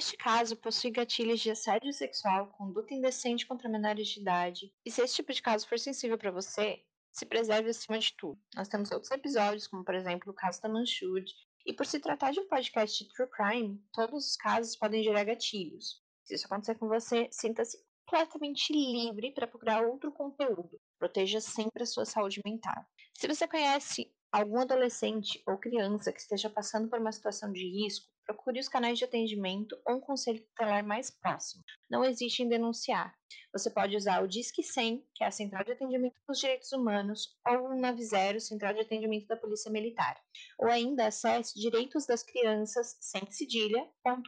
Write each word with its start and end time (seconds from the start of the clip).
este 0.00 0.16
caso 0.16 0.56
possui 0.56 0.90
gatilhos 0.90 1.40
de 1.40 1.50
assédio 1.50 1.92
sexual, 1.92 2.48
conduta 2.56 2.94
indecente 2.94 3.46
contra 3.46 3.68
menores 3.68 4.08
de 4.08 4.18
idade, 4.18 4.72
e 4.82 4.90
se 4.90 5.02
esse 5.02 5.16
tipo 5.16 5.30
de 5.30 5.42
caso 5.42 5.68
for 5.68 5.78
sensível 5.78 6.16
para 6.16 6.30
você, 6.30 6.82
se 7.12 7.26
preserve 7.26 7.68
acima 7.68 7.98
de 7.98 8.14
tudo. 8.14 8.40
Nós 8.56 8.66
temos 8.66 8.90
outros 8.90 9.10
episódios, 9.10 9.66
como 9.66 9.84
por 9.84 9.94
exemplo 9.94 10.32
o 10.32 10.34
caso 10.34 10.62
da 10.62 10.70
Manchud, 10.70 11.30
e 11.66 11.74
por 11.74 11.84
se 11.84 12.00
tratar 12.00 12.30
de 12.32 12.40
um 12.40 12.48
podcast 12.48 13.04
de 13.04 13.12
true 13.12 13.28
crime, 13.28 13.78
todos 13.92 14.30
os 14.30 14.36
casos 14.36 14.74
podem 14.74 15.04
gerar 15.04 15.24
gatilhos. 15.24 16.02
Se 16.24 16.34
isso 16.34 16.46
acontecer 16.46 16.76
com 16.76 16.88
você, 16.88 17.28
sinta-se 17.30 17.76
completamente 18.06 18.72
livre 18.72 19.32
para 19.32 19.46
procurar 19.46 19.84
outro 19.84 20.10
conteúdo. 20.10 20.80
Proteja 20.98 21.42
sempre 21.42 21.82
a 21.82 21.86
sua 21.86 22.06
saúde 22.06 22.40
mental. 22.42 22.86
Se 23.18 23.28
você 23.28 23.46
conhece 23.46 24.10
algum 24.32 24.60
adolescente 24.60 25.42
ou 25.46 25.58
criança 25.58 26.10
que 26.10 26.20
esteja 26.20 26.48
passando 26.48 26.88
por 26.88 26.98
uma 26.98 27.12
situação 27.12 27.52
de 27.52 27.68
risco, 27.68 28.08
procure 28.34 28.60
os 28.60 28.68
canais 28.68 28.98
de 28.98 29.04
atendimento 29.04 29.76
ou 29.84 29.96
um 29.96 30.00
conselho 30.00 30.40
tutelar 30.40 30.84
mais 30.86 31.10
próximo. 31.10 31.64
Não 31.90 32.04
existe 32.04 32.42
em 32.42 32.48
denunciar. 32.48 33.12
Você 33.52 33.68
pode 33.70 33.96
usar 33.96 34.22
o 34.22 34.28
Disque 34.28 34.62
100, 34.62 35.04
que 35.14 35.24
é 35.24 35.26
a 35.26 35.30
Central 35.32 35.64
de 35.64 35.72
Atendimento 35.72 36.14
dos 36.28 36.38
Direitos 36.38 36.70
Humanos, 36.72 37.36
ou 37.46 37.70
o 37.70 37.80
90, 37.80 38.38
Central 38.40 38.74
de 38.74 38.80
Atendimento 38.80 39.26
da 39.26 39.36
Polícia 39.36 39.70
Militar. 39.70 40.16
Ou 40.58 40.68
ainda 40.68 41.06
acesse 41.06 41.58
direitosdascrianças, 41.58 42.96
sem 43.00 43.28
cedilha.com.br. 43.30 44.20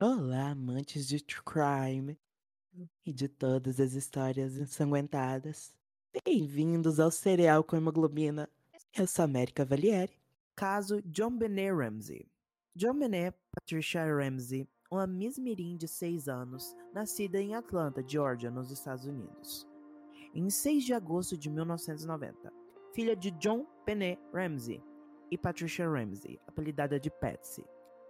Olá, 0.00 0.50
amantes 0.50 1.06
de 1.06 1.24
true 1.24 1.44
crime 1.44 2.18
e 3.06 3.12
de 3.12 3.28
todas 3.28 3.80
as 3.80 3.94
histórias 3.94 4.56
ensanguentadas. 4.56 5.72
Bem-vindos 6.24 7.00
ao 7.00 7.10
Cereal 7.10 7.64
com 7.64 7.76
Hemoglobina. 7.76 8.48
Eu 8.94 9.06
sou 9.06 9.24
América 9.24 9.64
Valieri. 9.64 10.12
Caso 10.54 11.00
John 11.02 11.30
Benet 11.38 11.72
Ramsey. 11.72 12.31
John 12.74 12.98
Benet 12.98 13.36
Patricia 13.54 14.02
Ramsey, 14.02 14.66
uma 14.90 15.06
Miss 15.06 15.38
Mirim 15.38 15.76
de 15.76 15.86
6 15.86 16.26
anos, 16.26 16.74
nascida 16.94 17.38
em 17.38 17.54
Atlanta, 17.54 18.02
Georgia, 18.06 18.50
nos 18.50 18.70
Estados 18.70 19.04
Unidos. 19.04 19.68
Em 20.34 20.48
6 20.48 20.84
de 20.84 20.94
agosto 20.94 21.36
de 21.36 21.50
1990. 21.50 22.50
Filha 22.94 23.14
de 23.14 23.30
John 23.32 23.66
Benet 23.84 24.18
Ramsey 24.32 24.82
e 25.30 25.36
Patricia 25.36 25.86
Ramsey, 25.86 26.40
apelidada 26.46 26.98
de 26.98 27.10
Patsy. 27.10 27.62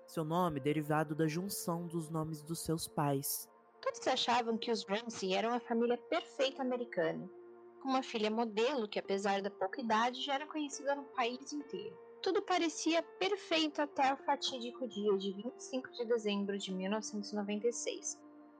Seu 0.06 0.22
nome 0.22 0.60
derivado 0.60 1.12
da 1.12 1.26
junção 1.26 1.88
dos 1.88 2.08
nomes 2.08 2.40
dos 2.40 2.60
seus 2.60 2.86
pais. 2.86 3.48
Todos 3.80 4.06
achavam 4.06 4.56
que 4.56 4.70
os 4.70 4.84
Ramsey 4.84 5.34
eram 5.34 5.52
a 5.52 5.58
família 5.58 5.98
perfeita 5.98 6.62
americana, 6.62 7.28
com 7.82 7.88
uma 7.88 8.02
filha 8.04 8.30
modelo 8.30 8.86
que, 8.86 9.00
apesar 9.00 9.42
da 9.42 9.50
pouca 9.50 9.80
idade, 9.80 10.20
já 10.22 10.34
era 10.34 10.46
conhecida 10.46 10.94
no 10.94 11.02
país 11.02 11.52
inteiro. 11.52 12.11
Tudo 12.22 12.40
parecia 12.40 13.02
perfeito 13.18 13.82
até 13.82 14.14
o 14.14 14.16
fatídico 14.16 14.86
dia 14.86 15.18
de 15.18 15.32
25 15.32 15.90
de 15.90 16.04
dezembro 16.04 16.56
de 16.56 16.72
1996, 16.72 18.16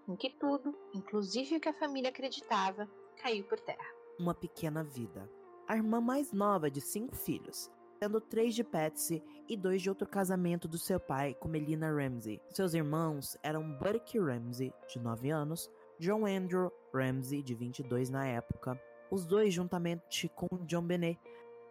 em 0.09 0.17
que 0.17 0.31
tudo, 0.31 0.77
inclusive 0.93 1.57
o 1.57 1.61
que 1.61 1.69
a 1.69 1.73
família 1.73 2.11
acreditava, 2.11 2.91
caiu 3.23 3.45
por 3.45 3.61
terra. 3.61 3.87
Uma 4.19 4.35
pequena 4.35 4.83
vida. 4.83 5.31
A 5.69 5.77
irmã 5.77 6.01
mais 6.01 6.33
nova 6.33 6.69
de 6.69 6.81
cinco 6.81 7.15
filhos, 7.15 7.71
tendo 8.01 8.21
três 8.21 8.53
de 8.53 8.65
Patsy 8.65 9.23
e 9.49 9.57
dois 9.57 9.81
de 9.81 9.89
outro 9.89 10.09
casamento 10.09 10.67
do 10.67 10.77
seu 10.77 10.99
pai 10.99 11.33
com 11.35 11.47
Melina 11.47 11.89
Ramsey. 11.89 12.41
Seus 12.49 12.75
irmãos 12.75 13.39
eram 13.45 13.79
Burke 13.79 14.19
Ramsey, 14.19 14.73
de 14.89 14.99
9 14.99 15.31
anos, 15.31 15.71
John 16.01 16.27
Andrew 16.27 16.73
Ramsey, 16.93 17.45
de 17.45 17.55
22 17.55 18.11
na 18.11 18.27
época, 18.27 18.77
os 19.13 19.27
dois, 19.27 19.53
juntamente 19.53 20.27
com 20.31 20.49
John 20.65 20.83
Benet, 20.83 21.21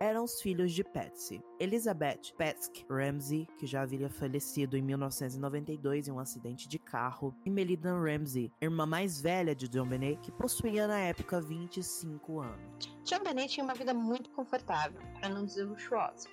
eram 0.02 0.24
os 0.24 0.42
filhos 0.42 0.74
de 0.74 0.84
Patsy. 0.84 1.44
Elizabeth 1.60 2.34
Petsk 2.36 2.84
Ramsey, 2.90 3.48
que 3.60 3.68
já 3.68 3.84
havia 3.84 4.10
falecido 4.10 4.76
em 4.76 4.82
1992 4.82 6.08
em 6.08 6.12
um 6.12 6.18
acidente 6.18 6.68
de 6.68 6.80
carro, 6.80 7.36
e 7.46 7.52
Melinda 7.52 7.94
Ramsey, 7.94 8.52
irmã 8.60 8.88
mais 8.88 9.22
velha 9.22 9.54
de 9.54 9.68
John 9.68 9.86
Benet, 9.86 10.20
que 10.22 10.32
possuía 10.32 10.88
na 10.88 11.00
época 11.00 11.40
25 11.40 12.40
anos. 12.40 12.98
John 13.06 13.24
Benet 13.24 13.54
tinha 13.54 13.64
uma 13.64 13.76
vida 13.76 13.94
muito 13.94 14.32
confortável, 14.32 15.00
para 15.20 15.30
não 15.30 15.46
dizer 15.46 15.66
luxuosa. 15.66 16.28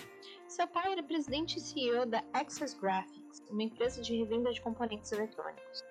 Seu 0.49 0.67
pai 0.67 0.93
era 0.93 1.03
presidente 1.03 1.59
e 1.59 1.61
CEO 1.61 2.07
da 2.07 2.25
Access 2.33 2.75
Graphics, 2.81 3.43
uma 3.51 3.65
empresa 3.65 4.01
de 4.01 4.17
revenda 4.17 4.51
de 4.51 4.63
componentes 4.63 5.13
eletrônicos, 5.13 5.85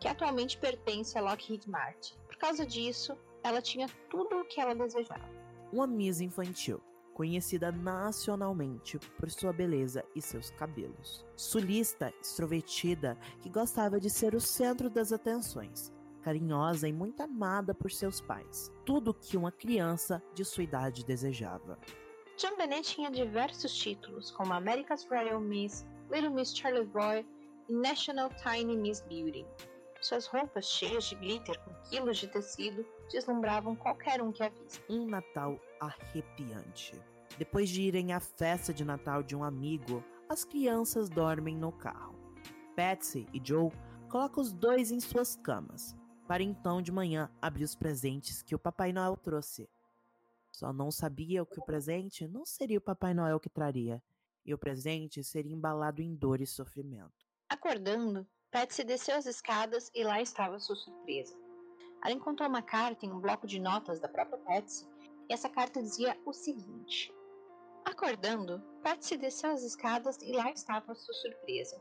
que 0.00 0.08
atualmente 0.08 0.56
pertence 0.56 1.18
à 1.18 1.20
Lockheed 1.20 1.68
Martin. 1.68 2.14
Por 2.26 2.38
causa 2.38 2.64
disso, 2.64 3.14
ela 3.44 3.60
tinha 3.60 3.86
tudo 4.08 4.38
o 4.38 4.44
que 4.46 4.62
ela 4.62 4.74
desejava. 4.74 5.28
Uma 5.70 5.86
Miss 5.86 6.22
infantil, 6.22 6.80
conhecida 7.18 7.72
nacionalmente 7.72 8.96
por 9.18 9.28
sua 9.28 9.52
beleza 9.52 10.04
e 10.14 10.22
seus 10.22 10.50
cabelos. 10.52 11.26
Sulista, 11.34 12.14
extrovertida, 12.20 13.18
que 13.40 13.48
gostava 13.48 13.98
de 13.98 14.08
ser 14.08 14.36
o 14.36 14.40
centro 14.40 14.88
das 14.88 15.12
atenções. 15.12 15.92
Carinhosa 16.22 16.86
e 16.86 16.92
muito 16.92 17.20
amada 17.20 17.74
por 17.74 17.90
seus 17.90 18.20
pais. 18.20 18.72
Tudo 18.86 19.12
que 19.12 19.36
uma 19.36 19.50
criança 19.50 20.22
de 20.32 20.44
sua 20.44 20.62
idade 20.62 21.04
desejava. 21.04 21.76
John 22.36 22.56
Bennett 22.56 22.94
tinha 22.94 23.10
diversos 23.10 23.74
títulos, 23.74 24.30
como 24.30 24.52
America's 24.52 25.04
Royal 25.10 25.40
Miss, 25.40 25.84
Little 26.12 26.30
Miss 26.30 26.56
Charlevoix 26.56 27.26
e 27.68 27.72
National 27.72 28.30
Tiny 28.44 28.76
Miss 28.76 29.00
Beauty. 29.00 29.44
Suas 30.00 30.26
roupas 30.26 30.66
cheias 30.66 31.04
de 31.04 31.16
glitter 31.16 31.58
com 31.64 31.74
quilos 31.90 32.18
de 32.18 32.28
tecido 32.28 32.86
deslumbravam 33.10 33.74
qualquer 33.74 34.22
um 34.22 34.30
que 34.30 34.42
a 34.42 34.48
visse. 34.48 34.80
Um 34.88 35.06
Natal 35.06 35.58
arrepiante. 35.80 36.92
Depois 37.36 37.68
de 37.68 37.82
irem 37.82 38.12
à 38.12 38.20
festa 38.20 38.72
de 38.72 38.84
Natal 38.84 39.22
de 39.22 39.34
um 39.34 39.42
amigo, 39.42 40.04
as 40.28 40.44
crianças 40.44 41.08
dormem 41.08 41.56
no 41.56 41.72
carro. 41.72 42.16
Patsy 42.76 43.26
e 43.32 43.40
Joe 43.42 43.72
colocam 44.08 44.42
os 44.42 44.52
dois 44.52 44.92
em 44.92 45.00
suas 45.00 45.34
camas, 45.36 45.96
para 46.28 46.42
então 46.42 46.80
de 46.80 46.92
manhã 46.92 47.30
abrir 47.42 47.64
os 47.64 47.74
presentes 47.74 48.42
que 48.42 48.54
o 48.54 48.58
Papai 48.58 48.92
Noel 48.92 49.16
trouxe. 49.16 49.68
Só 50.52 50.72
não 50.72 50.90
sabia 50.90 51.44
que 51.44 51.58
o 51.58 51.64
presente 51.64 52.26
não 52.26 52.46
seria 52.46 52.78
o 52.78 52.82
Papai 52.82 53.14
Noel 53.14 53.40
que 53.40 53.48
traria, 53.48 54.02
e 54.44 54.54
o 54.54 54.58
presente 54.58 55.22
seria 55.24 55.52
embalado 55.52 56.00
em 56.00 56.14
dor 56.14 56.40
e 56.40 56.46
sofrimento. 56.46 57.26
Acordando, 57.48 58.26
Patsy 58.50 58.82
desceu 58.82 59.14
as 59.14 59.26
escadas 59.26 59.90
e 59.94 60.02
lá 60.02 60.22
estava 60.22 60.58
sua 60.58 60.74
surpresa. 60.74 61.36
Ela 62.02 62.14
encontrou 62.14 62.48
uma 62.48 62.62
carta 62.62 63.04
em 63.04 63.12
um 63.12 63.20
bloco 63.20 63.46
de 63.46 63.60
notas 63.60 64.00
da 64.00 64.08
própria 64.08 64.38
Patsy 64.38 64.88
e 65.28 65.34
essa 65.34 65.50
carta 65.50 65.82
dizia 65.82 66.18
o 66.24 66.32
seguinte: 66.32 67.14
Acordando, 67.84 68.62
Patsy 68.82 69.18
desceu 69.18 69.50
as 69.50 69.62
escadas 69.62 70.16
e 70.22 70.32
lá 70.32 70.50
estava 70.50 70.94
sua 70.94 71.12
surpresa. 71.12 71.78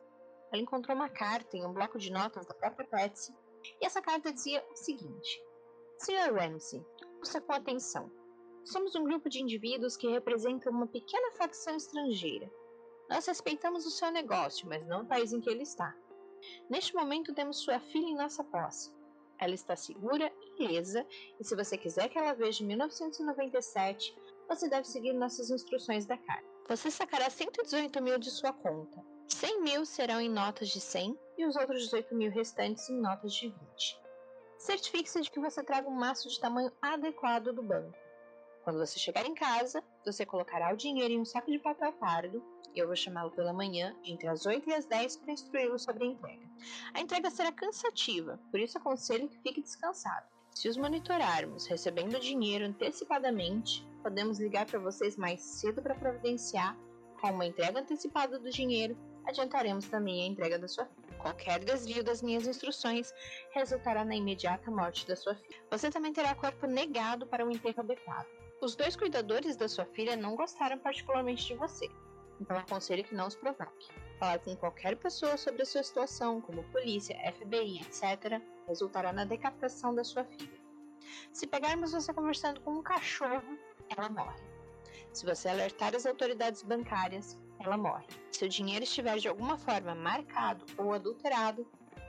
Ela 0.51 0.61
encontrou 0.61 0.93
uma 0.93 1.07
carta 1.07 1.55
em 1.55 1.65
um 1.65 1.71
bloco 1.71 1.97
de 1.97 2.11
notas 2.11 2.45
da 2.45 2.53
própria 2.53 2.85
Patsy 2.85 3.33
e 3.79 3.85
essa 3.85 4.01
carta 4.01 4.33
dizia 4.33 4.61
o 4.69 4.75
seguinte: 4.75 5.41
Sr. 5.99 6.33
Ramsey, 6.33 6.85
ouça 7.19 7.39
com 7.39 7.53
atenção. 7.53 8.11
Somos 8.65 8.93
um 8.93 9.05
grupo 9.05 9.29
de 9.29 9.41
indivíduos 9.41 9.95
que 9.95 10.09
representam 10.09 10.73
uma 10.73 10.87
pequena 10.87 11.31
facção 11.31 11.77
estrangeira. 11.77 12.51
Nós 13.09 13.25
respeitamos 13.25 13.85
o 13.85 13.91
seu 13.91 14.11
negócio, 14.11 14.67
mas 14.67 14.85
não 14.85 15.03
o 15.03 15.07
país 15.07 15.31
em 15.31 15.39
que 15.39 15.49
ele 15.49 15.63
está. 15.63 15.95
Neste 16.69 16.95
momento 16.95 17.33
temos 17.33 17.57
sua 17.57 17.79
filha 17.79 18.07
em 18.07 18.15
nossa 18.15 18.43
posse. 18.43 18.91
Ela 19.39 19.53
está 19.53 19.75
segura 19.75 20.31
e 20.41 20.63
ilesa, 20.63 21.05
e 21.39 21.43
se 21.43 21.55
você 21.55 21.77
quiser 21.77 22.09
que 22.09 22.17
ela 22.17 22.33
veja 22.33 22.65
1997, 22.65 24.15
você 24.47 24.69
deve 24.69 24.87
seguir 24.87 25.13
nossas 25.13 25.49
instruções 25.49 26.05
da 26.05 26.17
carta. 26.17 26.47
Você 26.67 26.89
sacará 26.89 27.29
118 27.29 28.01
mil 28.01 28.17
de 28.17 28.31
sua 28.31 28.51
conta. 28.51 29.03
100 29.27 29.61
mil 29.61 29.85
serão 29.85 30.19
em 30.19 30.29
notas 30.29 30.69
de 30.69 30.79
100 30.79 31.17
e 31.37 31.45
os 31.45 31.55
outros 31.55 31.83
18 31.83 32.15
mil 32.15 32.31
restantes 32.31 32.89
em 32.89 32.99
notas 32.99 33.33
de 33.33 33.49
20. 33.49 34.01
Certifique-se 34.57 35.21
de 35.21 35.29
que 35.29 35.39
você 35.39 35.63
traga 35.63 35.87
um 35.87 35.93
maço 35.93 36.27
de 36.27 36.39
tamanho 36.39 36.71
adequado 36.81 37.53
do 37.53 37.61
banco. 37.61 37.95
Quando 38.67 38.79
você 38.79 38.99
chegar 38.99 39.25
em 39.25 39.33
casa, 39.33 39.81
você 40.05 40.25
colocará 40.25 40.73
o 40.73 40.75
dinheiro 40.75 41.13
em 41.13 41.21
um 41.21 41.23
saco 41.23 41.49
de 41.49 41.57
papel 41.57 41.93
pardo 41.93 42.43
e 42.75 42.79
eu 42.79 42.85
vou 42.85 42.97
chamá-lo 42.97 43.31
pela 43.31 43.53
manhã, 43.53 43.95
entre 44.03 44.27
as 44.27 44.45
8 44.45 44.69
e 44.69 44.73
as 44.73 44.85
10, 44.85 45.15
para 45.15 45.31
instruí-lo 45.31 45.79
sobre 45.79 46.03
a 46.03 46.07
entrega. 46.07 46.45
A 46.93 46.99
entrega 46.99 47.29
será 47.29 47.49
cansativa, 47.49 48.37
por 48.51 48.59
isso 48.59 48.77
aconselho 48.77 49.29
que 49.29 49.39
fique 49.39 49.61
descansado. 49.61 50.27
Se 50.53 50.67
os 50.67 50.75
monitorarmos 50.75 51.65
recebendo 51.65 52.19
dinheiro 52.19 52.65
antecipadamente, 52.65 53.87
podemos 54.03 54.37
ligar 54.37 54.65
para 54.65 54.79
vocês 54.79 55.15
mais 55.15 55.41
cedo 55.41 55.81
para 55.81 55.95
providenciar. 55.95 56.77
Com 57.21 57.31
uma 57.31 57.45
entrega 57.45 57.79
antecipada 57.79 58.37
do 58.37 58.49
dinheiro, 58.49 58.97
adiantaremos 59.25 59.87
também 59.87 60.23
a 60.23 60.27
entrega 60.27 60.59
da 60.59 60.67
sua 60.67 60.85
filha. 60.87 61.17
Qualquer 61.19 61.63
desvio 61.63 62.03
das 62.03 62.21
minhas 62.21 62.45
instruções 62.45 63.13
resultará 63.51 64.03
na 64.03 64.17
imediata 64.17 64.69
morte 64.69 65.07
da 65.07 65.15
sua 65.15 65.35
filha. 65.35 65.63
Você 65.71 65.89
também 65.89 66.11
terá 66.11 66.35
corpo 66.35 66.67
negado 66.67 67.25
para 67.27 67.45
um 67.45 67.49
enterro 67.49 67.79
adequado. 67.79 68.27
Os 68.59 68.75
dois 68.75 68.95
cuidadores 68.95 69.55
da 69.55 69.69
sua 69.69 69.85
filha 69.85 70.15
não 70.15 70.35
gostaram 70.35 70.79
particularmente 70.79 71.45
de 71.45 71.53
você, 71.53 71.87
então 72.41 72.57
aconselho 72.57 73.03
que 73.03 73.13
não 73.13 73.27
os 73.27 73.35
provoque. 73.35 73.87
Falar 74.19 74.39
com 74.39 74.55
qualquer 74.55 74.95
pessoa 74.97 75.37
sobre 75.37 75.61
a 75.61 75.65
sua 75.65 75.83
situação, 75.83 76.41
como 76.41 76.63
polícia, 76.71 77.15
FBI, 77.33 77.81
etc., 77.81 78.41
resultará 78.67 79.13
na 79.13 79.25
decapitação 79.25 79.93
da 79.93 80.03
sua 80.03 80.23
filha. 80.23 80.59
Se 81.31 81.45
pegarmos 81.45 81.91
você 81.91 82.11
conversando 82.11 82.59
com 82.61 82.71
um 82.71 82.81
cachorro, 82.81 83.59
ela 83.95 84.09
morre. 84.09 84.41
Se 85.13 85.23
você 85.23 85.49
alertar 85.49 85.95
as 85.95 86.07
autoridades 86.07 86.63
bancárias, 86.63 87.37
ela 87.59 87.77
morre. 87.77 88.07
Se 88.31 88.43
o 88.43 88.49
dinheiro 88.49 88.83
estiver 88.83 89.17
de 89.17 89.27
alguma 89.27 89.57
forma 89.59 89.93
marcado 89.93 90.65
ou 90.77 90.93
adulterado, 90.93 91.65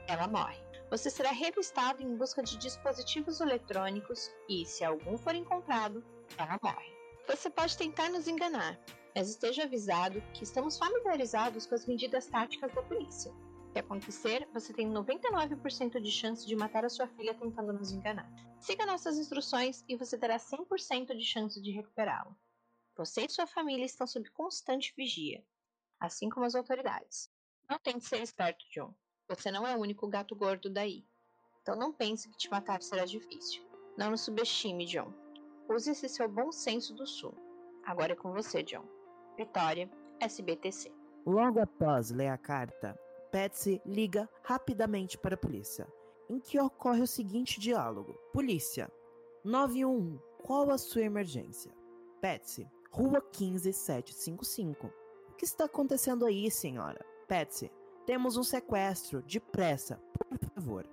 ela 0.06 0.26
morre. 0.26 0.58
Você 0.90 1.10
será 1.10 1.30
revistado 1.30 2.02
em 2.02 2.16
busca 2.16 2.42
de 2.42 2.56
dispositivos 2.56 3.42
eletrônicos 3.42 4.34
e, 4.48 4.64
se 4.64 4.82
algum 4.82 5.18
for 5.18 5.34
encontrado, 5.34 6.02
ela 6.36 6.58
morre. 6.62 6.92
Você 7.26 7.50
pode 7.50 7.76
tentar 7.76 8.10
nos 8.10 8.26
enganar, 8.26 8.78
mas 9.14 9.28
esteja 9.28 9.64
avisado 9.64 10.20
que 10.32 10.44
estamos 10.44 10.78
familiarizados 10.78 11.66
com 11.66 11.74
as 11.74 11.86
medidas 11.86 12.26
táticas 12.26 12.72
da 12.74 12.82
polícia. 12.82 13.32
Se 13.72 13.78
acontecer, 13.78 14.48
você 14.52 14.72
tem 14.72 14.88
99% 14.88 16.00
de 16.00 16.10
chance 16.10 16.46
de 16.46 16.56
matar 16.56 16.84
a 16.84 16.88
sua 16.88 17.06
filha 17.06 17.34
tentando 17.34 17.72
nos 17.72 17.92
enganar. 17.92 18.28
Siga 18.58 18.86
nossas 18.86 19.18
instruções 19.18 19.84
e 19.88 19.96
você 19.96 20.16
terá 20.18 20.36
100% 20.36 21.14
de 21.14 21.24
chance 21.24 21.60
de 21.60 21.70
recuperá-la. 21.70 22.34
Você 22.96 23.26
e 23.26 23.28
sua 23.28 23.46
família 23.46 23.84
estão 23.84 24.06
sob 24.06 24.28
constante 24.30 24.92
vigia, 24.96 25.44
assim 26.00 26.28
como 26.28 26.46
as 26.46 26.54
autoridades. 26.54 27.30
Não 27.70 27.78
tente 27.78 28.04
ser 28.04 28.22
esperto, 28.22 28.64
John. 28.74 28.94
Você 29.28 29.50
não 29.50 29.66
é 29.66 29.76
o 29.76 29.80
único 29.80 30.08
gato 30.08 30.34
gordo 30.34 30.70
daí. 30.70 31.06
Então 31.62 31.76
não 31.76 31.92
pense 31.92 32.28
que 32.28 32.36
te 32.36 32.50
matar 32.50 32.82
será 32.82 33.04
difícil. 33.04 33.62
Não 33.96 34.10
nos 34.10 34.22
subestime, 34.22 34.86
John. 34.86 35.12
Use 35.68 35.90
esse 35.90 36.08
seu 36.08 36.28
bom 36.28 36.50
senso 36.50 36.94
do 36.94 37.06
sul. 37.06 37.34
Agora 37.84 38.12
é 38.12 38.16
com 38.16 38.32
você, 38.32 38.62
John. 38.62 38.84
Vitória, 39.36 39.90
SBTC. 40.20 40.90
Logo 41.26 41.60
após 41.60 42.10
ler 42.10 42.28
a 42.28 42.38
carta, 42.38 42.98
Patsy 43.30 43.80
liga 43.84 44.28
rapidamente 44.42 45.18
para 45.18 45.34
a 45.34 45.38
polícia, 45.38 45.86
em 46.28 46.40
que 46.40 46.58
ocorre 46.58 47.02
o 47.02 47.06
seguinte 47.06 47.60
diálogo: 47.60 48.14
Polícia, 48.32 48.90
911, 49.44 50.18
qual 50.42 50.70
a 50.70 50.78
sua 50.78 51.02
emergência? 51.02 51.74
Patsy, 52.20 52.66
Rua 52.90 53.20
15755. 53.20 54.86
O 55.28 55.34
que 55.34 55.44
está 55.44 55.64
acontecendo 55.64 56.24
aí, 56.24 56.50
senhora? 56.50 57.04
Patsy, 57.28 57.70
temos 58.06 58.38
um 58.38 58.42
sequestro, 58.42 59.22
depressa, 59.22 60.02
por 60.18 60.38
favor. 60.54 60.88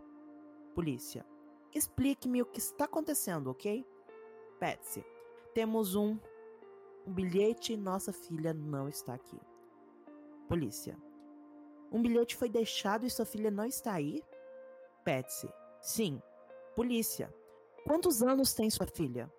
Polícia, 0.76 1.26
explique-me 1.74 2.42
o 2.42 2.46
que 2.46 2.60
está 2.60 2.84
acontecendo, 2.86 3.50
ok? 3.50 3.86
Patsy, 4.60 5.04
temos 5.54 5.96
um. 5.96 6.18
Um 7.08 7.14
bilhete 7.14 7.74
e 7.74 7.78
nossa 7.78 8.12
filha 8.12 8.54
não 8.54 8.90
está 8.90 9.14
aqui. 9.14 9.40
Polícia, 10.48 10.98
um 11.92 12.02
bilhete 12.02 12.36
foi 12.36 12.50
deixado 12.50 13.06
e 13.06 13.10
sua 13.10 13.26
filha 13.26 13.52
não 13.52 13.66
está 13.66 13.94
aí? 13.94 14.24
Patsy, 15.04 15.48
sim. 15.82 16.20
Polícia, 16.76 17.34
quantos 17.86 18.24
anos 18.24 18.54
tem 18.54 18.70
sua 18.70 18.88
filha? 18.88 19.32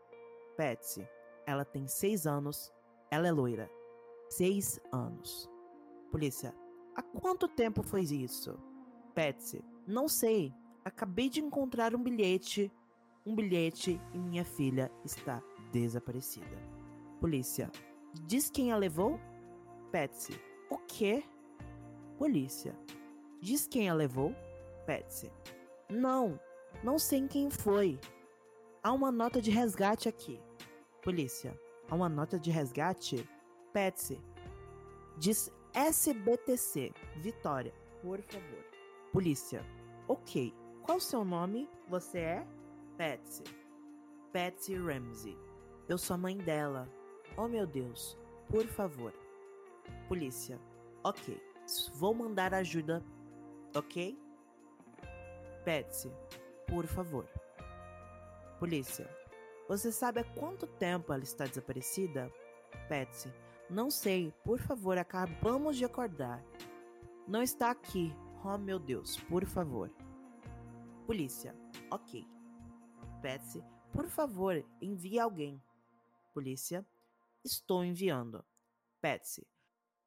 Patsy, 0.57 1.07
ela 1.45 1.65
tem 1.65 1.89
seis 1.89 2.27
anos, 2.27 2.73
ela 3.11 3.27
é 3.27 3.33
loira. 3.33 3.69
Seis 4.29 4.81
anos. 4.93 5.51
Polícia, 6.13 6.55
Há 6.97 7.03
quanto 7.03 7.47
tempo 7.47 7.83
foi 7.83 8.01
isso? 8.01 8.59
Patsy, 9.15 9.63
não 9.87 10.09
sei. 10.09 10.55
Acabei 10.83 11.29
de 11.29 11.41
encontrar 11.41 11.95
um 11.95 12.03
bilhete. 12.03 12.73
Um 13.27 13.35
bilhete 13.35 14.01
e 14.15 14.19
minha 14.19 14.45
filha 14.45 14.89
está 15.05 15.43
desaparecida. 15.73 16.57
Polícia, 17.21 17.69
diz 18.25 18.49
quem 18.49 18.71
a 18.71 18.77
levou? 18.77 19.19
Patsy, 19.91 20.41
o 20.71 20.79
quê? 20.79 21.25
Polícia, 22.19 22.79
diz 23.41 23.67
quem 23.67 23.89
a 23.89 23.95
levou? 23.95 24.33
Patsy, 24.87 25.33
não, 25.91 26.39
não 26.85 27.01
sei 27.01 27.27
quem 27.27 27.51
foi. 27.51 27.99
Há 28.81 28.93
uma 28.93 29.11
nota 29.11 29.43
de 29.43 29.51
resgate 29.51 30.09
aqui. 30.09 30.41
Polícia, 31.03 31.59
há 31.91 31.97
uma 31.97 32.09
nota 32.09 32.39
de 32.39 32.53
resgate? 32.53 33.29
Patsy, 33.73 34.21
diz 35.19 35.51
SBTC, 35.75 36.93
Vitória, 37.17 37.75
por 38.01 38.23
favor. 38.23 38.65
Polícia, 39.13 39.67
ok. 40.07 40.55
Qual 40.83 41.01
seu 41.01 41.25
nome? 41.25 41.69
Você 41.89 42.19
é? 42.19 42.47
Patsy. 42.97 43.45
Patsy 44.33 44.77
Ramsey. 44.77 45.37
Eu 45.89 45.99
sou 45.99 46.15
a 46.15 46.19
mãe 46.19 46.37
dela. 46.37 46.89
Oh 47.37 47.47
meu 47.47 47.67
Deus, 47.67 48.19
por 48.49 48.67
favor. 48.67 49.13
Polícia, 50.09 50.59
ok. 51.05 51.41
Vou 51.95 52.15
mandar 52.15 52.55
ajuda, 52.55 53.05
ok? 53.75 54.19
Patsy, 55.65 56.11
por 56.67 56.87
favor. 56.87 57.29
Polícia, 58.59 59.09
você 59.69 59.93
sabe 59.93 60.21
há 60.21 60.25
quanto 60.25 60.67
tempo 60.67 61.13
ela 61.13 61.23
está 61.23 61.45
desaparecida? 61.45 62.33
Patsy, 62.89 63.33
não 63.69 63.91
sei, 63.91 64.33
por 64.45 64.59
favor, 64.59 64.97
acabamos 64.97 65.77
de 65.77 65.85
acordar. 65.85 66.43
Não 67.27 67.43
está 67.43 67.71
aqui. 67.71 68.15
Oh 68.45 68.57
meu 68.57 68.79
Deus, 68.79 69.17
por 69.29 69.45
favor. 69.45 69.91
Polícia, 71.05 71.55
ok. 71.91 72.36
Patsy, 73.27 73.61
por 73.93 74.09
favor, 74.09 74.65
envie 74.81 75.19
alguém. 75.19 75.61
Polícia, 76.33 76.87
estou 77.45 77.85
enviando. 77.85 78.45
Patsy, 79.01 79.45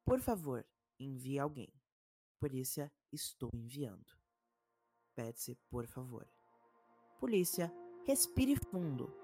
por 0.06 0.20
favor, 0.20 0.66
envie 0.98 1.38
alguém. 1.38 1.70
Polícia, 2.38 2.90
estou 3.12 3.50
enviando. 3.52 4.10
Patsy, 5.14 5.54
por 5.68 5.86
favor. 5.86 6.26
Polícia, 7.18 7.70
respire 8.06 8.56
fundo. 8.56 9.14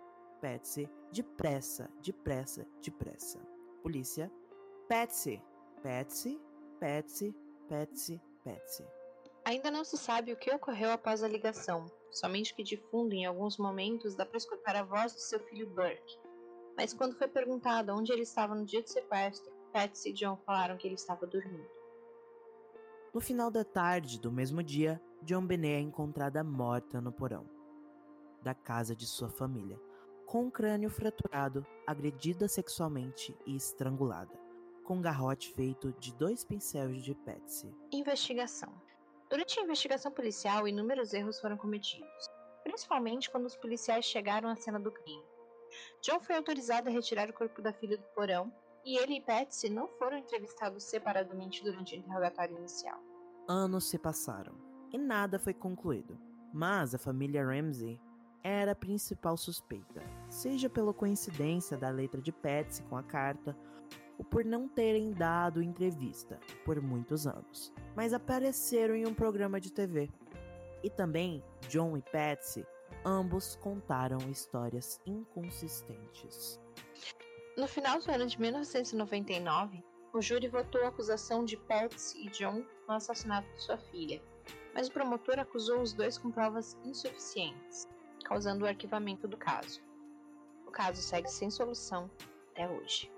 Patsy, 0.42 0.86
depressa, 1.10 1.90
depressa, 2.02 2.66
depressa 2.82 3.40
polícia. 3.82 4.30
Patsy, 4.90 5.42
Patsy, 5.82 6.38
Patsy, 6.78 7.34
Patsy, 7.66 8.20
Patsy. 8.44 8.86
Ainda 9.46 9.70
não 9.70 9.84
se 9.84 9.96
sabe 9.96 10.34
o 10.34 10.36
que 10.36 10.50
ocorreu 10.50 10.90
após 10.90 11.22
a 11.22 11.28
ligação, 11.28 11.86
somente 12.16 12.54
que 12.54 12.62
de 12.62 12.76
fundo, 12.76 13.12
em 13.12 13.26
alguns 13.26 13.58
momentos, 13.58 14.14
dá 14.14 14.24
para 14.24 14.38
escutar 14.38 14.74
a 14.76 14.82
voz 14.82 15.12
do 15.12 15.20
seu 15.20 15.40
filho 15.40 15.68
Burke. 15.68 16.18
Mas 16.76 16.92
quando 16.92 17.16
foi 17.16 17.28
perguntado 17.28 17.94
onde 17.94 18.12
ele 18.12 18.22
estava 18.22 18.54
no 18.54 18.64
dia 18.64 18.82
do 18.82 18.88
sequestro, 18.88 19.52
Patsy 19.72 20.10
e 20.10 20.12
John 20.12 20.36
falaram 20.44 20.76
que 20.76 20.86
ele 20.86 20.94
estava 20.94 21.26
dormindo. 21.26 21.68
No 23.12 23.20
final 23.20 23.50
da 23.50 23.64
tarde 23.64 24.20
do 24.20 24.30
mesmo 24.30 24.62
dia, 24.62 25.00
John 25.22 25.46
Benet 25.46 25.74
é 25.74 25.80
encontrada 25.80 26.44
morta 26.44 27.00
no 27.00 27.12
porão 27.12 27.46
da 28.42 28.54
casa 28.54 28.94
de 28.94 29.06
sua 29.06 29.28
família, 29.28 29.76
com 30.24 30.46
o 30.46 30.50
crânio 30.52 30.88
fraturado, 30.88 31.66
agredida 31.84 32.46
sexualmente 32.46 33.36
e 33.44 33.56
estrangulada, 33.56 34.38
com 34.84 34.98
um 34.98 35.02
garrote 35.02 35.52
feito 35.52 35.92
de 35.94 36.14
dois 36.14 36.44
pincéis 36.44 37.02
de 37.02 37.12
Patsy. 37.12 37.74
Investigação. 37.90 38.72
Durante 39.28 39.58
a 39.58 39.62
investigação 39.62 40.12
policial, 40.12 40.68
inúmeros 40.68 41.12
erros 41.12 41.40
foram 41.40 41.56
cometidos, 41.56 42.30
principalmente 42.62 43.28
quando 43.28 43.46
os 43.46 43.56
policiais 43.56 44.04
chegaram 44.04 44.48
à 44.48 44.54
cena 44.54 44.78
do 44.78 44.92
crime. 44.92 45.24
John 46.00 46.20
foi 46.20 46.36
autorizado 46.36 46.88
a 46.88 46.92
retirar 46.92 47.28
o 47.28 47.32
corpo 47.32 47.60
da 47.60 47.72
filha 47.72 47.98
do 47.98 48.06
porão 48.14 48.52
e 48.84 48.96
ele 48.96 49.16
e 49.16 49.20
Patsy 49.20 49.68
não 49.68 49.88
foram 49.88 50.18
entrevistados 50.18 50.84
separadamente 50.84 51.62
durante 51.64 51.96
o 51.96 51.98
interrogatório 51.98 52.56
inicial. 52.56 53.00
Anos 53.48 53.88
se 53.90 53.98
passaram 53.98 54.54
e 54.92 54.98
nada 54.98 55.40
foi 55.40 55.52
concluído, 55.52 56.16
mas 56.54 56.94
a 56.94 56.98
família 56.98 57.44
Ramsey 57.44 58.00
era 58.44 58.72
a 58.72 58.76
principal 58.76 59.36
suspeita, 59.36 60.00
seja 60.28 60.70
pela 60.70 60.94
coincidência 60.94 61.76
da 61.76 61.90
letra 61.90 62.22
de 62.22 62.30
Patsy 62.30 62.84
com 62.84 62.96
a 62.96 63.02
carta, 63.02 63.56
ou 64.18 64.24
por 64.24 64.44
não 64.44 64.68
terem 64.68 65.12
dado 65.12 65.62
entrevista 65.62 66.38
por 66.64 66.80
muitos 66.80 67.26
anos, 67.26 67.72
mas 67.94 68.12
apareceram 68.12 68.94
em 68.94 69.06
um 69.06 69.14
programa 69.14 69.60
de 69.60 69.72
TV. 69.72 70.10
E 70.82 70.90
também 70.90 71.42
John 71.68 71.96
e 71.96 72.02
Patsy, 72.02 72.66
ambos 73.04 73.56
contaram 73.56 74.18
histórias 74.30 75.00
inconsistentes. 75.06 76.60
No 77.56 77.66
final 77.66 78.00
do 78.00 78.10
ano 78.10 78.26
de 78.26 78.40
1999, 78.40 79.82
o 80.12 80.20
júri 80.20 80.48
votou 80.48 80.82
a 80.82 80.88
acusação 80.88 81.44
de 81.44 81.56
Patsy 81.56 82.26
e 82.26 82.30
John 82.30 82.64
no 82.88 82.94
assassinato 82.94 83.48
de 83.52 83.62
sua 83.62 83.78
filha, 83.78 84.22
mas 84.74 84.88
o 84.88 84.92
promotor 84.92 85.38
acusou 85.38 85.80
os 85.80 85.92
dois 85.92 86.18
com 86.18 86.30
provas 86.30 86.78
insuficientes 86.84 87.88
causando 88.26 88.64
o 88.64 88.68
arquivamento 88.68 89.28
do 89.28 89.36
caso. 89.36 89.80
O 90.66 90.70
caso 90.70 91.00
segue 91.00 91.30
sem 91.30 91.50
solução 91.50 92.10
até 92.50 92.68
hoje. 92.68 93.10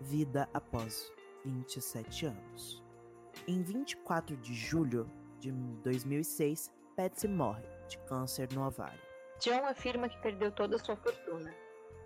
Vida 0.00 0.48
após 0.54 1.12
27 1.44 2.26
anos. 2.26 2.82
Em 3.46 3.62
24 3.62 4.36
de 4.36 4.54
julho 4.54 5.10
de 5.38 5.50
2006, 5.50 6.72
Patsy 6.96 7.28
morre 7.28 7.62
de 7.88 7.98
câncer 7.98 8.48
no 8.52 8.66
ovário. 8.66 9.00
John 9.40 9.64
afirma 9.66 10.08
que 10.08 10.20
perdeu 10.20 10.50
toda 10.50 10.76
a 10.76 10.78
sua 10.78 10.96
fortuna. 10.96 11.54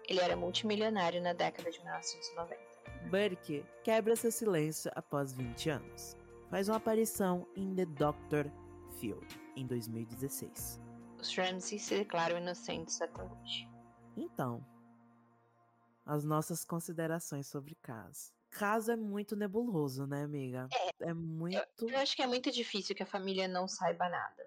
Ele 0.09 0.21
era 0.21 0.37
multimilionário 0.37 1.23
na 1.23 1.33
década 1.33 1.71
de 1.71 1.81
1990. 1.81 2.73
Burke 3.11 3.65
quebra 3.83 4.17
seu 4.17 4.31
silêncio 4.31 4.91
após 4.95 5.33
20 5.33 5.71
anos. 5.71 6.17
Faz 6.51 6.69
uma 6.69 6.77
aparição 6.77 7.47
em 7.57 7.75
The 7.75 7.87
Doctor 7.87 8.51
Field 9.01 9.27
em 9.57 9.67
2016. 9.67 10.81
Os 11.19 11.35
Ramsey 11.37 11.79
se 11.79 11.97
declaram 11.97 12.39
inocentes 12.39 13.01
até 13.01 13.23
hoje. 13.23 13.69
Então, 14.17 14.65
as 16.05 16.25
nossas 16.25 16.65
considerações 16.65 17.47
sobre 17.47 17.75
caso. 17.77 18.33
caso 18.51 18.93
é 18.93 18.97
muito 18.97 19.37
nebuloso, 19.37 20.07
né, 20.07 20.25
amiga? 20.25 20.69
É. 20.73 21.11
É 21.11 21.15
muito. 21.15 21.57
Eu, 21.79 21.89
eu 21.89 21.99
acho 21.99 22.15
que 22.17 22.23
é 22.23 22.27
muito 22.27 22.51
difícil 22.51 22.95
que 22.95 23.03
a 23.03 23.07
família 23.07 23.49
não 23.49 23.67
saiba 23.67 24.09
nada. 24.09 24.47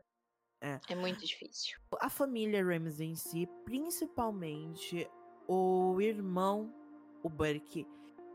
É. 0.62 0.80
É 0.90 0.96
muito 0.96 1.26
difícil. 1.26 1.78
A 2.00 2.10
família 2.10 2.64
Ramsey 2.64 3.10
em 3.10 3.16
si, 3.16 3.48
principalmente 3.66 5.10
o 5.48 6.00
irmão, 6.02 6.74
o 7.22 7.30
Burke, 7.30 7.88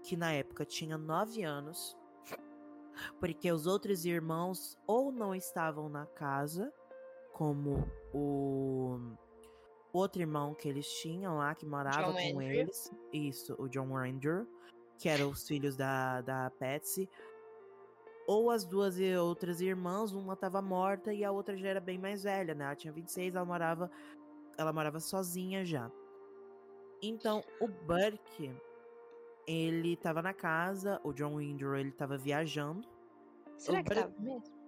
que 0.03 0.17
na 0.17 0.33
época 0.33 0.65
tinha 0.65 0.97
9 0.97 1.43
anos, 1.43 1.97
porque 3.19 3.51
os 3.51 3.67
outros 3.67 4.05
irmãos 4.05 4.79
ou 4.87 5.11
não 5.11 5.35
estavam 5.35 5.89
na 5.89 6.07
casa, 6.07 6.73
como 7.33 7.91
o 8.13 9.17
outro 9.93 10.21
irmão 10.23 10.55
que 10.55 10.69
eles 10.69 10.87
tinham 11.01 11.37
lá, 11.39 11.55
que 11.55 11.67
morava 11.67 12.13
John 12.13 12.13
com 12.13 12.39
Andrew. 12.41 12.43
eles. 12.43 12.93
Isso, 13.13 13.55
o 13.59 13.69
John 13.69 13.97
Andrew, 13.97 14.47
que 14.99 15.09
eram 15.09 15.31
os 15.31 15.47
filhos 15.47 15.77
da, 15.77 16.21
da 16.21 16.51
Patsy. 16.59 17.09
Ou 18.27 18.51
as 18.51 18.65
duas 18.65 18.99
e- 18.99 19.17
outras 19.17 19.61
irmãs, 19.61 20.13
uma 20.13 20.35
estava 20.35 20.63
morta 20.63 21.13
e 21.13 21.25
a 21.25 21.33
outra 21.33 21.57
já 21.57 21.69
era 21.69 21.81
bem 21.81 21.99
mais 21.99 22.23
velha, 22.23 22.55
né? 22.55 22.65
Ela 22.65 22.77
tinha 22.77 22.93
26, 22.93 23.35
ela 23.35 23.45
morava, 23.45 23.91
ela 24.57 24.73
morava 24.73 25.01
sozinha 25.01 25.65
já. 25.65 25.91
Então, 27.03 27.43
o 27.61 27.67
Burke, 27.67 28.55
ele 29.47 29.97
tava 29.97 30.21
na 30.23 30.35
casa, 30.35 31.01
o 31.03 31.13
John 31.13 31.39
Andrew, 31.39 31.75
ele 31.75 31.91
tava 31.91 32.17
viajando. 32.17 32.87
Será 33.57 33.81
O 33.81 33.85
que 33.85 33.89
Bur- 33.95 34.03
tava 34.03 34.15
mesmo? 34.21 34.60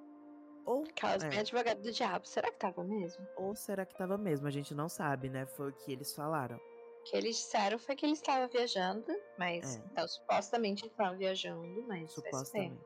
Ou, 0.64 0.85
Aquelas 0.85 1.25
é. 1.25 1.28
bem 1.28 1.38
advogado 1.40 1.83
do 1.83 1.92
diabo. 1.92 2.26
Será 2.26 2.50
que 2.50 2.59
tava 2.59 2.85
mesmo? 2.85 3.26
ou 3.37 3.54
será 3.54 3.85
que 3.85 3.97
tava 3.97 4.16
mesmo? 4.16 4.47
A 4.47 4.50
gente 4.50 4.75
não 4.75 4.88
sabe, 4.88 5.28
né? 5.28 5.47
Foi 5.47 5.71
o 5.71 5.73
que 5.73 5.92
eles 5.92 6.14
falaram. 6.14 6.57
O 6.57 7.04
que 7.04 7.16
eles 7.16 7.37
disseram 7.37 7.78
foi 7.78 7.97
que 7.97 8.07
ele 8.07 8.12
estava 8.12 8.47
viajando, 8.47 9.07
mas. 9.38 9.76
É. 9.76 9.83
Então, 9.90 10.07
supostamente 10.07 10.85
ele 10.85 10.92
estava 10.92 11.16
viajando, 11.16 11.85
mas. 11.88 12.12
supostamente. 12.12 12.81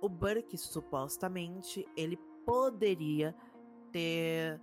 O 0.00 0.08
Burke, 0.08 0.56
supostamente, 0.56 1.86
ele 1.96 2.16
poderia 2.44 3.34
ter 3.92 4.60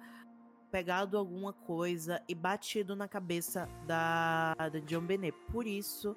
pegado 0.71 1.17
alguma 1.17 1.53
coisa 1.53 2.21
e 2.27 2.35
batido 2.35 2.95
na 2.95 3.07
cabeça 3.07 3.69
da, 3.85 4.53
da 4.55 4.79
John 4.79 5.05
Benet. 5.05 5.37
Por 5.51 5.65
isso, 5.65 6.15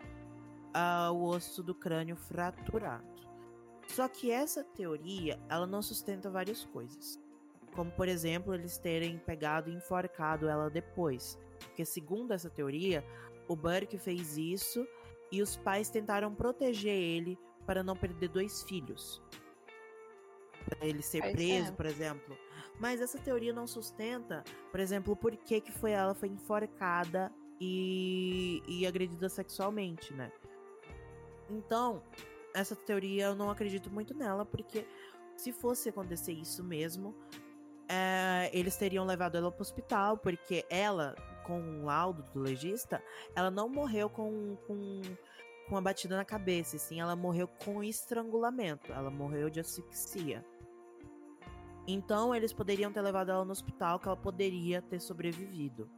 ah, 0.74 1.10
o 1.12 1.24
osso 1.24 1.62
do 1.62 1.74
crânio 1.74 2.16
fraturado. 2.16 3.04
Só 3.94 4.09
que 4.09 4.30
essa 4.30 4.62
teoria, 4.62 5.38
ela 5.49 5.66
não 5.66 5.82
sustenta 5.82 6.30
várias 6.30 6.64
coisas. 6.64 7.18
Como, 7.75 7.90
por 7.90 8.09
exemplo, 8.09 8.54
eles 8.54 8.78
terem 8.78 9.18
pegado 9.18 9.70
e 9.70 9.75
enforcado 9.75 10.49
ela 10.49 10.70
depois. 10.70 11.38
Porque, 11.59 11.85
segundo 11.85 12.32
essa 12.32 12.49
teoria, 12.49 13.04
o 13.49 13.56
Burke 13.56 13.99
fez 13.99 14.37
isso 14.37 14.87
e 15.30 15.42
os 15.42 15.56
pais 15.56 15.90
tentaram 15.90 16.35
proteger 16.35 16.94
ele 16.94 17.38
para 17.66 17.82
não 17.82 17.97
perder 17.97 18.28
dois 18.28 18.62
filhos. 18.62 19.23
Pra 20.64 20.87
ele 20.87 21.02
ser 21.02 21.20
preso, 21.32 21.66
sentido. 21.66 21.76
por 21.76 21.87
exemplo. 21.87 22.38
Mas 22.78 23.00
essa 23.00 23.18
teoria 23.18 23.52
não 23.52 23.66
sustenta, 23.66 24.44
por 24.70 24.80
exemplo, 24.80 25.16
por 25.16 25.37
que, 25.37 25.61
que 25.61 25.73
foi 25.73 25.90
ela 25.90 26.14
foi 26.14 26.28
enforcada 26.28 27.32
e, 27.61 28.62
e 28.66 28.87
agredida 28.87 29.28
sexualmente, 29.28 30.14
né? 30.14 30.32
Então, 31.49 32.02
essa 32.54 32.75
teoria 32.75 33.26
eu 33.26 33.35
não 33.35 33.50
acredito 33.50 33.90
muito 33.90 34.14
nela, 34.14 34.45
porque 34.45 34.87
se 35.37 35.52
fosse 35.52 35.88
acontecer 35.88 36.33
isso 36.33 36.62
mesmo, 36.62 37.14
é, 37.88 38.50
eles 38.52 38.76
teriam 38.76 39.04
levado 39.04 39.37
ela 39.37 39.50
pro 39.50 39.62
hospital, 39.62 40.19
porque 40.19 40.64
ela, 40.71 41.14
com 41.45 41.61
o 41.61 41.85
laudo 41.85 42.23
do 42.33 42.40
legista, 42.40 43.02
ela 43.35 43.50
não 43.50 43.69
morreu 43.69 44.09
com, 44.09 44.57
com, 44.66 45.00
com 45.66 45.75
uma 45.75 45.80
batida 45.80 46.16
na 46.16 46.25
cabeça, 46.25 46.78
sim 46.78 47.00
ela 47.00 47.16
morreu 47.16 47.49
com 47.64 47.83
estrangulamento, 47.83 48.92
ela 48.92 49.11
morreu 49.11 49.50
de 49.50 49.61
asfixia. 49.61 50.45
Então 51.87 52.35
eles 52.35 52.52
poderiam 52.52 52.92
ter 52.92 53.00
levado 53.00 53.30
ela 53.30 53.45
no 53.45 53.52
hospital, 53.52 53.99
que 53.99 54.07
ela 54.07 54.16
poderia 54.16 54.80
ter 54.80 55.00
sobrevivido. 55.00 55.90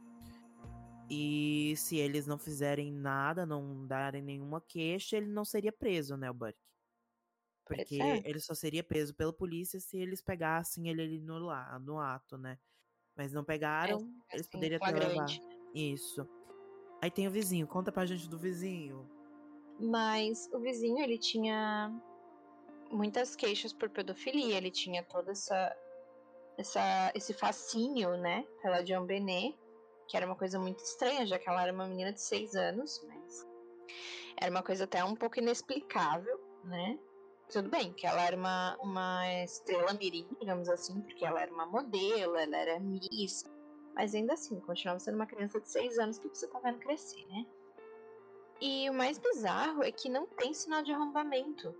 E 1.15 1.75
se 1.77 1.97
eles 1.97 2.25
não 2.25 2.39
fizerem 2.39 2.91
nada, 2.91 3.45
não 3.45 3.85
darem 3.85 4.21
nenhuma 4.21 4.59
queixa, 4.59 5.15
ele 5.15 5.27
não 5.27 5.45
seria 5.45 5.71
preso, 5.71 6.17
né, 6.17 6.31
o 6.31 6.33
Burke? 6.33 6.57
Porque 7.65 8.01
é. 8.01 8.27
ele 8.27 8.39
só 8.39 8.55
seria 8.55 8.83
preso 8.83 9.13
pela 9.13 9.31
polícia 9.31 9.79
se 9.79 9.95
eles 9.95 10.21
pegassem 10.21 10.89
ele 10.89 11.03
ali 11.03 11.19
no, 11.19 11.37
lá, 11.37 11.77
no 11.79 11.99
ato, 11.99 12.35
né? 12.35 12.57
Mas 13.15 13.31
não 13.31 13.43
pegaram, 13.43 13.99
eles 14.31 14.47
assim, 14.47 14.49
poderiam 14.49 14.79
ter 14.79 14.85
levado. 14.91 15.07
flagrante. 15.07 15.41
Isso. 15.73 16.27
Aí 16.99 17.11
tem 17.11 17.27
o 17.27 17.31
vizinho, 17.31 17.67
conta 17.67 17.91
pra 17.91 18.07
gente 18.07 18.27
do 18.27 18.39
vizinho. 18.39 19.07
Mas 19.79 20.49
o 20.51 20.59
vizinho, 20.59 20.99
ele 21.03 21.19
tinha 21.19 21.93
muitas 22.91 23.35
queixas 23.35 23.71
por 23.71 23.89
pedofilia. 23.89 24.57
Ele 24.57 24.71
tinha 24.71 25.03
toda 25.03 25.31
essa, 25.31 25.75
essa 26.57 27.11
esse 27.13 27.33
fascínio, 27.33 28.17
né, 28.17 28.43
pela 28.63 28.81
John 28.81 29.05
Benet, 29.05 29.55
que 30.13 30.17
era 30.17 30.27
uma 30.27 30.35
coisa 30.35 30.59
muito 30.59 30.77
estranha, 30.83 31.25
já 31.25 31.39
que 31.39 31.49
ela 31.49 31.63
era 31.63 31.73
uma 31.73 31.87
menina 31.87 32.13
de 32.13 32.21
seis 32.21 32.53
anos, 32.53 33.03
mas 33.07 33.47
era 34.37 34.51
uma 34.51 34.61
coisa 34.61 34.83
até 34.83 35.03
um 35.03 35.15
pouco 35.15 35.39
inexplicável, 35.39 36.39
né? 36.65 36.99
Tudo 37.51 37.67
bem 37.67 37.91
que 37.93 38.05
ela 38.05 38.21
era 38.21 38.37
uma, 38.37 38.77
uma 38.79 39.43
estrela 39.43 39.91
mirim, 39.93 40.27
digamos 40.39 40.69
assim, 40.69 41.01
porque 41.01 41.25
ela 41.25 41.41
era 41.41 41.51
uma 41.51 41.65
modelo, 41.65 42.35
ela 42.35 42.55
era 42.55 42.79
miss, 42.79 43.43
mas 43.95 44.13
ainda 44.13 44.33
assim, 44.33 44.59
continuava 44.59 44.99
sendo 44.99 45.15
uma 45.15 45.25
criança 45.25 45.59
de 45.59 45.67
seis 45.67 45.97
anos 45.97 46.19
que 46.19 46.29
você 46.29 46.47
tá 46.47 46.59
vendo 46.59 46.77
crescer, 46.77 47.25
né? 47.29 47.47
E 48.61 48.87
o 48.91 48.93
mais 48.93 49.17
bizarro 49.17 49.81
é 49.81 49.91
que 49.91 50.09
não 50.09 50.27
tem 50.27 50.53
sinal 50.53 50.83
de 50.83 50.91
arrombamento 50.91 51.73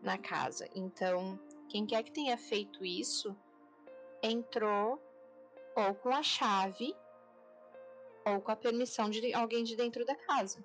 na 0.00 0.16
casa. 0.16 0.66
Então, 0.74 1.38
quem 1.68 1.84
quer 1.84 2.02
que 2.02 2.12
tenha 2.12 2.38
feito 2.38 2.82
isso 2.82 3.36
entrou 4.22 4.98
ou 5.76 5.94
com 5.96 6.08
a 6.08 6.22
chave 6.22 6.96
ou 8.30 8.40
com 8.40 8.50
a 8.50 8.56
permissão 8.56 9.10
de 9.10 9.32
alguém 9.34 9.64
de 9.64 9.76
dentro 9.76 10.04
da 10.04 10.14
casa. 10.14 10.64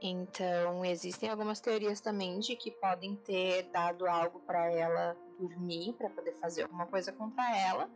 Então, 0.00 0.84
existem 0.84 1.30
algumas 1.30 1.60
teorias 1.60 2.00
também 2.00 2.38
de 2.38 2.56
que 2.56 2.70
podem 2.70 3.16
ter 3.16 3.62
dado 3.70 4.06
algo 4.06 4.40
para 4.40 4.70
ela 4.70 5.16
dormir, 5.38 5.94
para 5.94 6.10
poder 6.10 6.34
fazer 6.40 6.62
alguma 6.62 6.86
coisa 6.86 7.10
contra 7.10 7.56
ela, 7.56 7.90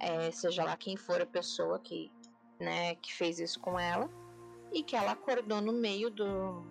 é, 0.00 0.30
seja 0.30 0.64
lá 0.64 0.76
quem 0.76 0.96
for 0.96 1.20
a 1.20 1.26
pessoa 1.26 1.78
que, 1.80 2.10
né, 2.58 2.94
que 2.94 3.12
fez 3.12 3.38
isso 3.38 3.60
com 3.60 3.78
ela, 3.78 4.08
e 4.72 4.82
que 4.82 4.96
ela 4.96 5.12
acordou 5.12 5.60
no 5.60 5.72
meio 5.72 6.10
do, 6.10 6.64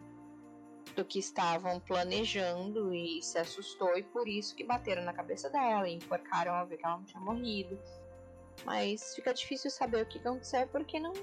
do 0.95 1.05
que 1.05 1.19
estavam 1.19 1.79
planejando 1.79 2.93
e 2.93 3.21
se 3.21 3.37
assustou, 3.37 3.97
e 3.97 4.03
por 4.03 4.27
isso 4.27 4.55
que 4.55 4.63
bateram 4.63 5.03
na 5.03 5.13
cabeça 5.13 5.49
dela 5.49 5.87
e 5.87 5.95
enforcaram 5.95 6.53
ao 6.53 6.65
ver 6.65 6.77
que 6.77 6.85
ela 6.85 6.97
não 6.97 7.05
tinha 7.05 7.21
morrido. 7.21 7.79
Mas 8.65 9.15
fica 9.15 9.33
difícil 9.33 9.71
saber 9.71 10.03
o 10.03 10.05
que 10.05 10.19
aconteceu 10.19 10.67
porque 10.67 10.99
não 10.99 11.13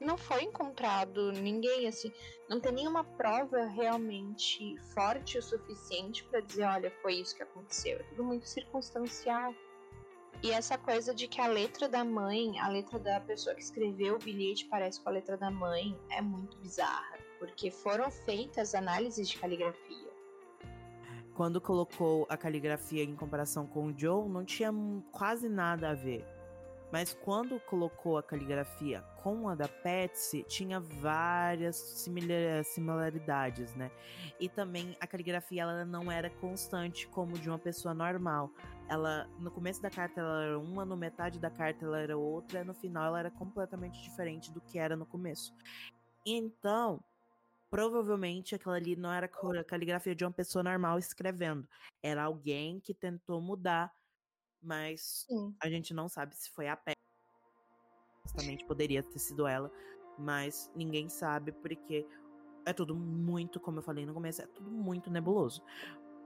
não 0.00 0.16
foi 0.16 0.44
encontrado 0.44 1.30
ninguém 1.30 1.86
assim, 1.86 2.10
não 2.48 2.58
tem 2.58 2.72
nenhuma 2.72 3.04
prova 3.04 3.66
realmente 3.66 4.78
forte 4.94 5.36
o 5.36 5.42
suficiente 5.42 6.24
para 6.24 6.40
dizer, 6.40 6.64
olha, 6.64 6.90
foi 7.02 7.16
isso 7.16 7.36
que 7.36 7.42
aconteceu. 7.42 7.98
É 7.98 8.02
tudo 8.04 8.24
muito 8.24 8.48
circunstancial. 8.48 9.54
E 10.42 10.50
essa 10.52 10.78
coisa 10.78 11.14
de 11.14 11.28
que 11.28 11.38
a 11.38 11.46
letra 11.46 11.86
da 11.86 12.02
mãe, 12.02 12.58
a 12.60 12.68
letra 12.68 12.98
da 12.98 13.20
pessoa 13.20 13.54
que 13.54 13.62
escreveu 13.62 14.14
o 14.14 14.18
bilhete 14.18 14.64
parece 14.66 14.98
com 15.02 15.10
a 15.10 15.12
letra 15.12 15.36
da 15.36 15.50
mãe, 15.50 15.94
é 16.08 16.22
muito 16.22 16.56
bizarra, 16.56 17.18
porque 17.38 17.70
foram 17.70 18.10
feitas 18.10 18.74
análises 18.74 19.28
de 19.28 19.36
caligrafia. 19.38 20.09
Quando 21.40 21.58
colocou 21.58 22.26
a 22.28 22.36
caligrafia 22.36 23.02
em 23.02 23.16
comparação 23.16 23.66
com 23.66 23.86
o 23.86 23.98
Joe, 23.98 24.28
não 24.28 24.44
tinha 24.44 24.70
quase 25.10 25.48
nada 25.48 25.88
a 25.88 25.94
ver. 25.94 26.22
Mas 26.92 27.14
quando 27.14 27.58
colocou 27.60 28.18
a 28.18 28.22
caligrafia 28.22 29.00
com 29.22 29.48
a 29.48 29.54
da 29.54 29.66
Patsy, 29.66 30.44
tinha 30.46 30.78
várias 30.78 31.76
simila- 31.76 32.62
similaridades, 32.62 33.74
né? 33.74 33.90
E 34.38 34.50
também 34.50 34.94
a 35.00 35.06
caligrafia 35.06 35.62
ela 35.62 35.82
não 35.86 36.12
era 36.12 36.28
constante 36.28 37.08
como 37.08 37.38
de 37.38 37.48
uma 37.48 37.58
pessoa 37.58 37.94
normal. 37.94 38.50
Ela 38.86 39.26
no 39.38 39.50
começo 39.50 39.80
da 39.80 39.88
carta 39.88 40.20
ela 40.20 40.44
era 40.44 40.58
uma, 40.58 40.84
no 40.84 40.94
metade 40.94 41.38
da 41.38 41.48
carta 41.48 41.86
ela 41.86 42.00
era 42.00 42.18
outra, 42.18 42.60
e 42.60 42.64
no 42.64 42.74
final 42.74 43.06
ela 43.06 43.20
era 43.20 43.30
completamente 43.30 44.02
diferente 44.02 44.52
do 44.52 44.60
que 44.60 44.78
era 44.78 44.94
no 44.94 45.06
começo. 45.06 45.54
Então, 46.26 47.00
provavelmente 47.70 48.54
aquela 48.54 48.76
ali 48.76 48.96
não 48.96 49.12
era 49.12 49.28
caligrafia 49.64 50.14
de 50.14 50.24
uma 50.24 50.32
pessoa 50.32 50.62
normal 50.62 50.98
escrevendo. 50.98 51.68
Era 52.02 52.24
alguém 52.24 52.80
que 52.80 52.92
tentou 52.92 53.40
mudar, 53.40 53.92
mas 54.62 55.28
Sim. 55.28 55.54
a 55.62 55.70
gente 55.70 55.94
não 55.94 56.08
sabe 56.08 56.36
se 56.36 56.50
foi 56.50 56.68
a 56.68 56.76
Pé. 56.76 56.92
Justamente 58.26 58.64
poderia 58.66 59.02
ter 59.02 59.18
sido 59.18 59.46
ela, 59.46 59.70
mas 60.18 60.70
ninguém 60.74 61.08
sabe 61.08 61.52
porque 61.52 62.06
é 62.66 62.72
tudo 62.72 62.94
muito, 62.94 63.60
como 63.60 63.78
eu 63.78 63.82
falei 63.82 64.04
no 64.04 64.14
começo, 64.14 64.42
é 64.42 64.46
tudo 64.46 64.70
muito 64.70 65.10
nebuloso. 65.10 65.62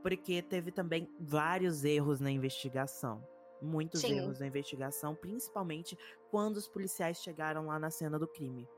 Porque 0.03 0.43
teve 0.43 0.73
também 0.73 1.09
vários 1.21 1.85
erros 1.85 2.21
na 2.21 2.31
investigação. 2.31 3.27
Muitos 3.63 4.01
Sim. 4.01 4.19
erros 4.19 4.41
na 4.41 4.47
investigação, 4.47 5.15
principalmente 5.15 5.97
quando 6.31 6.57
os 6.57 6.69
policiais 6.69 7.23
chegaram 7.23 7.67
lá 7.67 7.79
na 7.79 7.91
cena 7.91 8.19
do 8.19 8.29
crime. 8.29 8.69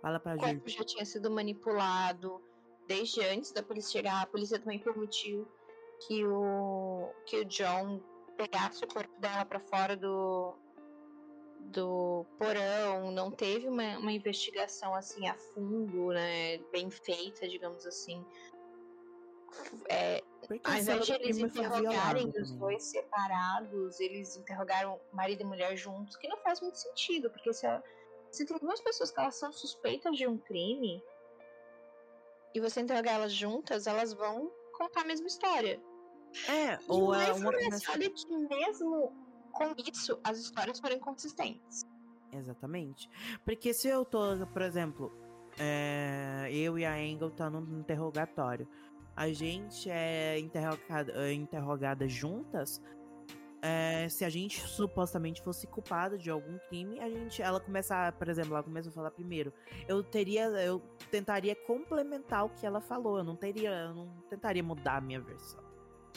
Fala 0.00 0.20
pra 0.20 0.34
o 0.36 0.38
gente. 0.38 0.54
corpo 0.54 0.68
já 0.68 0.84
tinha 0.84 1.04
sido 1.04 1.30
manipulado 1.30 2.40
desde 2.86 3.20
antes 3.24 3.52
da 3.52 3.62
polícia 3.62 3.92
chegar. 3.92 4.22
A 4.22 4.26
polícia 4.26 4.58
também 4.58 4.78
permitiu 4.78 5.46
que 6.06 6.24
o, 6.24 7.12
que 7.26 7.38
o 7.38 7.44
John 7.44 8.00
pegasse 8.36 8.84
o 8.84 8.88
corpo 8.88 9.20
dela 9.20 9.44
para 9.44 9.58
fora 9.60 9.96
do, 9.96 10.54
do 11.60 12.24
porão. 12.38 13.10
Não 13.10 13.30
teve 13.30 13.68
uma, 13.68 13.98
uma 13.98 14.12
investigação 14.12 14.94
assim 14.94 15.26
a 15.28 15.34
fundo, 15.34 16.08
né? 16.08 16.58
Bem 16.72 16.90
feita, 16.90 17.48
digamos 17.48 17.84
assim. 17.86 18.24
É, 19.88 20.22
Porque 20.46 20.70
ao 20.70 20.76
invés 20.76 21.06
de 21.06 21.12
eles 21.14 21.38
interrogarem 21.38 22.28
os 22.28 22.52
dois 22.52 22.84
separados, 22.84 23.98
eles 23.98 24.36
interrogaram 24.36 25.00
marido 25.12 25.42
e 25.42 25.44
mulher 25.44 25.76
juntos, 25.76 26.16
que 26.16 26.28
não 26.28 26.36
faz 26.38 26.60
muito 26.60 26.76
sentido, 26.76 27.30
porque 27.30 27.52
se, 27.52 27.66
a- 27.66 27.82
se 28.30 28.44
tem 28.44 28.58
duas 28.58 28.80
pessoas 28.80 29.10
que 29.10 29.20
elas 29.20 29.36
são 29.36 29.52
suspeitas 29.52 30.16
de 30.16 30.26
um 30.26 30.38
crime 30.38 31.02
e 32.54 32.60
você 32.60 32.80
interrogar 32.80 33.14
elas 33.14 33.32
juntas, 33.32 33.86
elas 33.86 34.12
vão 34.12 34.50
contar 34.72 35.02
a 35.02 35.04
mesma 35.04 35.26
história. 35.26 35.80
É, 36.48 36.74
E 36.74 36.78
ou 36.88 37.14
é 37.14 37.32
uma 37.32 37.52
engraçado 37.54 38.02
é 38.02 38.08
que 38.10 38.36
mesmo 38.36 39.12
com 39.52 39.74
isso, 39.90 40.18
as 40.22 40.38
histórias 40.38 40.78
foram 40.78 40.96
inconsistentes. 40.96 41.82
Exatamente. 42.32 43.08
Porque 43.44 43.72
se 43.72 43.88
eu 43.88 44.04
tô, 44.04 44.46
por 44.52 44.62
exemplo, 44.62 45.12
é, 45.58 46.48
eu 46.52 46.78
e 46.78 46.84
a 46.84 47.00
Engel 47.02 47.30
tá 47.30 47.50
num 47.50 47.80
interrogatório. 47.80 48.68
A 49.16 49.32
gente 49.32 49.90
é 49.90 50.38
interrogada, 50.38 51.12
é 51.26 51.32
interrogada 51.32 52.06
juntas. 52.06 52.80
É, 53.62 54.08
se 54.08 54.24
a 54.24 54.28
gente 54.30 54.60
supostamente 54.60 55.42
fosse 55.42 55.66
culpada 55.66 56.16
de 56.16 56.30
algum 56.30 56.58
crime, 56.68 57.00
a 57.00 57.08
gente, 57.08 57.42
ela 57.42 57.58
começa, 57.60 58.12
por 58.12 58.28
exemplo, 58.28 58.54
ela 58.54 58.62
começa 58.62 58.88
a 58.88 58.92
falar 58.92 59.10
primeiro. 59.10 59.52
Eu 59.88 60.02
teria, 60.02 60.44
eu 60.44 60.80
tentaria 61.10 61.54
complementar 61.66 62.44
o 62.44 62.50
que 62.50 62.64
ela 62.64 62.80
falou. 62.80 63.18
Eu 63.18 63.24
não 63.24 63.34
teria, 63.36 63.70
eu 63.70 63.94
não 63.94 64.08
tentaria 64.30 64.62
mudar 64.62 64.98
a 64.98 65.00
minha 65.00 65.20
versão. 65.20 65.60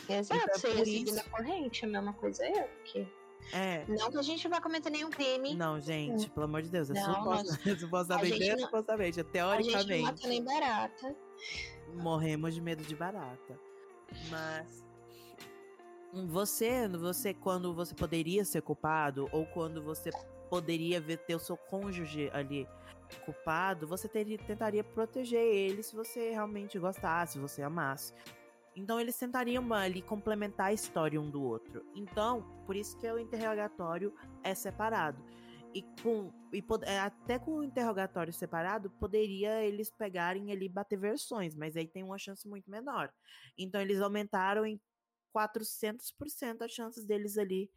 Exato, 0.08 0.42
Então, 0.44 0.60
você 0.60 0.68
ia 0.68 0.76
por 0.76 0.86
seguindo 0.86 1.08
isso- 1.10 1.20
a 1.20 1.24
corrente, 1.24 1.86
a 1.86 1.88
mesma 1.88 2.14
coisa 2.14 2.46
eu, 2.48 2.64
porque 2.68 3.08
É. 3.54 3.86
não 3.88 4.10
que 4.12 4.18
a 4.18 4.22
gente 4.22 4.48
vai 4.48 4.62
cometer 4.62 4.90
nenhum 4.90 5.10
crime, 5.10 5.56
Não, 5.56 5.80
gente, 5.80 6.30
pelo 6.30 6.46
amor 6.46 6.62
de 6.62 6.70
Deus, 6.70 6.90
é 6.90 6.94
Não, 6.94 7.14
suposta- 7.16 7.60
supostamente, 7.80 8.50
não- 8.52 8.60
supostamente, 8.60 9.20
é 9.20 9.22
a 9.22 9.24
gente 9.24 9.26
não 9.26 9.32
teoricamente. 9.32 10.02
mata 10.04 10.28
nem 10.28 10.44
barata. 10.44 11.16
morremos 11.96 12.54
de 12.54 12.62
medo 12.62 12.84
de 12.84 12.96
barata. 12.96 13.60
Mas 14.30 14.84
você, 16.14 16.88
você 16.88 17.34
quando 17.34 17.74
você 17.74 17.96
poderia 17.96 18.44
ser 18.44 18.62
culpado 18.62 19.30
ou 19.32 19.46
quando 19.46 19.82
você 19.82 20.10
poderia 20.50 21.00
ver 21.00 21.18
ter 21.18 21.36
o 21.36 21.40
seu 21.40 21.56
cônjuge 21.56 22.30
ali 22.34 22.68
culpado, 23.26 23.88
você 23.88 24.08
teria, 24.08 24.38
tentaria 24.38 24.84
proteger 24.84 25.42
ele 25.42 25.82
se 25.84 25.96
você 25.96 26.32
realmente 26.32 26.78
gostasse, 26.78 27.34
se 27.34 27.40
você 27.40 27.62
amasse. 27.62 28.14
Então 28.76 29.00
eles 29.00 29.18
tentariam 29.18 29.74
ali 29.74 30.02
complementar 30.02 30.68
a 30.68 30.74
história 30.74 31.20
um 31.20 31.30
do 31.30 31.44
outro. 31.44 31.86
Então, 31.96 32.42
por 32.66 32.76
isso 32.76 32.98
que 32.98 33.10
o 33.10 33.20
interrogatório 33.20 34.14
é 34.44 34.54
separado. 34.54 35.24
E 35.74 35.84
com 36.04 36.32
e 36.52 36.62
pod- 36.62 36.84
é, 36.86 37.00
até 37.00 37.40
com 37.40 37.60
o 37.60 37.64
interrogatório 37.64 38.34
separado, 38.34 38.90
poderia 38.90 39.64
eles 39.64 39.90
pegarem 39.90 40.52
ali 40.52 40.68
bater 40.68 40.98
versões, 41.00 41.56
mas 41.56 41.78
aí 41.78 41.88
tem 41.88 42.04
uma 42.04 42.18
chance 42.18 42.48
muito 42.48 42.70
menor. 42.70 43.10
Então 43.58 43.80
eles 43.80 44.02
aumentaram 44.02 44.66
em 44.66 44.80
400% 45.34 46.62
as 46.64 46.72
chances 46.72 47.06
deles 47.06 47.38
ali 47.38 47.72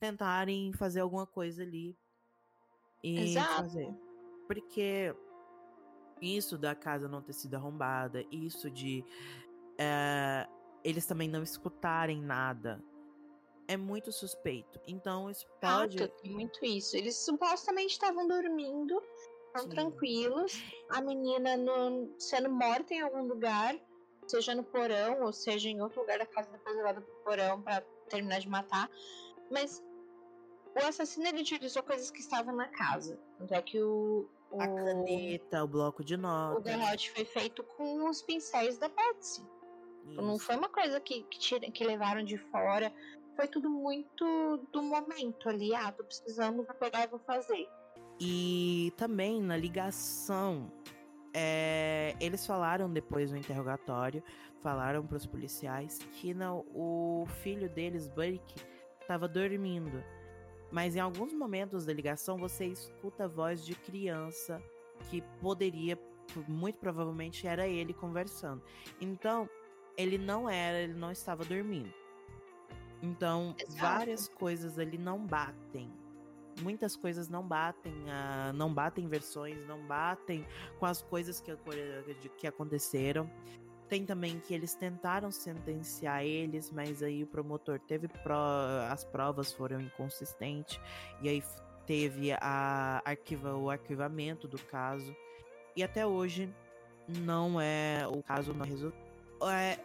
tentarem 0.00 0.72
fazer 0.72 1.00
alguma 1.00 1.26
coisa 1.26 1.62
ali 1.62 1.96
e 3.02 3.20
Exato. 3.20 3.54
fazer. 3.62 3.94
Porque 4.46 5.14
isso 6.20 6.56
da 6.58 6.74
casa 6.74 7.08
não 7.08 7.22
ter 7.22 7.32
sido 7.32 7.54
arrombada, 7.54 8.24
isso 8.30 8.70
de 8.70 9.04
eh, 9.78 10.46
eles 10.84 11.06
também 11.06 11.28
não 11.28 11.42
escutarem 11.42 12.20
nada, 12.20 12.82
é 13.68 13.76
muito 13.76 14.10
suspeito. 14.12 14.80
Então 14.86 15.30
isso 15.30 15.46
pode. 15.60 15.96
Exato, 16.02 16.14
tem 16.22 16.32
muito 16.32 16.64
isso. 16.64 16.96
Eles 16.96 17.16
supostamente 17.24 17.92
estavam 17.92 18.26
dormindo, 18.26 19.00
estão 19.46 19.62
Sim. 19.62 19.68
tranquilos, 19.68 20.52
a 20.90 21.00
menina 21.00 21.56
no- 21.56 22.14
sendo 22.18 22.50
morta 22.50 22.94
em 22.94 23.00
algum 23.00 23.22
lugar, 23.26 23.78
seja 24.30 24.54
no 24.54 24.62
porão 24.64 25.22
ou 25.22 25.32
seja 25.32 25.68
em 25.68 25.80
outro 25.82 26.00
lugar 26.00 26.18
da 26.18 26.26
casa 26.26 26.50
depois 26.50 26.76
levada 26.76 27.00
pro 27.00 27.14
porão 27.24 27.60
pra 27.62 27.80
terminar 28.08 28.40
de 28.40 28.48
matar. 28.48 28.88
Mas 29.50 29.82
o 30.74 30.86
assassino 30.86 31.26
ele 31.26 31.40
utilizou 31.42 31.82
coisas 31.82 32.10
que 32.10 32.20
estavam 32.20 32.54
na 32.54 32.68
casa. 32.68 33.18
Tanto 33.38 33.52
é 33.54 33.60
que 33.62 33.80
o. 33.82 34.26
o 34.50 34.60
A 34.62 34.66
caneta, 34.66 35.64
o 35.64 35.68
bloco 35.68 36.04
de 36.04 36.14
o 36.14 36.18
notas. 36.18 36.62
garrote 36.64 37.10
foi 37.10 37.24
feito 37.24 37.62
com 37.76 38.08
os 38.08 38.22
pincéis 38.22 38.78
da 38.78 38.88
Patsy. 38.88 39.42
Não 40.04 40.36
isso. 40.36 40.44
foi 40.46 40.56
uma 40.56 40.68
coisa 40.68 41.00
que, 41.00 41.22
que, 41.24 41.38
tira- 41.38 41.70
que 41.70 41.84
levaram 41.84 42.24
de 42.24 42.36
fora. 42.38 42.92
Foi 43.36 43.46
tudo 43.48 43.68
muito 43.70 44.24
do 44.72 44.82
momento 44.82 45.48
ali. 45.48 45.74
Ah, 45.74 45.92
tô 45.92 46.04
precisando, 46.04 46.62
vou 46.64 46.74
pegar 46.74 47.04
e 47.04 47.06
vou 47.06 47.18
fazer. 47.20 47.68
E 48.20 48.92
também 48.96 49.40
na 49.40 49.56
ligação, 49.56 50.70
é, 51.32 51.99
eles 52.20 52.46
falaram 52.46 52.92
depois 52.92 53.32
no 53.32 53.38
interrogatório, 53.38 54.22
falaram 54.62 55.06
para 55.06 55.16
os 55.16 55.26
policiais 55.26 55.98
que 56.12 56.34
não, 56.34 56.64
o 56.74 57.26
filho 57.42 57.68
deles, 57.68 58.06
Burke, 58.08 58.54
estava 59.00 59.26
dormindo. 59.26 60.04
Mas 60.70 60.94
em 60.94 61.00
alguns 61.00 61.32
momentos 61.32 61.84
da 61.84 61.92
ligação 61.92 62.36
você 62.36 62.66
escuta 62.66 63.24
a 63.24 63.28
voz 63.28 63.64
de 63.64 63.74
criança 63.74 64.62
que 65.08 65.22
poderia, 65.40 65.98
muito 66.46 66.78
provavelmente 66.78 67.46
era 67.46 67.66
ele 67.66 67.92
conversando. 67.92 68.62
Então, 69.00 69.48
ele 69.96 70.18
não 70.18 70.48
era, 70.48 70.78
ele 70.78 70.94
não 70.94 71.10
estava 71.10 71.44
dormindo. 71.44 71.92
Então, 73.02 73.54
Exato. 73.58 73.80
várias 73.80 74.28
coisas 74.28 74.78
ali 74.78 74.98
não 74.98 75.26
batem. 75.26 75.90
Muitas 76.62 76.96
coisas 76.96 77.28
não 77.28 77.46
batem, 77.46 77.92
ah, 78.08 78.52
não 78.54 78.72
batem 78.72 79.08
versões, 79.08 79.56
não 79.66 79.86
batem 79.86 80.46
com 80.78 80.86
as 80.86 81.02
coisas 81.02 81.40
que, 81.40 81.56
que 82.36 82.46
aconteceram. 82.46 83.30
Tem 83.88 84.04
também 84.04 84.38
que 84.38 84.54
eles 84.54 84.74
tentaram 84.74 85.30
sentenciar 85.32 86.24
eles, 86.24 86.70
mas 86.70 87.02
aí 87.02 87.24
o 87.24 87.26
promotor 87.26 87.80
teve 87.80 88.06
pró- 88.08 88.86
as 88.88 89.04
provas 89.04 89.52
foram 89.52 89.80
inconsistentes 89.80 90.80
e 91.20 91.28
aí 91.28 91.42
teve 91.86 92.30
a 92.32 93.02
arquiva, 93.04 93.56
o 93.56 93.68
arquivamento 93.68 94.46
do 94.46 94.58
caso 94.58 95.14
e 95.74 95.82
até 95.82 96.06
hoje 96.06 96.54
não 97.08 97.60
é 97.60 98.06
o 98.06 98.22
caso 98.22 98.54
não 98.54 98.64
resolvido. 98.64 99.02
É, 99.50 99.78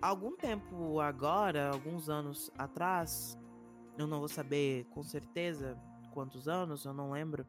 algum 0.00 0.36
tempo 0.36 1.00
agora, 1.00 1.70
alguns 1.70 2.08
anos 2.08 2.52
atrás, 2.56 3.38
eu 3.98 4.06
não 4.06 4.18
vou 4.18 4.28
saber 4.28 4.84
com 4.86 5.02
certeza 5.02 5.76
quantos 6.12 6.48
anos, 6.48 6.84
eu 6.84 6.92
não 6.92 7.10
lembro. 7.12 7.46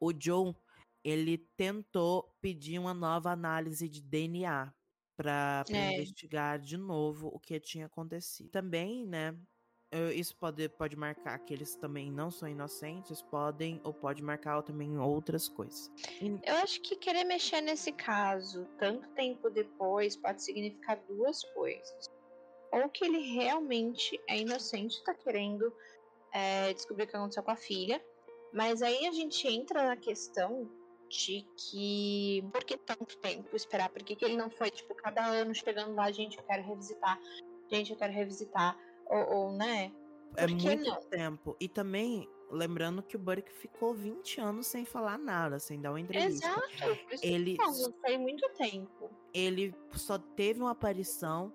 O 0.00 0.12
John, 0.12 0.54
ele 1.02 1.38
tentou 1.56 2.34
pedir 2.40 2.78
uma 2.78 2.92
nova 2.92 3.30
análise 3.30 3.88
de 3.88 4.02
DNA 4.02 4.72
para 5.16 5.64
É. 5.70 5.94
investigar 5.94 6.58
de 6.58 6.76
novo 6.76 7.28
o 7.28 7.40
que 7.40 7.58
tinha 7.58 7.86
acontecido. 7.86 8.50
Também, 8.50 9.06
né? 9.06 9.38
Isso 10.14 10.36
pode, 10.36 10.68
pode 10.68 10.94
marcar 10.96 11.38
que 11.38 11.54
eles 11.54 11.74
também 11.76 12.10
não 12.10 12.30
são 12.30 12.46
inocentes, 12.48 13.22
podem, 13.22 13.80
ou 13.82 13.94
pode 13.94 14.22
marcar 14.22 14.60
também 14.62 14.98
outras 14.98 15.48
coisas. 15.48 15.90
Eu 16.44 16.56
acho 16.56 16.82
que 16.82 16.96
querer 16.96 17.24
mexer 17.24 17.62
nesse 17.62 17.92
caso 17.92 18.66
tanto 18.78 19.08
tempo 19.14 19.48
depois 19.48 20.16
pode 20.16 20.42
significar 20.42 21.00
duas 21.08 21.42
coisas. 21.54 22.15
Ou 22.76 22.88
que 22.90 23.04
ele 23.04 23.18
realmente 23.18 24.20
é 24.28 24.38
inocente, 24.38 25.02
tá 25.02 25.14
querendo 25.14 25.72
é, 26.32 26.72
descobrir 26.74 27.04
o 27.04 27.06
que 27.06 27.16
aconteceu 27.16 27.42
com 27.42 27.50
a 27.50 27.56
filha. 27.56 28.04
Mas 28.52 28.82
aí 28.82 29.06
a 29.06 29.12
gente 29.12 29.48
entra 29.48 29.86
na 29.86 29.96
questão 29.96 30.70
de 31.08 31.46
que 31.56 32.44
por 32.52 32.64
que 32.64 32.76
tanto 32.76 33.16
tempo 33.18 33.54
esperar? 33.56 33.88
Por 33.88 34.02
que, 34.02 34.16
que 34.16 34.24
ele 34.24 34.36
não 34.36 34.50
foi, 34.50 34.70
tipo, 34.70 34.94
cada 34.94 35.24
ano 35.24 35.54
chegando 35.54 35.94
lá, 35.94 36.10
gente, 36.10 36.36
eu 36.36 36.44
quero 36.44 36.62
revisitar, 36.62 37.18
gente, 37.70 37.92
eu 37.92 37.96
quero 37.96 38.12
revisitar, 38.12 38.78
ou, 39.06 39.36
ou 39.36 39.52
né? 39.52 39.92
É 40.36 40.46
Por 40.46 40.56
que 40.56 40.66
muito 40.66 40.90
não? 40.90 41.00
tempo. 41.02 41.56
E 41.60 41.68
também, 41.68 42.28
lembrando 42.50 43.02
que 43.02 43.16
o 43.16 43.18
Burke 43.18 43.52
ficou 43.52 43.94
20 43.94 44.40
anos 44.40 44.66
sem 44.66 44.84
falar 44.84 45.16
nada, 45.18 45.58
sem 45.58 45.80
dar 45.80 45.90
uma 45.92 46.00
entrevista. 46.00 46.46
Exato, 46.46 46.96
por 47.04 47.14
isso 47.14 47.22
que 47.22 47.28
Ele, 47.28 47.56
falo, 47.56 47.94
foi 48.00 48.18
muito 48.18 48.48
tempo. 48.50 49.10
ele 49.32 49.74
só 49.92 50.18
teve 50.18 50.60
uma 50.60 50.72
aparição 50.72 51.52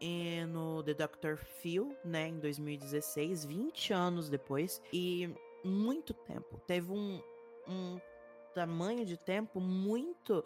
eh, 0.00 0.46
no 0.46 0.82
The 0.82 0.94
Dr. 0.94 1.36
Phil, 1.36 1.96
né, 2.04 2.28
em 2.28 2.38
2016, 2.38 3.44
20 3.44 3.92
anos 3.92 4.28
depois. 4.28 4.82
E 4.92 5.30
muito 5.64 6.14
tempo. 6.14 6.60
Teve 6.66 6.92
um, 6.92 7.20
um 7.68 8.00
tamanho 8.54 9.04
de 9.04 9.16
tempo 9.16 9.60
muito, 9.60 10.44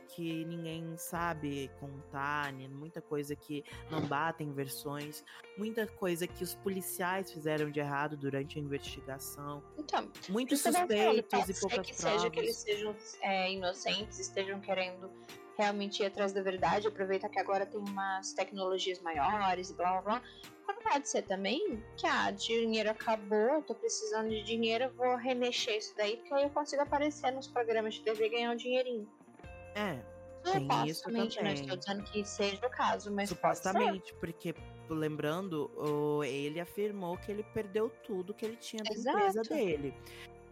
que 0.08 0.44
ninguém 0.44 0.96
sabe 0.96 1.70
contar, 1.78 2.52
né, 2.52 2.66
muita 2.68 3.00
coisa 3.00 3.36
que 3.36 3.64
não 3.90 4.00
batem 4.02 4.52
versões, 4.52 5.24
muita 5.56 5.86
coisa 5.86 6.26
que 6.26 6.42
os 6.42 6.54
policiais 6.56 7.32
fizeram 7.32 7.70
de 7.70 7.78
errado 7.78 8.16
durante 8.16 8.58
a 8.58 8.62
investigação. 8.62 9.62
Então, 9.78 10.10
muitos 10.28 10.60
suspeitos 10.60 11.48
e 11.48 11.60
poucas 11.60 11.86
que 11.86 11.94
provas. 11.94 12.20
seja 12.20 12.30
que 12.30 12.40
eles 12.40 12.56
sejam 12.56 12.96
é, 13.20 13.52
inocentes, 13.52 14.18
estejam 14.18 14.60
querendo 14.60 15.08
realmente 15.56 16.02
ir 16.02 16.06
atrás 16.06 16.32
da 16.32 16.42
verdade, 16.42 16.88
aproveita 16.88 17.28
que 17.28 17.38
agora 17.38 17.66
tem 17.66 17.80
umas 17.80 18.32
tecnologias 18.32 19.00
maiores 19.00 19.70
e 19.70 19.74
blá 19.74 19.92
blá 19.92 20.00
blá. 20.02 20.22
Como 20.66 20.80
pode 20.80 21.08
ser 21.08 21.22
também 21.22 21.82
que, 21.96 22.06
ah, 22.06 22.30
dinheiro 22.30 22.90
acabou, 22.90 23.62
tô 23.62 23.74
precisando 23.74 24.28
de 24.28 24.42
dinheiro, 24.42 24.90
vou 24.96 25.16
remexer 25.16 25.76
isso 25.76 25.94
daí, 25.96 26.16
porque 26.16 26.34
aí 26.34 26.44
eu 26.44 26.50
consigo 26.50 26.82
aparecer 26.82 27.30
nos 27.32 27.46
programas 27.46 27.94
de 27.94 28.02
TV 28.02 28.26
e 28.26 28.28
ganhar 28.28 28.52
um 28.52 28.56
dinheirinho. 28.56 29.08
É. 29.74 30.12
Também, 30.42 30.92
também. 30.94 31.30
não 31.40 31.52
estou 31.52 31.76
dizendo 31.76 32.02
que 32.02 32.24
seja 32.24 32.66
o 32.66 32.70
caso, 32.70 33.12
mas 33.12 33.28
Supostamente, 33.28 34.12
porque 34.14 34.52
lembrando, 34.88 35.70
ele 36.26 36.60
afirmou 36.60 37.16
que 37.16 37.30
ele 37.30 37.44
perdeu 37.54 37.90
tudo 38.04 38.34
que 38.34 38.44
ele 38.44 38.56
tinha 38.56 38.82
da 38.82 38.90
empresa 38.90 39.40
Exato. 39.40 39.48
dele. 39.48 39.94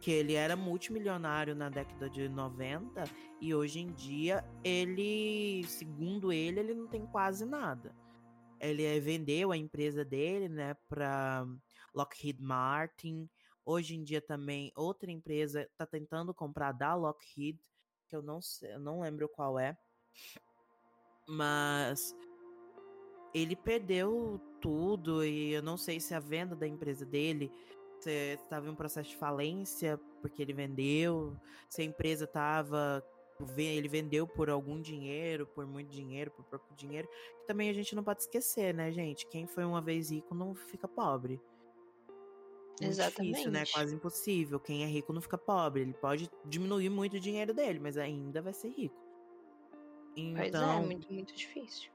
Que 0.00 0.10
ele 0.10 0.34
era 0.34 0.56
multimilionário 0.56 1.54
na 1.54 1.68
década 1.68 2.08
de 2.08 2.28
90 2.28 3.04
e 3.40 3.54
hoje 3.54 3.80
em 3.80 3.92
dia 3.92 4.44
ele, 4.64 5.62
segundo 5.66 6.32
ele, 6.32 6.60
ele 6.60 6.74
não 6.74 6.86
tem 6.86 7.06
quase 7.06 7.44
nada. 7.44 7.94
Ele 8.58 8.84
eh, 8.84 9.00
vendeu 9.00 9.52
a 9.52 9.56
empresa 9.56 10.04
dele, 10.04 10.48
né, 10.48 10.74
para 10.88 11.46
Lockheed 11.94 12.40
Martin. 12.42 13.28
Hoje 13.64 13.94
em 13.94 14.02
dia 14.02 14.20
também 14.20 14.72
outra 14.74 15.10
empresa 15.10 15.62
está 15.62 15.86
tentando 15.86 16.32
comprar 16.34 16.72
da 16.72 16.94
Lockheed, 16.94 17.58
que 18.08 18.16
eu 18.16 18.22
não 18.22 18.40
sei, 18.40 18.74
eu 18.74 18.80
não 18.80 19.00
lembro 19.00 19.28
qual 19.28 19.58
é. 19.58 19.76
Mas 21.28 22.14
ele 23.32 23.54
perdeu 23.54 24.40
tudo 24.60 25.24
e 25.24 25.52
eu 25.52 25.62
não 25.62 25.76
sei 25.76 26.00
se 26.00 26.14
a 26.14 26.20
venda 26.20 26.54
da 26.54 26.66
empresa 26.66 27.06
dele 27.06 27.50
estava 28.08 28.66
em 28.66 28.70
um 28.70 28.74
processo 28.74 29.10
de 29.10 29.16
falência 29.16 29.98
porque 30.22 30.40
ele 30.40 30.52
vendeu, 30.52 31.36
se 31.68 31.82
a 31.82 31.84
empresa 31.84 32.24
estava 32.24 33.04
ele 33.56 33.88
vendeu 33.88 34.26
por 34.26 34.50
algum 34.50 34.80
dinheiro, 34.80 35.46
por 35.46 35.66
muito 35.66 35.88
dinheiro, 35.88 36.30
por 36.30 36.44
pouco 36.44 36.74
dinheiro, 36.74 37.08
que 37.40 37.46
também 37.46 37.70
a 37.70 37.72
gente 37.72 37.94
não 37.94 38.04
pode 38.04 38.20
esquecer, 38.20 38.74
né, 38.74 38.92
gente? 38.92 39.26
Quem 39.26 39.46
foi 39.46 39.64
uma 39.64 39.80
vez 39.80 40.10
rico 40.10 40.34
não 40.34 40.54
fica 40.54 40.86
pobre. 40.86 41.40
Muito 42.80 42.96
difícil, 42.96 43.50
né? 43.50 43.62
Exatamente. 43.62 43.72
Quase 43.72 43.94
impossível. 43.94 44.60
Quem 44.60 44.82
é 44.82 44.86
rico 44.86 45.12
não 45.12 45.20
fica 45.20 45.38
pobre. 45.38 45.82
Ele 45.82 45.94
pode 45.94 46.30
diminuir 46.44 46.88
muito 46.88 47.16
o 47.16 47.20
dinheiro 47.20 47.52
dele, 47.54 47.78
mas 47.78 47.96
ainda 47.96 48.40
vai 48.42 48.52
ser 48.52 48.68
rico. 48.68 48.96
Pois 50.34 50.54
é, 50.54 50.58
Então, 50.58 50.82
muito, 50.84 51.12
muito 51.12 51.34
difícil. 51.34 51.90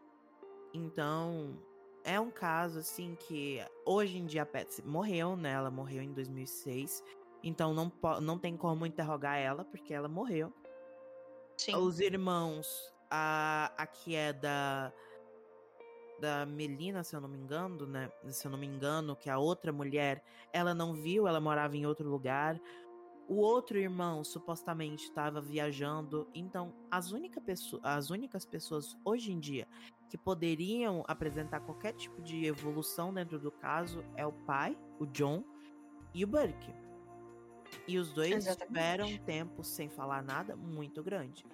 então, 0.74 1.58
é 2.06 2.20
um 2.20 2.30
caso 2.30 2.80
assim 2.80 3.16
que 3.16 3.60
hoje 3.84 4.18
em 4.18 4.26
dia 4.26 4.44
a 4.44 4.46
Patsy 4.46 4.82
morreu, 4.86 5.36
né? 5.36 5.52
Ela 5.52 5.72
morreu 5.72 6.04
em 6.04 6.14
2006. 6.14 7.04
Então 7.44 7.74
não, 7.74 7.92
não 8.22 8.38
tem 8.38 8.56
como 8.56 8.86
interrogar 8.86 9.38
ela, 9.38 9.66
porque 9.66 9.94
ela 9.94 10.08
morreu. 10.08 10.54
Sim. 11.58 11.76
Os 11.76 12.00
irmãos, 12.00 12.94
a, 13.10 13.74
a 13.78 13.88
que 13.88 14.16
é 14.16 14.32
da, 14.32 14.94
da 16.20 16.46
Melina, 16.46 17.04
se 17.04 17.16
eu 17.16 17.22
não 17.22 17.30
me 17.30 17.40
engano, 17.40 17.88
né? 17.88 18.12
Se 18.28 18.46
eu 18.46 18.52
não 18.52 18.58
me 18.58 18.68
engano, 18.68 19.16
que 19.16 19.30
é 19.30 19.34
a 19.34 19.40
outra 19.40 19.74
mulher, 19.74 20.24
ela 20.54 20.74
não 20.74 20.94
viu, 20.94 21.28
ela 21.28 21.42
morava 21.42 21.76
em 21.76 21.86
outro 21.86 22.08
lugar. 22.08 22.60
O 23.28 23.38
outro 23.38 23.80
irmão 23.80 24.24
supostamente 24.24 25.06
estava 25.06 25.42
viajando. 25.42 26.30
Então, 26.36 26.72
as, 26.92 27.12
única 27.12 27.42
pesso- 27.42 27.80
as 27.82 28.12
únicas 28.12 28.46
pessoas 28.46 28.96
hoje 29.04 29.32
em 29.32 29.40
dia 29.40 29.68
que 30.10 30.18
poderiam 30.18 31.04
apresentar 31.08 31.62
qualquer 31.62 31.94
tipo 31.94 32.22
de 32.22 32.46
evolução 32.46 33.14
dentro 33.14 33.40
do 33.40 33.52
caso 33.52 34.04
é 34.16 34.26
o 34.26 34.32
pai, 34.32 34.78
o 35.00 35.06
John, 35.06 35.44
e 36.14 36.24
o 36.24 36.28
Burke. 36.28 36.74
E 37.88 37.98
os 37.98 38.14
dois 38.14 38.32
Exatamente. 38.32 38.68
tiveram 38.68 39.08
um 39.08 39.18
tempo 39.18 39.64
sem 39.64 39.90
falar 39.90 40.24
nada 40.24 40.56
muito 40.56 41.04
grande. 41.04 41.46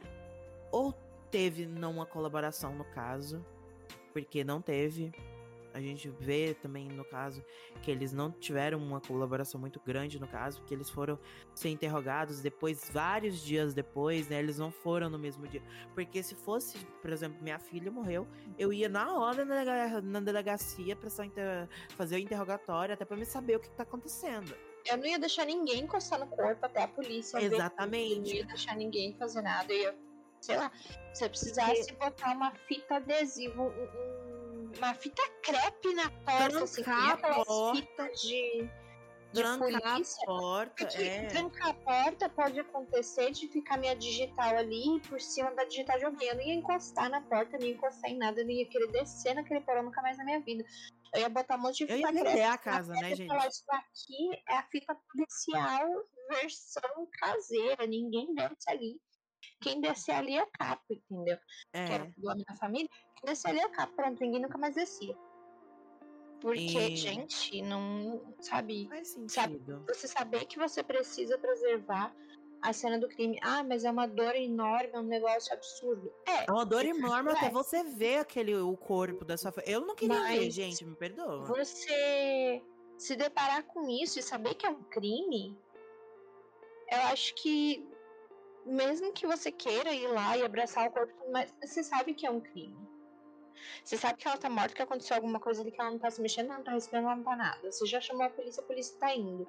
Ou 0.72 0.94
teve 1.32 1.66
não 1.66 1.92
uma 1.92 2.06
colaboração 2.06 2.76
no 2.76 2.86
caso, 2.86 3.44
porque 4.14 4.44
não 4.44 4.62
teve. 4.62 5.12
A 5.74 5.80
gente 5.80 6.10
vê 6.10 6.54
também 6.54 6.88
no 6.90 7.06
caso 7.06 7.44
que 7.82 7.90
eles 7.90 8.12
não 8.12 8.30
tiveram 8.32 8.78
uma 8.78 9.00
colaboração 9.00 9.60
muito 9.60 9.80
grande 9.80 10.20
no 10.20 10.28
caso, 10.28 10.60
porque 10.60 10.74
eles 10.74 10.90
foram 10.90 11.18
ser 11.56 11.70
interrogados 11.70 12.42
depois, 12.42 12.90
vários 12.92 13.40
dias 13.42 13.74
depois, 13.74 14.28
né? 14.28 14.40
Eles 14.40 14.58
não 14.58 14.72
foram 14.72 15.10
no 15.10 15.18
mesmo 15.18 15.48
dia. 15.48 15.62
Porque 15.94 16.22
se 16.22 16.36
fosse, 16.36 16.78
por 17.02 17.10
exemplo, 17.12 17.42
minha 17.42 17.58
filha 17.60 17.90
morreu, 17.90 18.28
eu 18.58 18.74
ia 18.74 18.90
na 18.90 19.18
hora 19.18 19.46
na, 19.46 19.60
delega- 19.64 20.02
na 20.02 20.20
delegacia 20.20 20.96
pra 20.96 21.10
fazer 21.96 22.16
o 22.16 22.20
interrogatório, 22.20 22.94
até 22.94 23.06
pra 23.06 23.16
me 23.16 23.26
saber 23.26 23.56
o 23.56 23.60
que 23.60 23.70
tá 23.70 23.84
acontecendo. 23.84 24.54
Eu 24.86 24.98
não 24.98 25.06
ia 25.06 25.20
deixar 25.20 25.46
ninguém 25.46 25.82
encostar 25.84 26.20
no 26.20 26.28
corpo 26.28 26.66
até 26.66 26.84
a 26.84 26.88
polícia. 26.88 27.40
Exatamente. 27.40 28.14
Eu 28.14 28.22
não 28.22 28.28
ia 28.28 28.46
deixar 28.46 28.76
ninguém 28.76 29.14
fazer 29.14 29.42
nada. 29.42 29.72
Eu 29.72 29.80
ia, 29.80 29.96
sei 30.42 30.58
lá, 30.58 30.72
se 31.14 31.24
eu 31.24 31.30
precisasse 31.30 31.94
botar 31.94 32.34
uma 32.36 32.52
fita 32.68 32.96
adesiva, 32.96 33.62
um- 33.62 34.21
uma 34.78 34.94
fita 34.94 35.22
crepe 35.44 35.94
na 35.94 36.10
porta, 36.10 36.64
assim, 36.64 36.84
que 36.84 36.90
nem 36.90 37.10
aquelas 37.12 37.80
fitas 37.80 38.22
de, 38.22 38.70
de 39.34 39.42
Trancar 39.42 39.82
polícia. 39.94 40.24
a 40.24 40.26
porta, 40.26 40.86
Porque 40.86 41.04
é. 41.04 41.28
trancar 41.28 41.70
a 41.70 41.74
porta 41.74 42.30
pode 42.30 42.60
acontecer 42.60 43.32
de 43.32 43.48
ficar 43.48 43.78
minha 43.78 43.96
digital 43.96 44.58
ali 44.58 45.00
por 45.08 45.20
cima 45.22 45.52
da 45.56 45.64
digital 45.64 45.98
de 45.98 46.06
alguém. 46.06 46.28
Eu 46.30 46.36
não 46.36 46.44
ia 46.44 46.54
encostar 46.54 47.10
na 47.10 47.22
porta, 47.22 47.58
não 47.58 47.66
ia 47.66 47.74
encostar 47.74 48.10
em 48.10 48.18
nada, 48.18 48.42
eu 48.42 48.46
não 48.46 48.52
ia 48.52 48.66
querer 48.68 48.88
descer 48.92 49.34
naquele 49.34 49.62
porão 49.62 49.84
nunca 49.84 50.02
mais 50.02 50.18
na 50.18 50.26
minha 50.26 50.40
vida. 50.42 50.64
Eu 51.14 51.22
ia 51.22 51.30
botar 51.30 51.56
um 51.58 51.62
monte 51.62 51.86
de 51.86 51.92
Eu 51.92 51.98
ia 52.00 52.08
fita 52.08 52.22
crepe 52.22 52.42
a 52.42 52.58
casa, 52.58 52.94
né, 52.94 53.16
gente? 53.16 53.28
falar, 53.28 53.48
Isso 53.48 53.64
aqui 53.70 54.44
é 54.50 54.56
a 54.58 54.64
fita 54.64 54.96
policial 55.12 55.88
versão 56.30 57.08
caseira. 57.20 57.86
Ninguém 57.86 58.34
desce 58.34 58.70
ali. 58.70 59.00
Quem 59.62 59.82
descer 59.82 60.14
ali 60.16 60.38
é 60.38 60.46
capo, 60.58 60.84
entendeu? 60.94 61.38
Que 61.74 61.80
era 61.80 62.06
É. 62.06 62.08
o 62.08 62.22
nome 62.22 62.44
da 62.46 62.56
família. 62.56 62.90
Quem 63.22 63.30
descer 63.30 63.50
ali 63.50 63.60
é 63.60 63.70
capo. 63.70 63.94
Pronto, 63.96 64.20
ninguém 64.22 64.42
nunca 64.42 64.58
mais 64.58 64.76
descia. 64.76 65.16
Porque, 66.40 66.62
E- 66.62 66.96
gente, 66.96 67.62
não. 67.62 68.22
Sabe? 68.40 68.88
Faz 68.90 69.16
Sabe, 69.28 69.62
você 69.88 70.08
saber 70.08 70.46
que 70.46 70.58
você 70.58 70.82
precisa 70.82 71.38
preservar 71.38 72.16
a 72.64 72.74
cena 72.74 72.98
do 73.00 73.08
crime. 73.08 73.40
Ah, 73.44 73.64
mas 73.64 73.86
é 73.86 73.92
uma 73.92 74.08
dor 74.08 74.36
enorme, 74.36 74.90
é 74.94 75.00
um 75.00 75.04
negócio 75.04 75.54
absurdo. 75.54 76.12
É. 76.28 76.46
É 76.48 76.52
uma 76.52 76.66
dor 76.66 76.84
enorme 76.86 77.32
até 77.32 77.46
É. 77.46 77.50
você 77.50 77.84
ver 77.84 78.20
aquele, 78.20 78.56
o 78.56 78.76
corpo 78.76 79.24
da 79.24 79.38
sua. 79.38 79.54
Eu 79.66 79.82
não 79.82 79.96
queria 79.96 80.16
ver, 80.24 80.46
Mas 80.46 80.54
gente, 80.54 80.84
me 80.84 80.96
perdoa. 80.96 81.46
Você 81.46 82.62
se 82.98 83.16
deparar 83.16 83.64
com 83.64 83.88
isso 83.90 84.20
e 84.20 84.24
saber 84.24 84.56
que 84.56 84.66
é 84.66 84.70
um 84.70 84.84
crime, 84.84 85.58
eu 86.92 87.00
acho 87.12 87.34
que 87.36 87.88
mesmo 88.66 89.12
que 89.12 89.26
você 89.26 89.52
queira 89.52 89.92
ir 89.94 90.08
lá 90.08 90.38
e 90.38 90.44
abraçar 90.44 90.88
o 90.88 90.92
corpo, 90.92 91.14
mas 91.32 91.52
você 91.64 91.84
sabe 91.84 92.14
que 92.14 92.26
é 92.28 92.32
um 92.32 92.40
crime. 92.40 92.78
Você 93.84 93.98
sabe 93.98 94.18
que 94.18 94.28
ela 94.28 94.38
tá 94.38 94.50
morta, 94.50 94.74
que 94.74 94.82
aconteceu 94.82 95.16
alguma 95.16 95.40
coisa 95.40 95.62
ali 95.62 95.72
que 95.72 95.80
ela 95.80 95.92
não 95.92 96.00
tá 96.00 96.10
se 96.10 96.22
mexendo, 96.22 96.48
ela 96.48 96.58
não 96.58 96.64
tá 96.64 96.72
respirando, 96.72 97.08
ela 97.08 97.16
não 97.16 97.24
tá 97.24 97.36
nada. 97.36 97.72
Você 97.72 97.86
já 97.86 98.02
chamou 98.02 98.26
a 98.26 98.30
polícia, 98.30 98.62
a 98.62 98.66
polícia 98.66 98.98
tá 99.00 99.14
indo. 99.14 99.48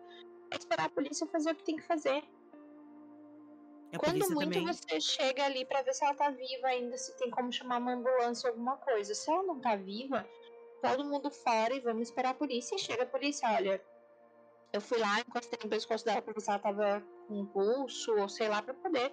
É 0.50 0.56
esperar 0.56 0.86
a 0.86 0.90
polícia 0.90 1.26
fazer 1.26 1.50
o 1.52 1.54
que 1.54 1.64
tem 1.64 1.76
que 1.76 1.86
fazer. 1.86 2.22
A 3.92 3.98
Quando 3.98 4.30
muito 4.30 4.52
também. 4.52 4.66
você 4.66 5.00
chega 5.00 5.44
ali 5.44 5.64
pra 5.66 5.82
ver 5.82 5.92
se 5.92 6.04
ela 6.04 6.14
tá 6.14 6.30
viva 6.30 6.66
ainda, 6.66 6.96
se 6.96 7.16
tem 7.18 7.30
como 7.30 7.52
chamar 7.52 7.78
uma 7.78 7.92
ambulância 7.92 8.48
ou 8.48 8.52
alguma 8.52 8.76
coisa. 8.78 9.14
Se 9.14 9.30
ela 9.30 9.42
não 9.42 9.60
tá 9.60 9.76
viva, 9.76 10.26
todo 10.80 11.04
mundo 11.04 11.30
fora 11.30 11.74
e 11.74 11.80
vamos 11.80 12.08
esperar 12.08 12.30
a 12.30 12.34
polícia. 12.34 12.74
E 12.74 12.78
chega 12.78 13.02
a 13.02 13.06
polícia, 13.06 13.48
olha. 13.50 13.82
Eu 14.72 14.80
fui 14.80 14.98
lá, 14.98 15.20
encostei 15.20 15.58
no 15.62 15.68
pescoço 15.68 16.04
dela 16.04 16.22
pra 16.22 16.32
ver 16.32 16.40
se 16.40 16.48
ela 16.48 16.58
tava 16.58 17.02
com 17.28 17.44
pulso, 17.46 18.14
ou 18.16 18.28
sei 18.28 18.48
lá, 18.48 18.62
pra 18.62 18.72
poder 18.72 19.12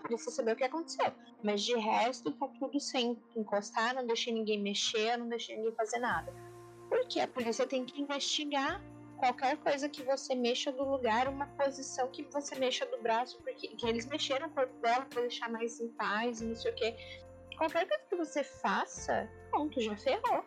a 0.00 0.08
polícia 0.08 0.32
saber 0.32 0.52
o 0.52 0.56
que 0.56 0.64
aconteceu. 0.64 1.12
Mas 1.42 1.62
de 1.62 1.76
resto, 1.76 2.32
tá 2.32 2.48
tudo 2.58 2.80
sem 2.80 3.20
encostar, 3.36 3.94
não 3.94 4.06
deixei 4.06 4.32
ninguém 4.32 4.60
mexer, 4.60 5.16
não 5.16 5.28
deixei 5.28 5.56
ninguém 5.56 5.72
fazer 5.72 5.98
nada. 5.98 6.32
Porque 6.88 7.20
a 7.20 7.28
polícia 7.28 7.66
tem 7.66 7.84
que 7.84 8.00
investigar 8.00 8.82
qualquer 9.18 9.56
coisa 9.58 9.88
que 9.88 10.02
você 10.02 10.34
mexa 10.34 10.72
do 10.72 10.82
lugar, 10.82 11.28
uma 11.28 11.46
posição 11.46 12.08
que 12.08 12.22
você 12.24 12.58
mexa 12.58 12.86
do 12.86 13.00
braço, 13.02 13.38
porque 13.42 13.68
que 13.68 13.86
eles 13.86 14.06
mexeram 14.06 14.48
o 14.48 14.50
corpo 14.50 14.72
dela 14.80 15.04
pra 15.04 15.20
deixar 15.20 15.48
mais 15.50 15.78
em 15.80 15.88
paz 15.88 16.40
não 16.40 16.56
sei 16.56 16.72
o 16.72 16.74
que. 16.74 16.96
Qualquer 17.56 17.86
coisa 17.86 18.04
que 18.08 18.16
você 18.16 18.42
faça, 18.42 19.30
pronto, 19.50 19.78
já 19.80 19.94
ferrou. 19.96 20.42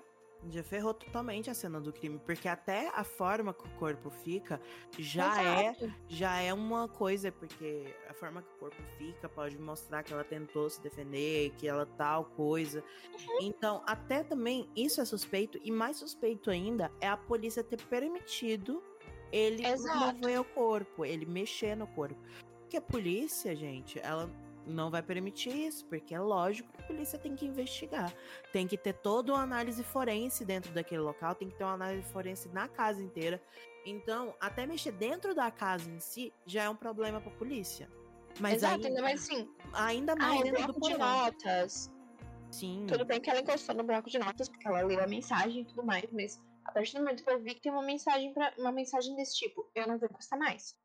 Já 0.49 0.63
ferrou 0.63 0.93
totalmente 0.93 1.49
a 1.49 1.53
cena 1.53 1.79
do 1.79 1.91
crime, 1.91 2.19
porque 2.19 2.47
até 2.47 2.89
a 2.89 3.03
forma 3.03 3.53
que 3.53 3.65
o 3.65 3.69
corpo 3.71 4.09
fica 4.09 4.59
já 4.97 5.41
Exato. 5.41 5.85
é 5.85 5.93
já 6.07 6.39
é 6.41 6.53
uma 6.53 6.87
coisa, 6.87 7.31
porque 7.31 7.95
a 8.09 8.13
forma 8.13 8.41
que 8.41 8.49
o 8.55 8.59
corpo 8.59 8.81
fica 8.97 9.29
pode 9.29 9.57
mostrar 9.57 10.03
que 10.03 10.13
ela 10.13 10.23
tentou 10.23 10.69
se 10.69 10.81
defender, 10.81 11.51
que 11.57 11.67
ela 11.67 11.85
tal 11.85 12.25
coisa. 12.25 12.83
Uhum. 13.13 13.37
Então, 13.41 13.81
até 13.85 14.23
também 14.23 14.69
isso 14.75 15.01
é 15.01 15.05
suspeito 15.05 15.59
e 15.63 15.71
mais 15.71 15.97
suspeito 15.97 16.49
ainda 16.49 16.91
é 16.99 17.07
a 17.07 17.17
polícia 17.17 17.63
ter 17.63 17.81
permitido 17.85 18.83
ele 19.31 19.65
Exato. 19.65 20.15
mover 20.15 20.39
o 20.39 20.43
corpo, 20.43 21.03
ele 21.03 21.25
mexer 21.25 21.75
no 21.75 21.87
corpo. 21.87 22.19
Porque 22.59 22.77
a 22.77 22.81
polícia, 22.81 23.55
gente, 23.55 23.99
ela 23.99 24.29
não 24.65 24.89
vai 24.89 25.01
permitir 25.01 25.55
isso, 25.55 25.85
porque 25.85 26.13
é 26.13 26.19
lógico 26.19 26.71
que 26.71 26.83
a 26.83 26.87
polícia 26.87 27.19
tem 27.19 27.35
que 27.35 27.45
investigar. 27.45 28.13
Tem 28.51 28.67
que 28.67 28.77
ter 28.77 28.93
toda 28.93 29.33
uma 29.33 29.41
análise 29.41 29.83
forense 29.83 30.45
dentro 30.45 30.73
daquele 30.73 31.01
local, 31.01 31.35
tem 31.35 31.49
que 31.49 31.55
ter 31.55 31.63
uma 31.63 31.73
análise 31.73 32.07
forense 32.11 32.49
na 32.49 32.67
casa 32.67 33.01
inteira. 33.01 33.41
Então, 33.85 34.33
até 34.39 34.65
mexer 34.65 34.91
dentro 34.91 35.35
da 35.35 35.51
casa 35.51 35.89
em 35.89 35.99
si 35.99 36.33
já 36.45 36.63
é 36.63 36.69
um 36.69 36.75
problema 36.75 37.19
para 37.19 37.31
a 37.31 37.35
polícia. 37.35 37.89
Mas 38.39 38.55
Exato, 38.55 38.75
ainda, 38.75 38.87
ainda 38.87 39.01
mais 39.01 39.21
assim. 39.21 39.49
Ainda 39.73 40.15
mais 40.15 40.39
ah, 40.39 40.43
dentro 40.43 40.73
do 40.73 40.79
de 40.79 40.97
notas. 40.97 41.93
Sim. 42.51 42.85
Tudo 42.87 43.05
bem 43.05 43.19
que 43.19 43.29
ela 43.29 43.41
encostou 43.41 43.75
no 43.75 43.83
bloco 43.83 44.09
de 44.09 44.17
notas 44.17 44.47
porque 44.47 44.67
ela 44.67 44.81
leu 44.81 45.03
a 45.03 45.07
mensagem 45.07 45.61
e 45.61 45.65
tudo 45.65 45.83
mais, 45.83 46.05
mas 46.11 46.41
a 46.65 46.71
partir 46.71 46.93
do 46.93 46.99
momento 46.99 47.23
que 47.23 47.29
eu 47.29 47.39
vi 47.41 47.55
que 47.55 47.61
tem 47.61 47.71
uma 47.71 47.83
mensagem 47.83 48.33
para 48.33 48.53
uma 48.57 48.71
mensagem 48.71 49.15
desse 49.15 49.35
tipo, 49.35 49.69
eu 49.75 49.87
não 49.87 49.97
vou 49.97 50.07
encostar 50.07 50.39
mais 50.39 50.75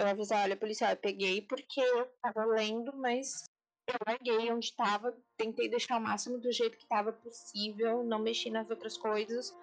eu 0.00 0.08
avisar, 0.08 0.44
olha, 0.44 0.56
policial, 0.56 0.90
eu 0.90 0.96
peguei 0.96 1.42
porque 1.42 1.80
eu 1.80 2.06
tava 2.22 2.44
lendo, 2.44 2.92
mas 2.96 3.44
eu 3.86 3.98
larguei 4.06 4.50
onde 4.52 4.74
tava, 4.74 5.16
tentei 5.36 5.68
deixar 5.68 5.98
o 5.98 6.00
máximo 6.00 6.38
do 6.38 6.52
jeito 6.52 6.76
que 6.76 6.86
tava 6.86 7.12
possível, 7.12 8.04
não 8.04 8.18
mexi 8.18 8.50
nas 8.50 8.70
outras 8.70 8.96
coisas, 8.96 9.56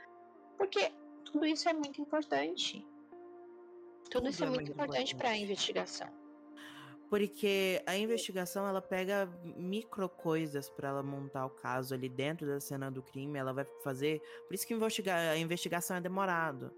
porque 0.58 0.92
tudo 1.26 1.46
isso 1.46 1.68
é 1.68 1.74
muito 1.74 2.02
importante. 2.02 2.86
Tudo, 4.06 4.12
tudo 4.12 4.30
isso 4.30 4.44
é, 4.44 4.48
é 4.48 4.50
muito 4.50 4.72
importante 4.72 5.16
para 5.16 5.30
a 5.30 5.38
investigação. 5.38 6.08
Porque 7.10 7.82
a 7.86 7.96
investigação 7.96 8.68
ela 8.68 8.82
pega 8.82 9.30
micro 9.56 10.10
coisas 10.10 10.70
para 10.70 10.90
ela 10.90 11.04
montar 11.04 11.46
o 11.46 11.50
caso 11.50 11.94
ali 11.94 12.10
dentro 12.10 12.46
da 12.46 12.60
cena 12.60 12.92
do 12.92 13.02
crime, 13.02 13.40
ela 13.40 13.54
vai 13.54 13.64
fazer. 13.82 14.22
Por 14.46 14.54
isso 14.54 14.68
que 14.68 14.74
investigar, 14.74 15.18
a 15.18 15.38
investigação 15.38 15.96
é 15.96 16.02
demorado. 16.02 16.74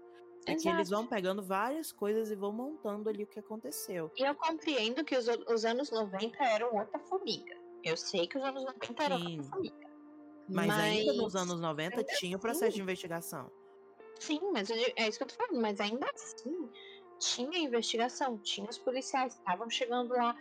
É 0.46 0.54
que 0.54 0.68
eles 0.68 0.88
vão 0.88 1.06
pegando 1.06 1.42
várias 1.42 1.92
coisas 1.92 2.30
e 2.30 2.34
vão 2.34 2.52
montando 2.52 3.08
ali 3.08 3.24
o 3.24 3.26
que 3.26 3.38
aconteceu. 3.38 4.10
E 4.16 4.22
eu 4.22 4.34
compreendo 4.34 5.04
que 5.04 5.16
os, 5.16 5.26
os 5.48 5.64
anos 5.64 5.90
90 5.90 6.42
eram 6.42 6.74
outra 6.74 6.98
família. 7.00 7.58
Eu 7.84 7.96
sei 7.96 8.26
que 8.26 8.38
os 8.38 8.44
anos 8.44 8.64
90 8.64 9.02
eram 9.02 9.16
outra 9.16 9.42
família. 9.44 9.90
Mas, 10.48 10.66
mas, 10.66 10.78
ainda 10.78 11.12
nos 11.12 11.36
anos 11.36 11.60
90 11.60 12.04
tinha 12.18 12.36
o 12.36 12.40
processo 12.40 12.66
assim, 12.66 12.76
de 12.76 12.82
investigação. 12.82 13.50
Sim, 14.18 14.40
mas 14.52 14.70
é 14.70 15.08
isso 15.08 15.18
que 15.18 15.24
eu 15.24 15.28
tô 15.28 15.34
falando. 15.34 15.60
Mas 15.60 15.80
ainda 15.80 16.06
assim, 16.12 16.68
tinha 17.18 17.58
investigação, 17.58 18.38
tinha 18.38 18.68
os 18.68 18.78
policiais, 18.78 19.34
estavam 19.34 19.70
chegando 19.70 20.12
lá. 20.12 20.36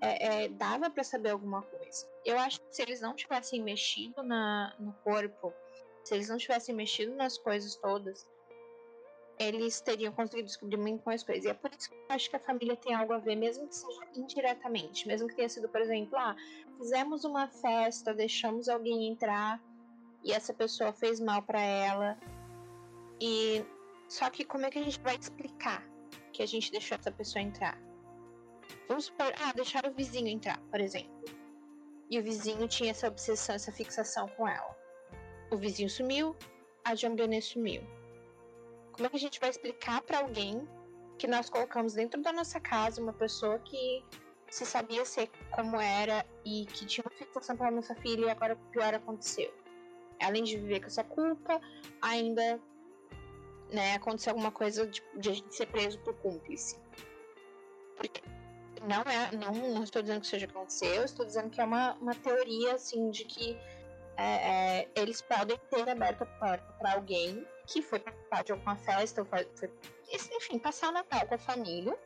É, 0.00 0.44
é, 0.44 0.48
dava 0.48 0.88
para 0.88 1.02
saber 1.02 1.30
alguma 1.30 1.62
coisa. 1.62 2.08
Eu 2.24 2.38
acho 2.38 2.60
que 2.60 2.76
se 2.76 2.82
eles 2.82 3.00
não 3.00 3.14
tivessem 3.14 3.60
mexido 3.60 4.22
na, 4.22 4.76
no 4.78 4.92
corpo, 5.02 5.52
se 6.04 6.14
eles 6.14 6.28
não 6.28 6.38
tivessem 6.38 6.72
mexido 6.72 7.14
nas 7.16 7.36
coisas 7.36 7.74
todas, 7.74 8.24
eles 9.38 9.80
teriam 9.80 10.12
conseguido 10.12 10.46
descobrir 10.46 10.76
muito 10.76 11.02
mais 11.04 11.22
coisas. 11.22 11.44
E 11.44 11.48
é 11.48 11.54
por 11.54 11.70
isso 11.72 11.88
que 11.90 11.94
eu 11.94 12.04
acho 12.08 12.28
que 12.28 12.36
a 12.36 12.40
família 12.40 12.76
tem 12.76 12.94
algo 12.94 13.12
a 13.12 13.18
ver, 13.18 13.36
mesmo 13.36 13.68
que 13.68 13.74
seja 13.74 14.00
indiretamente. 14.16 15.06
Mesmo 15.06 15.28
que 15.28 15.36
tenha 15.36 15.48
sido, 15.48 15.68
por 15.68 15.80
exemplo, 15.80 16.18
ah, 16.18 16.34
fizemos 16.76 17.24
uma 17.24 17.46
festa, 17.48 18.12
deixamos 18.12 18.68
alguém 18.68 19.08
entrar 19.08 19.62
e 20.24 20.32
essa 20.32 20.52
pessoa 20.52 20.92
fez 20.92 21.20
mal 21.20 21.42
para 21.42 21.60
ela. 21.60 22.18
E 23.20 23.64
só 24.08 24.28
que 24.28 24.44
como 24.44 24.66
é 24.66 24.70
que 24.70 24.78
a 24.78 24.82
gente 24.82 25.00
vai 25.00 25.16
explicar 25.16 25.86
que 26.32 26.42
a 26.42 26.46
gente 26.46 26.72
deixou 26.72 26.98
essa 26.98 27.12
pessoa 27.12 27.42
entrar? 27.42 27.78
Vamos 28.88 29.04
supor, 29.04 29.32
ah, 29.40 29.52
deixar 29.52 29.86
o 29.86 29.92
vizinho 29.92 30.28
entrar, 30.28 30.58
por 30.70 30.80
exemplo. 30.80 31.24
E 32.10 32.18
o 32.18 32.22
vizinho 32.22 32.66
tinha 32.66 32.90
essa 32.90 33.06
obsessão, 33.06 33.54
essa 33.54 33.70
fixação 33.70 34.26
com 34.28 34.48
ela. 34.48 34.76
O 35.50 35.56
vizinho 35.56 35.88
sumiu, 35.88 36.34
a 36.84 36.94
Jambione 36.94 37.40
sumiu 37.40 37.97
como 38.98 39.06
é 39.06 39.10
que 39.10 39.16
a 39.16 39.20
gente 39.20 39.38
vai 39.38 39.48
explicar 39.48 40.02
para 40.02 40.18
alguém 40.18 40.66
que 41.18 41.28
nós 41.28 41.48
colocamos 41.48 41.94
dentro 41.94 42.20
da 42.20 42.32
nossa 42.32 42.58
casa 42.58 43.00
uma 43.00 43.12
pessoa 43.12 43.58
que 43.60 44.04
se 44.50 44.66
sabia 44.66 45.04
ser 45.04 45.30
como 45.52 45.80
era 45.80 46.26
e 46.44 46.66
que 46.66 46.84
tinha 46.84 47.04
uma 47.04 47.16
fixação 47.16 47.56
pela 47.56 47.70
nossa 47.70 47.94
filha 47.94 48.26
e 48.26 48.30
agora 48.30 48.54
o 48.54 48.70
pior 48.72 48.92
aconteceu? 48.92 49.54
Além 50.20 50.42
de 50.42 50.56
viver 50.56 50.80
com 50.80 50.86
essa 50.86 51.04
culpa, 51.04 51.60
ainda 52.02 52.60
né, 53.70 53.94
aconteceu 53.94 54.32
alguma 54.32 54.50
coisa 54.50 54.84
de, 54.84 55.00
de 55.16 55.30
a 55.30 55.32
gente 55.32 55.54
ser 55.54 55.66
preso 55.66 56.00
por 56.00 56.14
cúmplice. 56.14 56.76
Porque 57.96 58.20
não 58.82 59.02
é, 59.02 59.30
não, 59.36 59.52
não 59.74 59.84
estou 59.84 60.02
dizendo 60.02 60.22
que 60.22 60.26
seja 60.26 60.46
aconteceu, 60.46 61.04
estou 61.04 61.24
dizendo 61.24 61.50
que 61.50 61.60
é 61.60 61.64
uma, 61.64 61.94
uma 61.94 62.16
teoria 62.16 62.74
assim 62.74 63.10
de 63.10 63.24
que 63.24 63.56
é, 64.18 64.80
é, 64.80 64.90
eles 64.96 65.22
podem 65.22 65.56
ter 65.70 65.88
aberto 65.88 66.22
a 66.22 66.26
porta 66.26 66.72
para 66.72 66.94
alguém 66.94 67.46
que 67.68 67.80
foi 67.80 68.00
participar 68.00 68.42
de 68.42 68.50
alguma 68.50 68.76
festa, 68.76 69.24
foi, 69.24 69.48
foi, 69.54 69.70
enfim, 70.36 70.58
passar 70.58 70.88
o 70.88 70.92
Natal 70.92 71.24
com 71.28 71.36
a 71.36 71.38
família. 71.38 71.96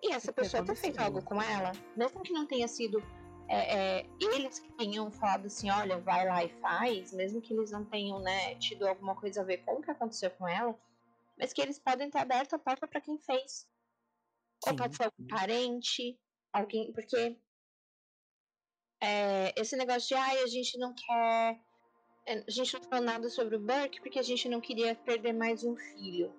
E 0.00 0.12
essa 0.12 0.32
que 0.32 0.40
pessoa 0.40 0.64
ter 0.64 0.76
feito 0.76 1.00
algo 1.00 1.20
com 1.22 1.42
ela, 1.42 1.72
mesmo 1.96 2.22
que 2.22 2.32
não 2.32 2.46
tenha 2.46 2.68
sido 2.68 3.02
é, 3.48 4.02
é, 4.02 4.06
eles 4.20 4.60
que 4.60 4.72
tenham 4.74 5.10
falado 5.10 5.46
assim, 5.46 5.68
olha, 5.68 5.98
vai 5.98 6.28
lá 6.28 6.44
e 6.44 6.48
faz, 6.60 7.12
mesmo 7.12 7.40
que 7.40 7.52
eles 7.52 7.72
não 7.72 7.84
tenham 7.84 8.20
né, 8.20 8.54
tido 8.56 8.86
alguma 8.86 9.16
coisa 9.16 9.40
a 9.40 9.44
ver 9.44 9.58
com 9.58 9.72
o 9.72 9.82
que 9.82 9.90
aconteceu 9.90 10.30
com 10.30 10.46
ela, 10.46 10.78
mas 11.36 11.52
que 11.52 11.60
eles 11.60 11.78
podem 11.78 12.08
ter 12.08 12.18
aberto 12.18 12.54
a 12.54 12.58
porta 12.58 12.86
para 12.86 13.00
quem 13.00 13.18
fez. 13.18 13.66
Sim. 14.62 14.70
Ou 14.70 14.76
pode 14.76 14.96
ser 14.96 15.04
algum 15.04 15.26
parente, 15.26 16.16
alguém, 16.52 16.92
porque 16.92 17.36
é, 19.00 19.52
esse 19.60 19.76
negócio 19.76 20.08
de 20.08 20.14
ai, 20.14 20.42
a 20.42 20.46
gente 20.46 20.78
não 20.78 20.94
quer 20.94 21.60
é, 22.26 22.42
a 22.46 22.50
gente 22.50 22.74
não 22.74 22.82
falou 22.82 23.04
nada 23.04 23.28
sobre 23.28 23.56
o 23.56 23.60
Burke 23.60 24.00
porque 24.00 24.18
a 24.18 24.22
gente 24.22 24.48
não 24.48 24.60
queria 24.60 24.94
perder 24.94 25.32
mais 25.32 25.62
um 25.62 25.76
filho. 25.76 26.32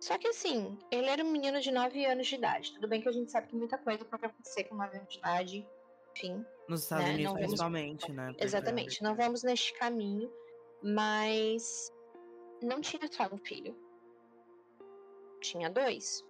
Só 0.00 0.16
que 0.16 0.28
assim, 0.28 0.78
ele 0.90 1.08
era 1.08 1.22
um 1.22 1.30
menino 1.30 1.60
de 1.60 1.70
9 1.70 2.04
anos 2.06 2.26
de 2.26 2.34
idade. 2.34 2.72
Tudo 2.72 2.88
bem 2.88 3.00
que 3.00 3.08
a 3.08 3.12
gente 3.12 3.30
sabe 3.30 3.48
que 3.48 3.54
muita 3.54 3.78
coisa 3.78 4.04
pode 4.04 4.24
acontecer 4.24 4.64
com 4.64 4.74
9 4.74 4.96
anos 4.96 5.08
de 5.12 5.18
idade. 5.18 5.68
Enfim. 6.16 6.44
Nos 6.68 6.82
Estados 6.82 7.04
né? 7.04 7.14
Unidos, 7.14 7.34
principalmente, 7.34 8.12
vamos... 8.12 8.16
né? 8.16 8.34
Exatamente. 8.38 9.02
Não 9.02 9.14
vamos 9.14 9.42
neste 9.42 9.74
caminho. 9.74 10.32
Mas 10.82 11.92
não 12.62 12.80
tinha 12.80 13.06
só 13.12 13.28
um 13.30 13.36
filho. 13.36 13.76
Tinha 15.40 15.68
dois. 15.68 16.24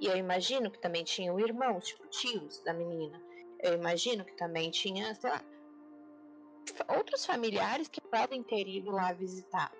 E 0.00 0.06
eu 0.06 0.16
imagino 0.16 0.70
que 0.70 0.80
também 0.80 1.04
tinham 1.04 1.38
irmãos, 1.38 1.86
tipo 1.86 2.06
tios 2.08 2.60
da 2.62 2.72
menina. 2.72 3.22
Eu 3.60 3.74
imagino 3.74 4.24
que 4.24 4.36
também 4.36 4.70
tinha, 4.70 5.14
sei 5.14 5.30
lá, 5.30 5.42
outros 6.96 7.24
familiares 7.24 7.88
que 7.88 8.00
podem 8.00 8.42
ter 8.42 8.66
ido 8.68 8.90
lá 8.90 9.12
visitar. 9.12 9.72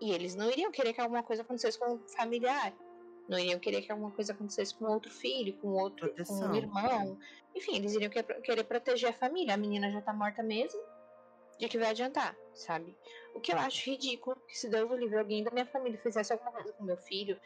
E 0.00 0.12
eles 0.12 0.34
não 0.34 0.50
iriam 0.50 0.70
querer 0.70 0.92
que 0.92 1.00
alguma 1.00 1.22
coisa 1.22 1.42
acontecesse 1.42 1.78
com 1.78 1.94
um 1.94 2.08
familiar. 2.08 2.72
Não 3.28 3.38
iriam 3.38 3.60
querer 3.60 3.82
que 3.82 3.92
alguma 3.92 4.10
coisa 4.10 4.32
acontecesse 4.32 4.74
com 4.74 4.86
outro 4.86 5.10
filho, 5.10 5.56
com 5.58 5.68
outro 5.68 6.12
com 6.26 6.34
um 6.34 6.54
irmão. 6.54 7.18
Enfim, 7.54 7.76
eles 7.76 7.94
iriam 7.94 8.10
querer 8.10 8.64
proteger 8.64 9.10
a 9.10 9.12
família. 9.12 9.54
A 9.54 9.58
menina 9.58 9.90
já 9.90 10.00
tá 10.00 10.12
morta 10.12 10.42
mesmo. 10.42 10.80
De 11.58 11.68
que 11.68 11.78
vai 11.78 11.90
adiantar, 11.90 12.34
sabe? 12.54 12.96
O 13.34 13.40
que 13.40 13.52
eu 13.52 13.58
acho 13.58 13.90
ridículo 13.90 14.34
que 14.48 14.58
se 14.58 14.70
Deus 14.70 14.90
o 14.90 14.96
livre 14.96 15.18
alguém 15.18 15.44
da 15.44 15.50
minha 15.50 15.66
família 15.66 16.00
fizesse 16.00 16.32
alguma 16.32 16.52
coisa 16.52 16.72
com 16.72 16.84
meu 16.84 16.96
filho, 16.96 17.38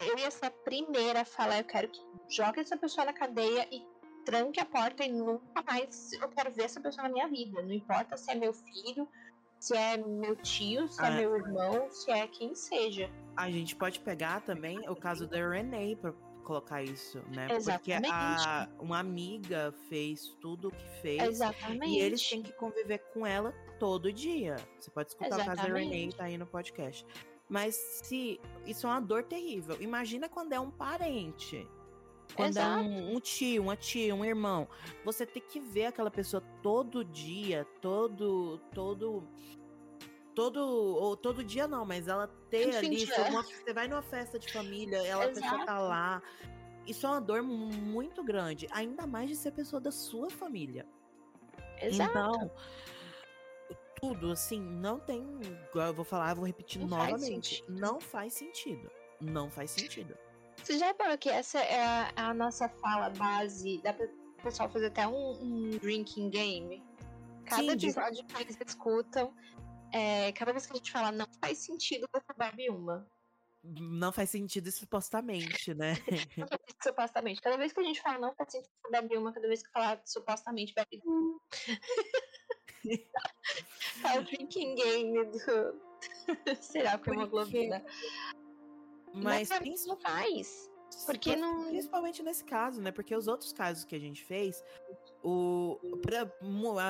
eu 0.00 0.18
ia 0.18 0.30
ser 0.30 0.46
a 0.46 0.50
primeira 0.50 1.22
a 1.22 1.24
falar, 1.24 1.58
eu 1.58 1.64
quero 1.64 1.88
que 1.88 2.00
jogue 2.28 2.60
essa 2.60 2.76
pessoa 2.76 3.06
na 3.06 3.12
cadeia 3.14 3.66
e 3.72 3.86
tranque 4.28 4.60
a 4.60 4.66
porta 4.66 5.02
e 5.02 5.10
nunca 5.10 5.62
mais 5.66 6.12
eu 6.12 6.28
quero 6.28 6.52
ver 6.52 6.64
essa 6.64 6.78
pessoa 6.78 7.04
na 7.04 7.14
minha 7.14 7.26
vida. 7.28 7.62
Não 7.62 7.72
importa 7.72 8.14
se 8.18 8.30
é 8.30 8.34
meu 8.34 8.52
filho, 8.52 9.08
se 9.58 9.74
é 9.74 9.96
meu 9.96 10.36
tio, 10.36 10.86
se 10.86 11.00
é 11.00 11.06
ah, 11.06 11.10
é 11.10 11.16
meu 11.16 11.34
irmão, 11.34 11.90
se 11.90 12.10
é 12.10 12.26
quem 12.26 12.54
seja. 12.54 13.10
A 13.34 13.50
gente 13.50 13.74
pode 13.74 14.00
pegar 14.00 14.42
também 14.42 14.86
o 14.86 14.94
caso 14.94 15.26
da 15.26 15.48
Renee 15.48 15.96
para 15.96 16.12
colocar 16.44 16.82
isso, 16.82 17.22
né? 17.34 17.48
Exatamente. 17.52 18.02
Porque 18.02 18.12
a, 18.12 18.68
uma 18.78 18.98
amiga 18.98 19.72
fez 19.88 20.36
tudo 20.42 20.68
o 20.68 20.70
que 20.70 20.88
fez. 21.00 21.22
Exatamente. 21.22 21.90
E 21.90 21.98
eles 21.98 22.28
têm 22.28 22.42
que 22.42 22.52
conviver 22.52 22.98
com 23.14 23.26
ela 23.26 23.54
todo 23.78 24.12
dia. 24.12 24.56
Você 24.78 24.90
pode 24.90 25.08
escutar 25.08 25.28
Exatamente. 25.28 25.54
o 25.54 25.56
caso 25.56 25.72
da 25.72 25.78
Renee, 25.78 26.12
tá 26.12 26.24
aí 26.24 26.36
no 26.36 26.46
podcast. 26.46 27.06
Mas 27.48 27.76
se 28.02 28.38
isso 28.66 28.86
é 28.86 28.90
uma 28.90 29.00
dor 29.00 29.24
terrível. 29.24 29.80
Imagina 29.80 30.28
quando 30.28 30.52
é 30.52 30.60
um 30.60 30.70
parente. 30.70 31.66
Quando 32.34 32.56
é 32.56 32.60
Exato. 32.60 32.78
é 32.78 32.82
um, 32.82 33.16
um, 33.16 33.20
tio, 33.20 33.62
uma 33.62 33.76
tia, 33.76 34.14
um 34.14 34.24
irmão, 34.24 34.68
você 35.04 35.26
tem 35.26 35.42
que 35.42 35.58
ver 35.58 35.86
aquela 35.86 36.10
pessoa 36.10 36.42
todo 36.62 37.04
dia, 37.04 37.66
todo, 37.80 38.58
todo, 38.72 39.26
todo, 40.34 40.60
ou 40.60 41.16
todo 41.16 41.42
dia 41.42 41.66
não, 41.66 41.84
mas 41.84 42.06
ela 42.06 42.28
ter 42.50 42.76
ali, 42.76 43.08
uma, 43.30 43.42
você 43.42 43.72
vai 43.72 43.88
numa 43.88 44.02
festa 44.02 44.38
de 44.38 44.52
família, 44.52 44.98
ela 45.06 45.24
a 45.24 45.28
pessoa 45.28 45.64
tá 45.64 45.78
lá. 45.78 46.22
Isso 46.86 47.06
é 47.06 47.10
uma 47.10 47.20
dor 47.20 47.42
muito 47.42 48.22
grande, 48.22 48.66
ainda 48.70 49.06
mais 49.06 49.28
de 49.28 49.36
ser 49.36 49.50
pessoa 49.52 49.80
da 49.80 49.90
sua 49.90 50.30
família. 50.30 50.86
Exato. 51.80 52.10
Então, 52.10 52.50
tudo, 54.00 54.30
assim, 54.30 54.60
não 54.60 54.98
tem. 54.98 55.26
Eu 55.74 55.94
vou 55.94 56.04
falar, 56.04 56.30
eu 56.30 56.36
vou 56.36 56.46
repetir 56.46 56.80
Não 56.80 56.88
faz 56.88 57.10
novamente. 57.10 57.56
sentido. 57.56 57.72
Não 57.72 58.00
faz 58.00 58.32
sentido. 58.32 58.90
Não 59.20 59.50
faz 59.50 59.70
sentido. 59.72 60.16
Você 60.62 60.78
já 60.78 60.86
reparou 60.86 61.16
que 61.18 61.28
essa 61.28 61.58
é 61.60 61.80
a, 61.82 62.12
a 62.16 62.34
nossa 62.34 62.68
fala 62.68 63.10
base? 63.10 63.80
Dá 63.82 63.92
pra 63.92 64.06
o 64.06 64.42
pessoal 64.42 64.68
fazer 64.68 64.86
até 64.86 65.06
um, 65.06 65.32
um 65.42 65.70
drinking 65.78 66.30
game? 66.30 66.82
Cada 67.44 67.62
Sim, 67.62 67.70
episódio 67.70 68.24
que 68.26 68.42
eles 68.42 68.56
discutam, 68.56 69.34
é, 69.92 70.32
cada 70.32 70.52
vez 70.52 70.66
que 70.66 70.72
a 70.72 70.76
gente 70.76 70.92
fala 70.92 71.10
não 71.10 71.26
faz 71.40 71.58
sentido, 71.58 72.06
você 72.12 72.32
bebe 72.36 72.68
uma. 72.68 73.08
Não 73.64 74.12
faz 74.12 74.30
sentido 74.30 74.70
supostamente, 74.70 75.74
né? 75.74 75.94
Supostamente. 76.82 77.40
Cada 77.40 77.56
vez 77.56 77.72
que 77.72 77.80
a 77.80 77.82
gente 77.82 78.00
fala 78.00 78.18
não 78.18 78.34
faz 78.34 78.52
sentido, 78.52 78.70
bebe 78.90 79.16
uma. 79.16 79.32
Cada 79.32 79.48
vez 79.48 79.62
que 79.62 79.70
falar 79.70 80.00
supostamente, 80.04 80.72
bebe 80.74 81.02
uma. 81.04 81.40
é 84.14 84.18
o 84.18 84.24
drinking 84.24 84.74
game 84.74 85.24
do. 85.24 85.88
Será 86.60 86.98
que 86.98 87.10
é 87.10 87.12
uma 87.12 87.26
globina? 87.26 87.84
Mas 89.14 89.48
pra 89.48 89.60
mim 89.60 89.74
não 89.86 89.96
faz. 89.96 90.70
Porque 91.04 91.36
não- 91.36 91.66
Principalmente 91.68 92.22
nesse 92.22 92.42
caso, 92.42 92.80
né? 92.80 92.90
Porque 92.90 93.14
os 93.14 93.28
outros 93.28 93.52
casos 93.52 93.84
que 93.84 93.94
a 93.94 93.98
gente 94.00 94.24
fez, 94.24 94.64
o, 95.22 95.78
pra- 96.00 96.32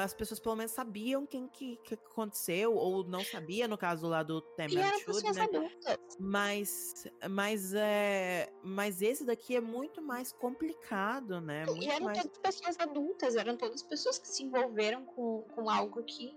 as 0.04 0.14
pessoas 0.14 0.38
pelo 0.38 0.54
menos 0.54 0.70
sabiam 0.72 1.26
quem 1.26 1.48
que, 1.48 1.76
que 1.78 1.94
aconteceu, 1.94 2.74
ou 2.74 3.02
não 3.04 3.24
sabia, 3.24 3.66
no 3.66 3.76
caso 3.76 4.06
lá 4.06 4.22
do 4.22 4.38
E 4.38 4.56
Temer 4.56 4.86
eram 4.86 4.98
Shoot, 5.00 5.06
pessoas 5.06 5.36
né? 5.36 5.42
adultas. 5.42 5.98
Mas, 6.18 7.06
mas, 7.28 7.74
é, 7.74 8.48
mas 8.62 9.02
esse 9.02 9.24
daqui 9.24 9.56
é 9.56 9.60
muito 9.60 10.00
mais 10.00 10.32
complicado, 10.32 11.40
né? 11.40 11.64
E 11.66 11.70
Muito 11.72 11.90
eram 11.90 12.04
mais. 12.06 12.18
todas 12.22 12.38
pessoas 12.38 12.76
adultas, 12.78 13.34
eram 13.36 13.56
todas 13.56 13.82
pessoas 13.82 14.16
que 14.18 14.28
se 14.28 14.44
envolveram 14.44 15.04
com, 15.04 15.42
com 15.54 15.68
algo 15.68 16.02
que 16.04 16.36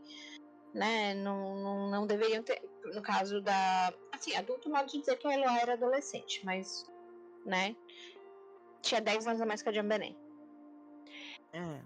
né, 0.74 1.14
não, 1.14 1.56
não, 1.56 1.90
não 1.90 2.08
deveriam 2.08 2.44
ter. 2.44 2.62
No 2.94 3.02
caso 3.02 3.42
da. 3.42 3.94
Assim, 4.12 4.36
adulto 4.36 4.70
modo 4.70 4.88
de 4.88 5.00
dizer 5.00 5.18
que 5.18 5.28
a 5.28 5.34
Eloá 5.34 5.60
era 5.60 5.74
adolescente, 5.74 6.44
mas. 6.46 6.86
né? 7.46 7.76
Tinha 8.82 9.02
10 9.02 9.28
anos 9.28 9.42
a 9.42 9.46
mais 9.46 9.62
que 9.62 9.70
a 9.70 9.72
Jambené. 9.72 10.16
É. 11.54 11.82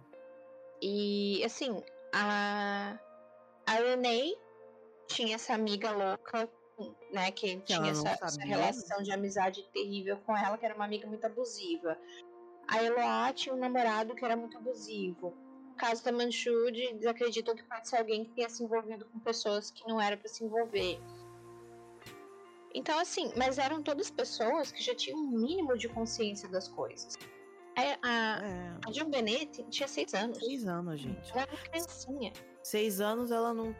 E 0.81 1.43
assim, 1.43 1.83
a. 2.13 2.97
A 3.67 3.71
Renee 3.73 4.37
tinha 5.07 5.35
essa 5.35 5.53
amiga 5.55 5.91
louca, 5.91 6.47
né? 7.11 7.31
Que 7.31 7.57
Que 7.57 7.61
tinha 7.61 7.91
essa, 7.91 8.09
essa 8.09 8.27
sabia. 8.29 8.57
relação 8.57 9.01
de 9.01 9.11
amizade 9.11 9.63
terrível 9.73 10.17
com 10.25 10.37
ela, 10.37 10.57
que 10.57 10.65
era 10.65 10.75
uma 10.75 10.85
amiga 10.85 11.07
muito 11.07 11.25
abusiva. 11.25 11.97
A 12.67 12.83
Eloá 12.83 13.33
tinha 13.33 13.53
um 13.53 13.57
namorado 13.59 14.15
que 14.15 14.23
era 14.23 14.35
muito 14.35 14.57
abusivo. 14.57 15.35
Caso 15.77 16.03
da 16.03 16.11
Manchud, 16.11 16.79
eles 16.79 17.05
acreditam 17.05 17.55
que 17.55 17.63
pode 17.63 17.87
ser 17.87 17.97
alguém 17.97 18.23
que 18.25 18.31
tenha 18.31 18.49
se 18.49 18.63
envolvido 18.63 19.05
com 19.05 19.19
pessoas 19.19 19.71
que 19.71 19.87
não 19.87 19.99
era 19.99 20.15
para 20.17 20.27
se 20.29 20.43
envolver. 20.43 20.99
Então, 22.73 22.99
assim, 22.99 23.31
mas 23.37 23.57
eram 23.57 23.81
todas 23.81 24.09
pessoas 24.11 24.71
que 24.71 24.81
já 24.83 24.93
tinham 24.93 25.17
um 25.19 25.27
mínimo 25.31 25.77
de 25.77 25.87
consciência 25.87 26.47
das 26.49 26.67
coisas. 26.67 27.17
A, 27.77 27.81
a, 27.81 28.45
É. 28.45 28.77
a 28.87 28.91
John 28.91 29.09
Bennett 29.09 29.63
tinha 29.69 29.87
seis 29.87 30.13
anos. 30.13 30.37
Seis 30.39 30.65
anos, 30.67 30.99
gente. 30.99 31.31
Ela 31.31 31.41
era 31.43 31.51
uma 31.51 31.61
criancinha. 31.61 32.33
Seis 32.63 32.99
anos 32.99 33.31
ela 33.31 33.53
não, 33.53 33.75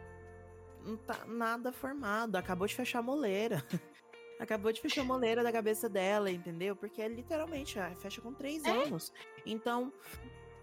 não 0.84 0.96
tá 0.96 1.24
nada 1.26 1.72
formada. 1.72 2.38
Acabou 2.38 2.66
de 2.66 2.74
fechar 2.74 3.00
a 3.00 3.02
moleira. 3.02 3.62
Acabou 4.40 4.70
de 4.70 4.80
fechar 4.82 5.00
a 5.00 5.04
moleira 5.04 5.42
da 5.42 5.50
cabeça 5.50 5.88
dela, 5.88 6.30
entendeu? 6.30 6.76
Porque 6.76 7.00
é 7.00 7.08
literalmente, 7.08 7.78
ah, 7.78 7.94
fecha 7.96 8.20
com 8.20 8.32
três 8.34 8.64
É. 8.64 8.70
anos. 8.70 9.12
Então, 9.46 9.90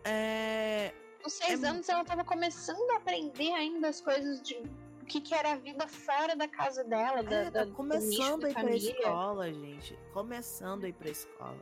é. 0.04 0.94
Com 1.24 1.30
seis 1.30 1.64
É 1.64 1.68
anos 1.68 1.88
ela 1.90 2.04
tava 2.04 2.24
começando 2.24 2.90
a 2.92 2.98
aprender 2.98 3.52
ainda 3.54 3.88
as 3.88 4.02
coisas 4.02 4.42
de 4.42 4.56
o 5.02 5.06
que, 5.06 5.20
que 5.22 5.34
era 5.34 5.54
a 5.54 5.56
vida 5.56 5.88
fora 5.88 6.36
da 6.36 6.48
casa 6.48 6.84
dela, 6.84 7.22
da, 7.24 7.36
É, 7.36 7.44
da, 7.46 7.52
tá 7.52 7.66
do 7.66 7.72
começando 7.74 8.46
a 8.46 8.48
da 8.48 8.50
ir 8.50 8.54
pra 8.54 8.62
família. 8.64 8.92
escola, 8.92 9.54
gente. 9.54 10.00
Começando 10.14 10.84
a 10.86 10.90
ir 10.90 10.94
pra 10.94 11.10
escola. 11.10 11.60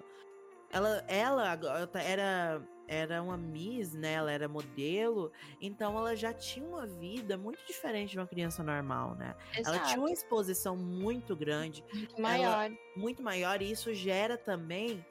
Ela, 0.71 1.03
ela 1.07 1.49
agora 1.51 1.85
tá- 1.87 2.01
era, 2.01 2.61
era 2.87 3.21
uma 3.21 3.35
Miss, 3.37 3.93
né? 3.93 4.13
Ela 4.13 4.31
era 4.31 4.47
modelo. 4.47 5.31
Então 5.59 5.97
ela 5.97 6.15
já 6.15 6.31
tinha 6.33 6.65
uma 6.65 6.85
vida 6.85 7.35
muito 7.37 7.65
diferente 7.65 8.11
de 8.11 8.19
uma 8.19 8.27
criança 8.27 8.63
normal, 8.63 9.15
né? 9.15 9.35
Ela 9.55 9.75
Exato, 9.75 9.87
tinha 9.89 9.99
uma 9.99 10.11
exposição 10.11 10.75
muito 10.77 11.35
grande, 11.35 11.83
muito 11.93 12.21
maior. 12.21 12.71
muito 12.95 13.21
maior, 13.21 13.61
e 13.61 13.71
isso 13.71 13.93
gera 13.93 14.37
também 14.37 15.05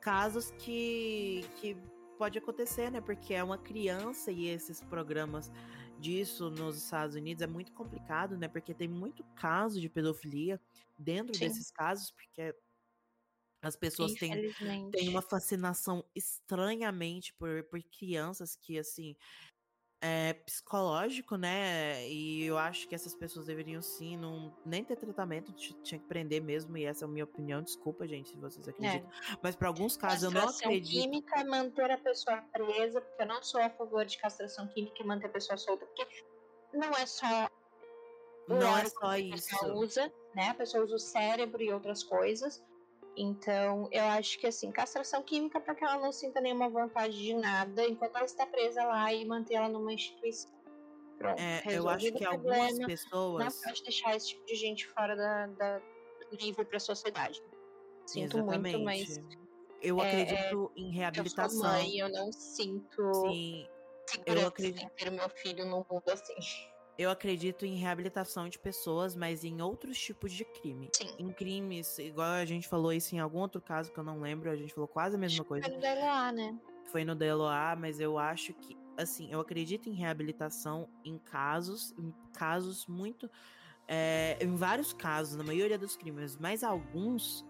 casos 0.00 0.50
que, 0.58 1.44
que 1.56 1.76
pode 2.18 2.38
acontecer, 2.38 2.90
né? 2.90 3.00
Porque 3.00 3.32
é 3.32 3.42
uma 3.42 3.56
criança 3.56 4.32
e 4.32 4.46
esses 4.48 4.80
programas 4.82 5.50
disso 5.98 6.50
nos 6.50 6.76
Estados 6.82 7.16
Unidos 7.16 7.42
é 7.42 7.46
muito 7.46 7.72
complicado, 7.72 8.36
né? 8.36 8.48
Porque 8.48 8.74
tem 8.74 8.88
muito 8.88 9.24
caso 9.36 9.80
de 9.80 9.88
pedofilia 9.88 10.60
dentro 10.98 11.34
Sim. 11.34 11.40
desses 11.46 11.70
casos, 11.70 12.10
porque 12.10 12.54
as 13.62 13.76
pessoas 13.76 14.14
têm 14.14 14.52
tem 14.90 15.08
uma 15.08 15.22
fascinação 15.22 16.04
estranhamente 16.14 17.32
por, 17.34 17.64
por 17.64 17.82
crianças 17.82 18.56
que, 18.56 18.78
assim, 18.78 19.16
é 20.00 20.32
psicológico, 20.32 21.36
né? 21.36 22.08
E 22.08 22.44
eu 22.44 22.56
acho 22.56 22.86
que 22.88 22.94
essas 22.94 23.14
pessoas 23.14 23.46
deveriam 23.46 23.82
sim 23.82 24.16
não, 24.16 24.54
nem 24.64 24.84
ter 24.84 24.96
tratamento, 24.96 25.52
tinha 25.52 25.98
que 25.98 26.06
prender 26.06 26.40
mesmo, 26.42 26.76
e 26.76 26.84
essa 26.84 27.04
é 27.04 27.06
a 27.06 27.10
minha 27.10 27.24
opinião. 27.24 27.62
Desculpa, 27.62 28.06
gente, 28.06 28.30
se 28.30 28.36
vocês 28.36 28.68
acreditam. 28.68 29.10
Mas 29.42 29.56
para 29.56 29.68
alguns 29.68 29.96
casos 29.96 30.22
eu 30.22 30.30
não 30.30 30.40
É. 30.42 30.44
Castração 30.44 30.68
acredito. 30.70 31.02
química, 31.02 31.44
manter 31.44 31.90
a 31.90 31.98
pessoa 31.98 32.36
presa, 32.52 33.00
porque 33.00 33.22
eu 33.22 33.26
não 33.26 33.42
sou 33.42 33.60
a 33.60 33.70
favor 33.70 34.04
de 34.04 34.18
castração 34.18 34.68
química 34.68 35.02
e 35.02 35.06
manter 35.06 35.26
a 35.26 35.30
pessoa 35.30 35.56
solta, 35.56 35.84
porque 35.86 36.24
não 36.72 36.90
é 36.92 37.04
só 37.06 37.50
Não 38.48 38.78
é 38.78 38.86
só 38.86 39.00
que 39.00 39.06
a 39.06 39.18
isso. 39.18 39.50
pessoa 39.50 39.74
usa, 39.74 40.12
né? 40.34 40.48
A 40.50 40.54
pessoa 40.54 40.84
usa 40.84 40.94
o 40.94 40.98
cérebro 40.98 41.62
e 41.62 41.72
outras 41.72 42.02
coisas. 42.02 42.62
Então, 43.20 43.88
eu 43.90 44.04
acho 44.04 44.38
que 44.38 44.46
assim, 44.46 44.70
castração 44.70 45.22
química 45.24 45.58
para 45.60 45.74
que 45.74 45.82
ela 45.84 45.98
não 45.98 46.12
sinta 46.12 46.40
nenhuma 46.40 46.68
vontade 46.68 47.18
de 47.20 47.34
nada 47.34 47.84
enquanto 47.84 48.14
ela 48.14 48.24
está 48.24 48.46
presa 48.46 48.84
lá 48.84 49.12
e 49.12 49.24
manter 49.26 49.54
ela 49.54 49.68
numa 49.68 49.92
instituição. 49.92 50.52
Pronto, 51.18 51.40
É, 51.40 51.62
eu 51.66 51.88
acho 51.88 52.12
que 52.12 52.24
algumas 52.24 52.56
problema, 52.58 52.78
Não 52.78 52.86
pessoas. 52.86 53.60
pode 53.60 53.82
deixar 53.82 54.14
esse 54.14 54.28
tipo 54.28 54.46
de 54.46 54.54
gente 54.54 54.86
fora 54.86 55.16
da, 55.16 55.46
da 55.48 55.82
livre 56.40 56.64
para 56.64 56.76
a 56.76 56.80
sociedade. 56.80 57.42
Sinto 58.06 58.38
Exatamente. 58.38 58.76
muito, 58.76 58.84
mas 58.84 59.18
Eu 59.82 60.00
é, 60.00 60.04
acredito 60.06 60.70
em 60.76 60.86
eu 60.86 60.92
reabilitação. 60.92 61.50
sou 61.58 61.70
mãe, 61.72 61.98
eu 61.98 62.08
não 62.08 62.32
sinto 62.32 63.12
Sim, 63.14 63.66
segurança 64.08 64.46
acredito- 64.46 64.84
em 64.84 64.88
ter 64.90 65.10
meu 65.10 65.28
filho 65.30 65.64
no 65.66 65.84
mundo 65.90 66.08
assim. 66.08 66.34
Eu 66.98 67.10
acredito 67.10 67.64
em 67.64 67.76
reabilitação 67.76 68.48
de 68.48 68.58
pessoas, 68.58 69.14
mas 69.14 69.44
em 69.44 69.62
outros 69.62 69.96
tipos 69.96 70.32
de 70.32 70.44
crime. 70.44 70.90
Sim. 70.92 71.14
Em 71.18 71.32
crimes, 71.32 71.98
igual 71.98 72.32
a 72.32 72.44
gente 72.44 72.66
falou 72.66 72.92
isso 72.92 73.14
em 73.14 73.20
algum 73.20 73.38
outro 73.38 73.60
caso 73.60 73.92
que 73.92 73.98
eu 73.98 74.04
não 74.04 74.20
lembro, 74.20 74.50
a 74.50 74.56
gente 74.56 74.74
falou 74.74 74.88
quase 74.88 75.14
a 75.14 75.18
mesma 75.18 75.44
coisa. 75.44 75.64
Foi 75.64 75.74
no 75.74 75.80
DLA, 75.80 76.32
né? 76.32 76.58
Foi 76.86 77.04
no 77.04 77.14
DLOA, 77.14 77.76
mas 77.76 78.00
eu 78.00 78.18
acho 78.18 78.52
que, 78.54 78.76
assim, 78.96 79.30
eu 79.30 79.38
acredito 79.40 79.88
em 79.88 79.92
reabilitação 79.92 80.88
em 81.04 81.18
casos, 81.18 81.94
em 81.98 82.12
casos 82.32 82.86
muito. 82.86 83.30
é, 83.86 84.36
em 84.40 84.54
vários 84.54 84.92
casos, 84.92 85.36
na 85.36 85.44
maioria 85.44 85.78
dos 85.78 85.96
crimes, 85.96 86.36
mas 86.36 86.62
alguns 86.62 87.46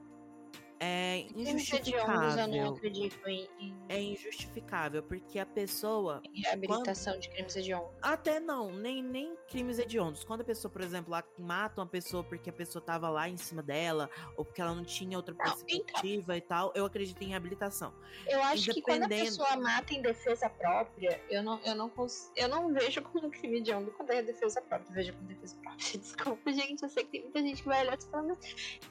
é 0.80 1.20
hediondos 1.20 1.36
eu 1.36 1.44
não 1.44 1.52
injustificável. 1.54 2.74
acredito 2.74 3.28
em, 3.28 3.48
em- 3.58 3.76
É 3.88 4.00
injustificável, 4.00 5.02
porque 5.02 5.38
a 5.38 5.46
pessoa 5.46 6.22
em 6.32 6.40
reabilitação 6.42 7.18
de 7.18 7.28
crimes 7.30 7.56
hediondos. 7.56 7.90
até 8.00 8.38
não, 8.38 8.70
nem, 8.72 9.02
nem 9.02 9.34
crimes 9.48 9.78
hediondos. 9.78 10.22
Quando 10.24 10.42
a 10.42 10.44
pessoa, 10.44 10.70
por 10.70 10.80
exemplo, 10.82 11.10
lá 11.10 11.24
mata 11.38 11.80
uma 11.80 11.86
pessoa 11.86 12.22
porque 12.22 12.50
a 12.50 12.52
pessoa 12.52 12.80
tava 12.82 13.08
lá 13.08 13.28
em 13.28 13.36
cima 13.36 13.62
dela, 13.62 14.08
ou 14.36 14.44
porque 14.44 14.60
ela 14.60 14.74
não 14.74 14.84
tinha 14.84 15.16
outra 15.16 15.34
Não, 15.34 15.44
então. 15.44 15.56
perspectiva 15.64 16.36
e 16.36 16.40
tal, 16.40 16.72
eu 16.74 16.84
acredito 16.84 17.20
em 17.22 17.28
reabilitação. 17.28 17.92
Eu 18.26 18.42
acho 18.42 18.70
que 18.72 18.80
quando 18.80 19.04
a 19.04 19.08
pessoa 19.08 19.56
mata 19.56 19.92
em 19.94 20.00
defesa 20.02 20.48
própria, 20.48 21.20
eu 21.28 21.42
não, 21.42 21.60
eu 21.64 21.74
não, 21.74 21.88
cons- 21.90 22.30
eu 22.36 22.48
não 22.48 22.72
vejo 22.72 23.02
como 23.02 23.30
crime 23.30 23.58
hediondo 23.58 23.90
quando 23.92 24.10
é 24.10 24.22
defesa 24.22 24.60
própria. 24.62 24.88
Eu 24.90 24.94
vejo 24.94 25.12
como 25.14 25.26
defesa 25.26 25.56
própria. 25.60 25.78
Desculpa, 25.98 26.52
gente. 26.52 26.82
Eu 26.82 26.88
sei 26.88 27.04
que 27.04 27.10
tem 27.10 27.22
muita 27.22 27.40
gente 27.42 27.62
que 27.62 27.68
vai 27.68 27.82
olhar 27.82 27.98
e 27.98 28.04
falando, 28.04 28.28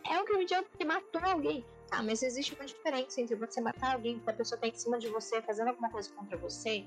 mas 0.03 0.15
é 0.17 0.21
um 0.21 0.25
crime 0.25 0.43
hediondo 0.43 0.67
porque 0.69 0.83
matou 0.85 1.21
alguém. 1.23 1.65
Ah, 1.91 2.03
mas 2.03 2.21
existe 2.21 2.53
uma 2.55 2.65
diferença 2.65 3.21
entre 3.21 3.35
você 3.35 3.61
matar 3.61 3.93
alguém 3.95 4.15
porque 4.17 4.29
a 4.31 4.33
pessoa 4.33 4.59
tá 4.59 4.67
em 4.67 4.73
cima 4.75 4.99
de 4.99 5.07
você 5.07 5.41
fazendo 5.41 5.69
alguma 5.69 5.89
coisa 5.89 6.11
contra 6.11 6.37
você 6.37 6.85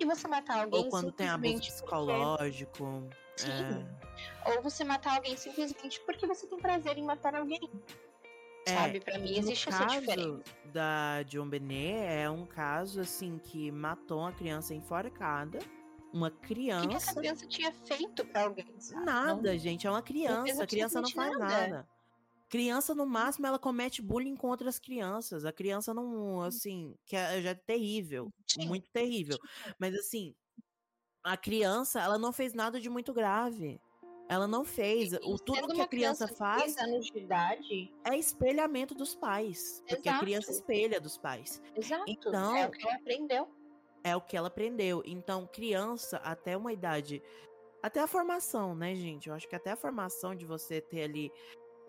e 0.00 0.04
você 0.04 0.26
matar 0.26 0.62
alguém 0.64 0.84
Ou 0.84 0.88
quando 0.90 1.12
tem 1.12 1.28
abuso 1.28 1.42
simplesmente 1.52 1.70
porque- 1.70 1.82
psicológico. 1.82 3.08
Sim. 3.36 3.50
é. 4.46 4.50
Ou 4.56 4.62
você 4.62 4.84
matar 4.84 5.16
alguém 5.16 5.36
simplesmente 5.36 6.00
porque 6.04 6.26
você 6.26 6.46
tem 6.46 6.58
prazer 6.58 6.98
em 6.98 7.04
matar 7.04 7.34
alguém. 7.34 7.60
É, 8.66 8.74
Sabe? 8.76 9.00
Pra 9.00 9.18
mim 9.18 9.36
existe 9.38 9.68
essa 9.68 9.86
caso 9.86 10.00
diferença. 10.00 10.42
da 10.66 11.22
John 11.24 11.48
Benet 11.48 11.96
é 12.04 12.30
um 12.30 12.46
caso 12.46 13.00
assim 13.00 13.38
que 13.38 13.70
matou 13.72 14.20
uma 14.20 14.32
criança 14.32 14.72
enforcada, 14.74 15.58
uma 16.12 16.28
O 16.28 16.30
que, 16.30 16.36
que 16.40 16.46
criança. 16.54 16.96
essa 16.96 17.14
criança 17.14 17.46
tinha 17.46 17.72
feito 17.72 18.24
pra 18.26 18.42
alguém? 18.42 18.66
sabe? 18.78 19.04
Nada, 19.04 19.56
gente, 19.58 19.86
é 19.86 19.90
uma 19.90 20.02
criança. 20.02 20.62
A 20.62 20.66
criança 20.66 21.00
não 21.00 21.10
faz 21.10 21.28
absolutamente 21.32 21.70
nada. 21.70 21.88
Criança, 22.52 22.94
no 22.94 23.06
máximo, 23.06 23.46
ela 23.46 23.58
comete 23.58 24.02
bullying 24.02 24.36
com 24.36 24.48
outras 24.48 24.78
crianças. 24.78 25.46
A 25.46 25.50
criança 25.50 25.94
não, 25.94 26.42
assim, 26.42 26.94
que 27.06 27.16
é, 27.16 27.40
já 27.40 27.48
é 27.48 27.54
terrível, 27.54 28.30
muito 28.66 28.90
terrível. 28.90 29.38
Mas 29.78 29.94
assim, 29.94 30.34
a 31.24 31.34
criança, 31.34 31.98
ela 32.02 32.18
não 32.18 32.30
fez 32.30 32.52
nada 32.52 32.78
de 32.78 32.90
muito 32.90 33.14
grave. 33.14 33.80
Ela 34.28 34.46
não 34.46 34.66
fez. 34.66 35.14
O, 35.22 35.38
tudo 35.38 35.72
que 35.72 35.80
a 35.80 35.88
criança, 35.88 36.26
criança 36.26 36.28
faz. 36.28 36.76
anos 36.76 37.06
de 37.06 37.20
idade. 37.20 37.90
É 38.04 38.18
espelhamento 38.18 38.94
dos 38.94 39.14
pais. 39.14 39.82
Exato. 39.86 39.94
Porque 39.94 40.08
a 40.10 40.18
criança 40.18 40.50
espelha 40.50 41.00
dos 41.00 41.16
pais. 41.16 41.58
Exato. 41.74 42.04
Então, 42.06 42.54
é 42.54 42.66
o 42.66 42.70
que 42.70 42.86
ela 42.86 42.96
aprendeu. 42.96 43.48
É 44.04 44.14
o 44.14 44.20
que 44.20 44.36
ela 44.36 44.48
aprendeu. 44.48 45.02
Então, 45.06 45.46
criança, 45.46 46.18
até 46.18 46.54
uma 46.54 46.70
idade. 46.70 47.22
Até 47.82 48.00
a 48.00 48.06
formação, 48.06 48.74
né, 48.74 48.94
gente? 48.94 49.30
Eu 49.30 49.34
acho 49.34 49.48
que 49.48 49.56
até 49.56 49.70
a 49.70 49.76
formação 49.76 50.34
de 50.34 50.44
você 50.44 50.82
ter 50.82 51.04
ali 51.04 51.32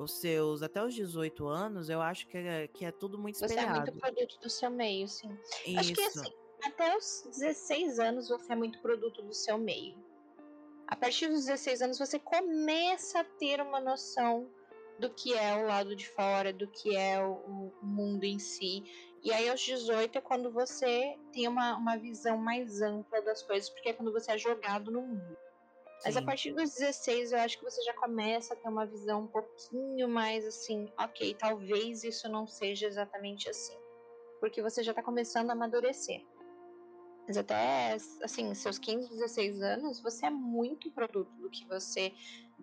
os 0.03 0.13
seus 0.19 0.61
até 0.61 0.83
os 0.83 0.93
18 0.93 1.47
anos, 1.47 1.89
eu 1.89 2.01
acho 2.01 2.27
que 2.27 2.37
é, 2.37 2.67
que 2.67 2.85
é 2.85 2.91
tudo 2.91 3.17
muito 3.17 3.35
espelhado. 3.35 3.67
Você 3.67 3.89
é 3.89 3.91
muito 3.91 3.99
produto 3.99 4.39
do 4.39 4.49
seu 4.49 4.69
meio, 4.69 5.07
sim. 5.07 5.37
Isso. 5.65 5.79
Acho 5.79 5.93
que 5.93 6.03
assim, 6.03 6.33
até 6.63 6.97
os 6.97 7.23
16 7.25 7.99
anos 7.99 8.29
você 8.29 8.53
é 8.53 8.55
muito 8.55 8.79
produto 8.81 9.21
do 9.21 9.33
seu 9.33 9.57
meio. 9.57 9.97
A 10.87 10.95
partir 10.95 11.27
dos 11.27 11.45
16 11.45 11.81
anos 11.81 11.99
você 11.99 12.19
começa 12.19 13.21
a 13.21 13.23
ter 13.23 13.61
uma 13.61 13.79
noção 13.79 14.49
do 14.99 15.09
que 15.09 15.33
é 15.33 15.55
o 15.55 15.67
lado 15.67 15.95
de 15.95 16.07
fora, 16.07 16.53
do 16.53 16.67
que 16.67 16.95
é 16.95 17.23
o, 17.23 17.71
o 17.81 17.85
mundo 17.85 18.23
em 18.23 18.37
si. 18.39 18.83
E 19.23 19.31
aí 19.31 19.49
aos 19.49 19.61
18 19.61 20.17
é 20.17 20.21
quando 20.21 20.51
você 20.51 21.17
tem 21.31 21.47
uma, 21.47 21.75
uma 21.77 21.97
visão 21.97 22.37
mais 22.37 22.81
ampla 22.81 23.21
das 23.21 23.41
coisas, 23.41 23.69
porque 23.69 23.89
é 23.89 23.93
quando 23.93 24.11
você 24.11 24.33
é 24.33 24.37
jogado 24.37 24.91
no 24.91 25.01
mundo. 25.01 25.37
Mas 26.05 26.17
a 26.17 26.21
partir 26.21 26.51
dos 26.53 26.73
16 26.73 27.31
eu 27.31 27.39
acho 27.39 27.57
que 27.57 27.63
você 27.63 27.81
já 27.83 27.93
começa 27.93 28.53
a 28.53 28.57
ter 28.57 28.67
uma 28.67 28.85
visão 28.85 29.21
um 29.21 29.27
pouquinho 29.27 30.07
mais 30.09 30.45
assim, 30.45 30.91
ok, 30.97 31.35
talvez 31.35 32.03
isso 32.03 32.27
não 32.29 32.45
seja 32.45 32.87
exatamente 32.87 33.49
assim. 33.49 33.77
Porque 34.39 34.61
você 34.61 34.83
já 34.83 34.91
está 34.91 35.01
começando 35.01 35.49
a 35.49 35.53
amadurecer. 35.53 36.25
Mas 37.27 37.37
até, 37.37 37.95
assim, 38.21 38.53
seus 38.53 38.77
15, 38.77 39.09
16 39.09 39.61
anos, 39.61 40.01
você 40.01 40.25
é 40.25 40.29
muito 40.29 40.91
produto 40.91 41.31
do 41.37 41.49
que 41.49 41.65
você. 41.65 42.13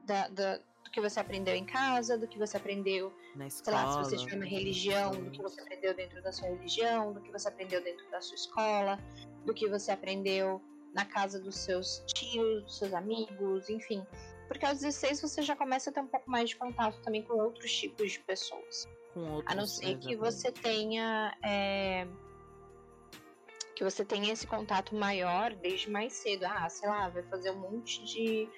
Da, 0.04 0.28
da, 0.28 0.58
do 0.58 0.90
que 0.90 1.00
você 1.00 1.20
aprendeu 1.20 1.54
em 1.54 1.64
casa, 1.64 2.18
do 2.18 2.26
que 2.26 2.38
você 2.38 2.56
aprendeu, 2.56 3.12
na 3.36 3.46
escola, 3.46 3.76
sei 3.76 3.86
lá, 3.86 4.04
se 4.04 4.10
você 4.10 4.16
tiver 4.16 4.36
uma 4.36 4.44
religião, 4.44 5.10
do 5.12 5.30
que 5.30 5.40
você 5.40 5.60
aprendeu 5.60 5.94
dentro 5.94 6.22
da 6.22 6.32
sua 6.32 6.48
religião, 6.48 7.12
do 7.12 7.20
que 7.20 7.30
você 7.30 7.48
aprendeu 7.48 7.82
dentro 7.82 8.10
da 8.10 8.20
sua 8.20 8.34
escola, 8.34 8.98
do 9.44 9.54
que 9.54 9.68
você 9.68 9.92
aprendeu 9.92 10.60
na 10.94 11.04
casa 11.04 11.38
dos 11.38 11.56
seus 11.56 12.02
tios, 12.06 12.64
dos 12.64 12.78
seus 12.78 12.92
amigos, 12.92 13.68
enfim. 13.68 14.04
Porque 14.48 14.66
aos 14.66 14.80
16 14.80 15.20
você 15.22 15.42
já 15.42 15.54
começa 15.54 15.90
a 15.90 15.92
ter 15.92 16.00
um 16.00 16.06
pouco 16.06 16.28
mais 16.28 16.50
de 16.50 16.56
contato 16.56 17.00
também 17.02 17.22
com 17.22 17.34
outros 17.34 17.72
tipos 17.72 18.12
de 18.12 18.20
pessoas. 18.20 18.88
Outros, 19.14 19.44
a 19.46 19.54
não 19.54 19.66
ser 19.66 19.96
que 19.98 20.16
você 20.16 20.50
tenha. 20.50 21.36
É, 21.44 22.06
que 23.76 23.84
você 23.84 24.04
tenha 24.04 24.32
esse 24.32 24.46
contato 24.46 24.94
maior 24.94 25.54
desde 25.54 25.88
mais 25.88 26.12
cedo. 26.14 26.44
Ah, 26.44 26.68
sei 26.68 26.88
lá, 26.88 27.08
vai 27.08 27.22
fazer 27.24 27.50
um 27.52 27.60
monte 27.60 28.04
de 28.04 28.48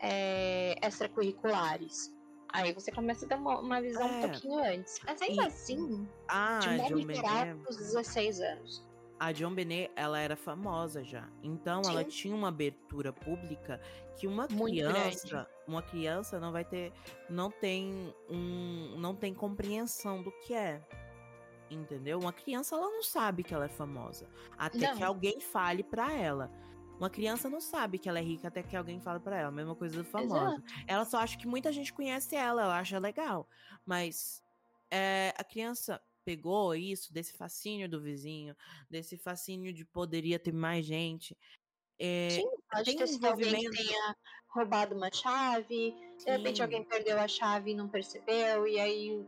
é, 0.00 0.74
extracurriculares. 0.84 2.12
Aí 2.52 2.72
você 2.72 2.90
começa 2.90 3.24
a 3.24 3.28
ter 3.28 3.36
uma, 3.36 3.60
uma 3.60 3.80
visão 3.80 4.08
é. 4.08 4.10
um 4.10 4.20
pouquinho 4.22 4.58
antes. 4.58 4.98
Mas 5.06 5.22
ainda 5.22 5.44
e... 5.44 5.46
assim, 5.46 6.08
ah, 6.26 6.58
de 6.58 6.70
modo 6.70 7.14
geral, 7.14 7.56
os 7.68 7.76
16 7.76 8.40
anos 8.40 8.89
a 9.20 9.32
John 9.32 9.54
Benet, 9.54 9.92
ela 9.94 10.18
era 10.18 10.34
famosa 10.34 11.04
já. 11.04 11.28
Então 11.42 11.84
Sim. 11.84 11.90
ela 11.90 12.02
tinha 12.02 12.34
uma 12.34 12.48
abertura 12.48 13.12
pública 13.12 13.78
que 14.16 14.26
uma 14.26 14.48
Muito 14.50 14.72
criança, 14.72 15.28
grande. 15.28 15.48
uma 15.68 15.82
criança 15.82 16.40
não 16.40 16.50
vai 16.50 16.64
ter, 16.64 16.90
não 17.28 17.50
tem 17.50 18.14
um, 18.30 18.96
não 18.98 19.14
tem 19.14 19.34
compreensão 19.34 20.22
do 20.22 20.32
que 20.40 20.54
é. 20.54 20.82
Entendeu? 21.70 22.18
Uma 22.18 22.32
criança 22.32 22.74
ela 22.74 22.88
não 22.88 23.02
sabe 23.02 23.44
que 23.44 23.52
ela 23.52 23.66
é 23.66 23.68
famosa, 23.68 24.26
até 24.56 24.88
não. 24.88 24.96
que 24.96 25.04
alguém 25.04 25.38
fale 25.38 25.84
para 25.84 26.10
ela. 26.10 26.50
Uma 26.98 27.10
criança 27.10 27.48
não 27.48 27.60
sabe 27.60 27.98
que 27.98 28.08
ela 28.08 28.18
é 28.18 28.22
rica 28.22 28.48
até 28.48 28.62
que 28.62 28.74
alguém 28.76 29.00
fale 29.00 29.20
para 29.20 29.38
ela. 29.38 29.50
Mesma 29.50 29.74
coisa 29.74 30.02
do 30.02 30.04
famosa. 30.04 30.54
Exato. 30.54 30.62
Ela 30.86 31.04
só 31.04 31.18
acha 31.18 31.36
que 31.36 31.46
muita 31.46 31.70
gente 31.70 31.92
conhece 31.92 32.34
ela, 32.34 32.62
ela 32.62 32.78
acha 32.78 32.98
legal. 32.98 33.46
Mas 33.86 34.42
é, 34.90 35.32
a 35.38 35.44
criança 35.44 36.00
pegou 36.24 36.74
isso 36.74 37.12
desse 37.12 37.32
fascínio 37.36 37.88
do 37.88 38.00
vizinho, 38.00 38.56
desse 38.88 39.16
fascínio 39.16 39.72
de 39.72 39.84
poderia 39.84 40.38
ter 40.38 40.52
mais 40.52 40.84
gente. 40.84 41.36
É, 41.98 42.30
Sim, 42.30 42.50
pode 42.70 42.84
tem 42.84 42.96
ter 42.96 43.06
sido 43.06 43.26
alguém 43.26 43.54
que 43.54 43.70
tenha 43.70 44.16
roubado 44.48 44.96
uma 44.96 45.10
chave, 45.12 45.94
Sim. 46.18 46.24
de 46.24 46.30
repente 46.30 46.62
alguém 46.62 46.84
perdeu 46.84 47.18
a 47.18 47.28
chave 47.28 47.72
e 47.72 47.74
não 47.74 47.88
percebeu, 47.88 48.66
e 48.66 48.80
aí 48.80 49.26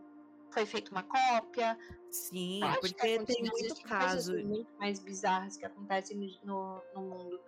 foi 0.51 0.67
feita 0.67 0.91
uma 0.91 1.03
cópia. 1.03 1.79
Sim, 2.11 2.61
pode 2.61 2.95
porque 2.95 3.25
tem 3.25 3.43
muito 3.43 3.83
caso. 3.83 4.35
muito 4.45 4.71
mais 4.79 4.99
bizarras 5.01 5.57
que 5.57 5.65
acontecem 5.65 6.39
no, 6.45 6.83
no 6.95 7.03
mundo. 7.03 7.41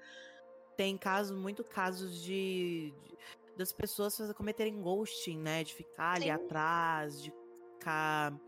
Tem 0.77 0.97
casos, 0.99 1.39
muito 1.39 1.63
casos 1.63 2.23
de, 2.23 2.93
de 3.05 3.19
das 3.57 3.73
pessoas 3.73 4.17
cometerem 4.33 4.81
ghosting, 4.81 5.39
né? 5.39 5.63
De 5.63 5.75
ficar 5.75 6.17
Sim. 6.17 6.23
ali 6.23 6.31
atrás, 6.31 7.23
de 7.23 7.33
ficar 7.75 8.39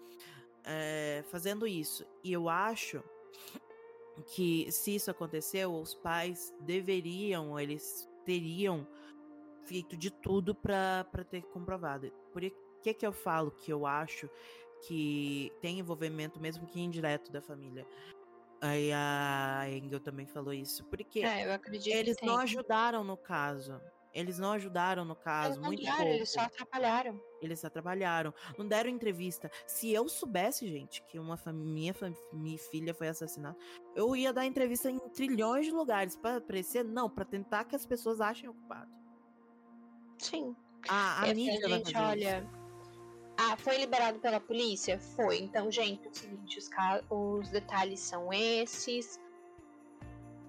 é, 0.66 1.22
fazendo 1.30 1.66
isso. 1.66 2.04
E 2.22 2.32
eu 2.32 2.48
acho 2.48 3.02
que 4.34 4.70
se 4.72 4.96
isso 4.96 5.10
aconteceu, 5.10 5.72
os 5.72 5.94
pais 5.94 6.52
deveriam, 6.60 7.58
eles 7.58 8.08
teriam 8.24 8.86
feito 9.64 9.96
de 9.96 10.10
tudo 10.10 10.54
para 10.54 11.04
ter 11.30 11.42
comprovado. 11.44 12.10
Por 12.32 12.42
que 12.82 12.92
que 12.92 13.06
eu 13.06 13.12
falo 13.12 13.50
que 13.50 13.72
eu 13.72 13.86
acho 13.86 14.28
que 14.86 15.52
tem 15.60 15.78
envolvimento, 15.78 16.40
mesmo 16.40 16.66
que 16.66 16.80
indireto, 16.80 17.30
da 17.30 17.40
família? 17.40 17.86
Aí 18.60 18.90
a 18.92 19.66
Engel 19.68 20.00
também 20.00 20.26
falou 20.26 20.52
isso. 20.52 20.84
Porque 20.84 21.20
é, 21.20 21.60
eles 21.86 22.16
não 22.22 22.38
ajudaram 22.38 23.04
no 23.04 23.16
caso. 23.16 23.80
Eles 24.16 24.38
não 24.38 24.52
ajudaram 24.52 25.04
no 25.04 25.14
caso, 25.14 25.60
muito 25.60 25.84
pouco. 25.84 26.02
Eles 26.02 26.32
só 26.32 26.40
atrapalharam. 26.40 27.20
Eles 27.42 27.62
atrapalharam. 27.62 28.32
Não 28.56 28.66
deram 28.66 28.88
entrevista. 28.88 29.50
Se 29.66 29.92
eu 29.92 30.08
soubesse, 30.08 30.66
gente, 30.66 31.02
que 31.02 31.18
uma 31.18 31.38
minha, 31.52 31.94
minha 32.32 32.58
filha 32.58 32.94
foi 32.94 33.08
assassinada, 33.08 33.54
eu 33.94 34.16
ia 34.16 34.32
dar 34.32 34.46
entrevista 34.46 34.90
em 34.90 34.98
trilhões 35.10 35.66
de 35.66 35.72
lugares 35.72 36.16
para 36.16 36.38
aparecer, 36.38 36.82
não, 36.82 37.10
para 37.10 37.26
tentar 37.26 37.64
que 37.64 37.76
as 37.76 37.84
pessoas 37.84 38.18
achem 38.18 38.48
o 38.48 38.54
culpado. 38.54 38.90
Sim. 40.16 40.56
A, 40.88 41.24
a 41.24 41.34
mídia 41.34 41.68
gente, 41.68 41.94
olha, 41.94 42.48
ah, 43.36 43.54
foi 43.58 43.76
liberado 43.76 44.18
pela 44.18 44.40
polícia? 44.40 44.98
Foi. 44.98 45.40
Então, 45.40 45.70
gente, 45.70 46.06
é 46.06 46.10
o 46.10 46.14
seguinte, 46.14 46.58
os, 46.58 46.70
os 47.10 47.50
detalhes 47.50 48.00
são 48.00 48.32
esses 48.32 49.20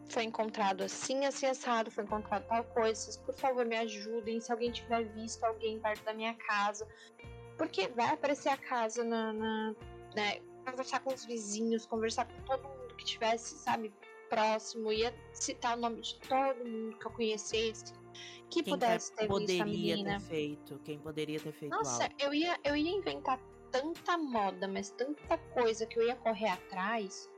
foi 0.10 0.24
encontrado 0.24 0.84
assim, 0.84 1.26
assim, 1.26 1.46
assado, 1.46 1.92
foi 1.92 2.04
encontrado 2.04 2.46
tal 2.48 2.64
coisa, 2.66 2.96
vocês, 2.96 3.18
por 3.18 3.36
favor 3.36 3.66
me 3.66 3.76
ajudem, 3.78 4.40
se 4.40 4.52
alguém 4.52 4.72
tiver 4.72 5.04
visto 5.14 5.44
alguém 5.44 5.80
perto 5.80 6.04
da 6.04 6.14
minha 6.14 6.34
casa, 6.36 6.88
porque 7.58 7.88
vai 7.90 8.14
aparecer 8.14 8.50
a 8.50 8.58
casa 8.58 9.04
na, 9.04 9.34
na 9.34 9.76
né, 10.16 10.40
conversar 10.66 11.00
com 11.02 11.14
os 11.14 11.26
vizinhos, 11.26 11.86
conversar 11.86 12.26
com 12.26 12.42
todo 12.44 12.64
mundo 12.64 12.96
que 12.96 13.06
tivesse, 13.06 13.56
sabe, 13.56 13.94
próximo, 14.30 14.92
ia 14.92 15.14
citar 15.34 15.78
o 15.78 15.82
nome 15.82 16.02
de 16.02 16.16
todo 16.20 16.66
mundo 16.66 16.98
que 16.98 17.06
eu 17.06 17.12
conhecesse, 17.12 17.94
que 18.50 18.64
quem 18.64 18.74
pudesse 18.74 19.14
ter 19.14 19.28
poderia 19.28 19.66
visto 19.66 20.04
ter 20.04 20.20
feito, 20.22 20.80
quem 20.80 21.00
poderia 21.00 21.40
ter 21.40 21.52
feito 21.52 21.72
Nossa, 21.72 22.04
algo. 22.04 22.16
eu 22.20 22.34
ia, 22.34 22.58
eu 22.64 22.76
ia 22.76 22.92
inventar 22.92 23.40
tanta 23.72 24.18
moda, 24.18 24.68
mas 24.68 24.92
tanta 24.92 25.38
coisa 25.54 25.86
que 25.86 26.00
eu 26.00 26.08
ia 26.08 26.16
correr 26.16 26.50
atrás 26.50 27.30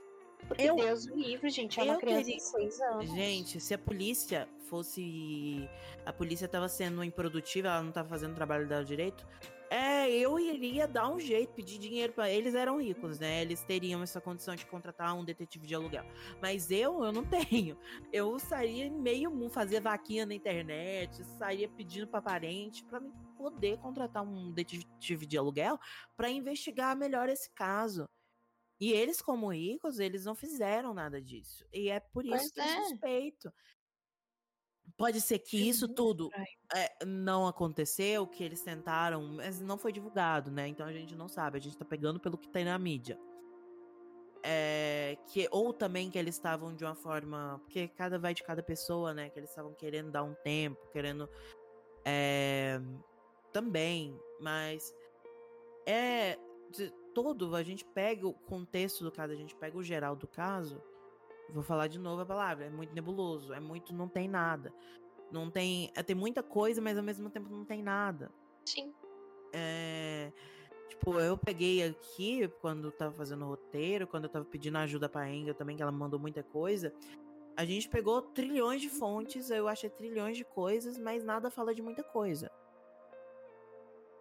porque 0.48 0.64
eu, 0.64 0.76
Deus 0.76 1.06
o 1.06 1.16
livre, 1.16 1.50
gente, 1.50 1.80
é 1.80 1.84
uma 1.84 1.98
criança 1.98 2.24
queria... 2.24 2.70
de 2.70 2.84
anos. 2.84 3.10
Gente, 3.12 3.60
se 3.60 3.74
a 3.74 3.78
polícia 3.78 4.48
fosse. 4.70 5.70
A 6.06 6.14
polícia 6.14 6.48
tava 6.48 6.70
sendo 6.70 7.04
improdutiva, 7.04 7.68
ela 7.68 7.84
não 7.84 7.92
tava 7.92 8.10
fazendo 8.10 8.32
o 8.32 8.36
trabalho 8.36 8.68
dela 8.68 8.84
direito. 8.84 9.26
É, 9.72 10.10
eu 10.10 10.40
iria 10.40 10.88
dar 10.88 11.08
um 11.12 11.20
jeito, 11.20 11.54
pedir 11.54 11.78
dinheiro 11.78 12.12
para 12.12 12.28
eles 12.28 12.56
eram 12.56 12.82
ricos, 12.82 13.20
né? 13.20 13.44
Eles 13.44 13.62
teriam 13.64 14.02
essa 14.02 14.20
condição 14.20 14.56
de 14.56 14.66
contratar 14.66 15.16
um 15.16 15.24
detetive 15.24 15.68
de 15.68 15.76
aluguel. 15.76 16.04
Mas 16.42 16.72
eu, 16.72 17.04
eu 17.04 17.12
não 17.12 17.24
tenho. 17.30 17.78
Eu 18.12 18.40
sairia 18.40 18.90
meio 18.90 19.32
fazer 19.50 19.80
vaquinha 19.80 20.26
na 20.26 20.34
internet, 20.34 21.24
sairia 21.38 21.70
pedindo 21.70 22.08
para 22.08 22.22
parente 22.22 22.84
para 22.86 23.00
mim 23.00 23.12
poder 23.38 23.78
contratar 23.78 24.24
um 24.24 24.52
detetive 24.52 25.28
de 25.28 25.38
aluguel 25.38 25.80
para 26.18 26.30
investigar 26.30 26.98
melhor 26.98 27.30
esse 27.30 27.52
caso. 27.52 28.10
E 28.80 28.94
eles, 28.94 29.22
como 29.22 29.52
ricos, 29.52 30.00
eles 30.00 30.24
não 30.24 30.34
fizeram 30.34 30.94
nada 30.94 31.22
disso. 31.22 31.66
E 31.74 31.90
é 31.90 32.00
por 32.00 32.26
isso 32.26 32.36
pois 32.38 32.52
que 32.52 32.62
é. 32.62 32.80
eu 32.80 32.84
suspeito. 32.86 33.54
Pode 34.98 35.22
ser 35.22 35.40
que 35.40 35.58
isso 35.58 35.88
tudo 35.88 36.30
é, 36.74 37.06
não 37.06 37.48
aconteceu, 37.48 38.26
que 38.26 38.44
eles 38.44 38.62
tentaram, 38.62 39.24
mas 39.34 39.60
não 39.60 39.78
foi 39.78 39.92
divulgado, 39.92 40.50
né? 40.50 40.68
Então 40.68 40.86
a 40.86 40.92
gente 40.92 41.16
não 41.16 41.28
sabe, 41.28 41.58
a 41.58 41.62
gente 41.62 41.78
tá 41.78 41.86
pegando 41.86 42.20
pelo 42.20 42.38
que 42.38 42.50
tem 42.50 42.66
na 42.66 42.78
mídia. 42.78 43.20
É, 44.42 45.18
que, 45.28 45.48
ou 45.52 45.74
também 45.74 46.10
que 46.10 46.18
eles 46.18 46.36
estavam 46.36 46.74
de 46.74 46.84
uma 46.84 46.96
forma. 46.96 47.60
Porque 47.64 47.90
cada 47.90 48.18
vai 48.18 48.34
de 48.34 48.44
cada 48.44 48.64
pessoa, 48.64 49.14
né? 49.14 49.30
Que 49.30 49.40
eles 49.40 49.50
estavam 49.50 49.74
querendo 49.74 50.12
dar 50.12 50.24
um 50.24 50.34
tempo, 50.36 50.80
querendo. 50.92 51.30
É, 52.06 52.80
também, 53.52 54.18
mas. 54.40 54.94
É 55.86 56.38
todo, 57.14 57.55
a 57.55 57.64
gente 57.64 57.86
pega 57.86 58.28
o 58.28 58.34
contexto 58.34 59.03
do 59.03 59.12
caso, 59.12 59.34
a 59.34 59.36
gente 59.36 59.55
pega 59.55 59.78
o 59.78 59.84
geral 59.84 60.16
do 60.16 60.28
caso, 60.28 60.82
Vou 61.51 61.64
falar 61.64 61.88
de 61.88 61.97
novo 61.97 62.22
a 62.22 62.26
palavra. 62.26 62.66
É 62.66 62.70
muito 62.70 62.93
nebuloso. 62.93 63.53
É 63.53 63.60
muito. 63.60 63.93
Não 63.93 64.07
tem 64.07 64.28
nada. 64.28 64.74
Não 65.32 65.49
tem. 65.49 65.91
É, 65.95 66.03
tem 66.03 66.16
muita 66.16 66.43
coisa, 66.43 66.82
mas 66.82 66.97
ao 66.97 67.03
mesmo 67.03 67.30
tempo 67.30 67.49
não 67.49 67.66
tem 67.66 67.82
nada. 67.82 68.32
Sim. 68.66 68.93
É. 69.51 70.32
Tipo, 70.88 71.20
eu 71.20 71.38
peguei 71.38 71.84
aqui, 71.84 72.47
quando 72.62 72.91
tava 72.91 73.14
fazendo 73.14 73.45
o 73.45 73.49
roteiro, 73.49 74.07
quando 74.07 74.24
eu 74.26 74.30
tava 74.30 74.45
pedindo 74.45 74.78
ajuda 74.78 75.07
pra 75.07 75.30
Enga 75.30 75.53
também, 75.53 75.76
que 75.76 75.84
ela 75.84 75.91
mandou 75.91 76.20
muita 76.20 76.43
coisa. 76.43 76.93
A 77.55 77.64
gente 77.64 77.88
pegou 77.89 78.22
trilhões 78.22 78.82
de 78.82 78.89
fontes, 78.89 79.49
eu 79.49 79.68
achei 79.68 79.89
trilhões 79.89 80.36
de 80.36 80.43
coisas, 80.43 80.97
mas 80.97 81.24
nada 81.24 81.51
fala 81.51 81.76
de 81.76 81.82
muita 81.82 82.03
coisa. 82.03 82.51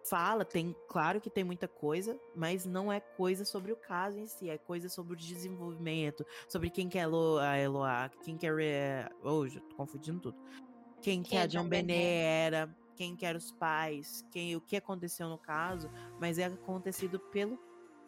Fala, 0.09 0.43
tem, 0.43 0.75
claro 0.87 1.21
que 1.21 1.29
tem 1.29 1.43
muita 1.43 1.67
coisa, 1.67 2.19
mas 2.35 2.65
não 2.65 2.91
é 2.91 2.99
coisa 2.99 3.45
sobre 3.45 3.71
o 3.71 3.75
caso 3.75 4.17
em 4.17 4.25
si, 4.25 4.49
é 4.49 4.57
coisa 4.57 4.89
sobre 4.89 5.13
o 5.13 5.15
desenvolvimento, 5.15 6.25
sobre 6.47 6.71
quem 6.71 6.89
que 6.89 6.97
é 6.97 7.03
a 7.03 7.59
Eloá, 7.59 8.09
quem 8.23 8.35
que 8.35 8.47
é. 8.47 9.07
Hoje, 9.21 9.61
oh, 9.63 9.69
tô 9.69 9.75
confundindo 9.75 10.19
tudo. 10.19 10.37
Quem, 10.99 11.21
quem 11.21 11.23
que 11.23 11.37
é 11.37 11.43
a 11.43 11.45
John 11.45 11.67
Benet 11.67 11.93
era, 11.93 12.75
quem 12.95 13.15
que 13.15 13.23
eram 13.23 13.37
os 13.37 13.51
pais, 13.51 14.25
quem, 14.31 14.55
o 14.55 14.61
que 14.61 14.75
aconteceu 14.75 15.29
no 15.29 15.37
caso, 15.37 15.91
mas 16.19 16.39
é 16.39 16.45
acontecido 16.45 17.19
pelo 17.19 17.59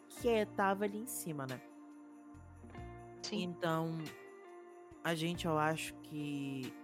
que 0.08 0.28
estava 0.28 0.84
ali 0.84 0.98
em 0.98 1.06
cima, 1.06 1.46
né? 1.46 1.62
Sim. 3.22 3.44
Então, 3.44 3.96
a 5.04 5.14
gente, 5.14 5.46
eu 5.46 5.56
acho 5.56 5.94
que 6.02 6.74
é, 6.74 6.81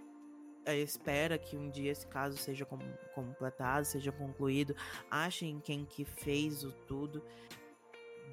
espera 0.75 1.39
que 1.39 1.57
um 1.57 1.71
dia 1.71 1.93
esse 1.93 2.07
caso 2.07 2.37
seja 2.37 2.65
com, 2.65 2.79
completado, 3.15 3.85
seja 3.85 4.13
concluído, 4.13 4.75
achem 5.11 5.61
quem 5.61 5.85
que 5.85 6.05
fez 6.05 6.65
o 6.65 6.73
tudo. 6.87 7.23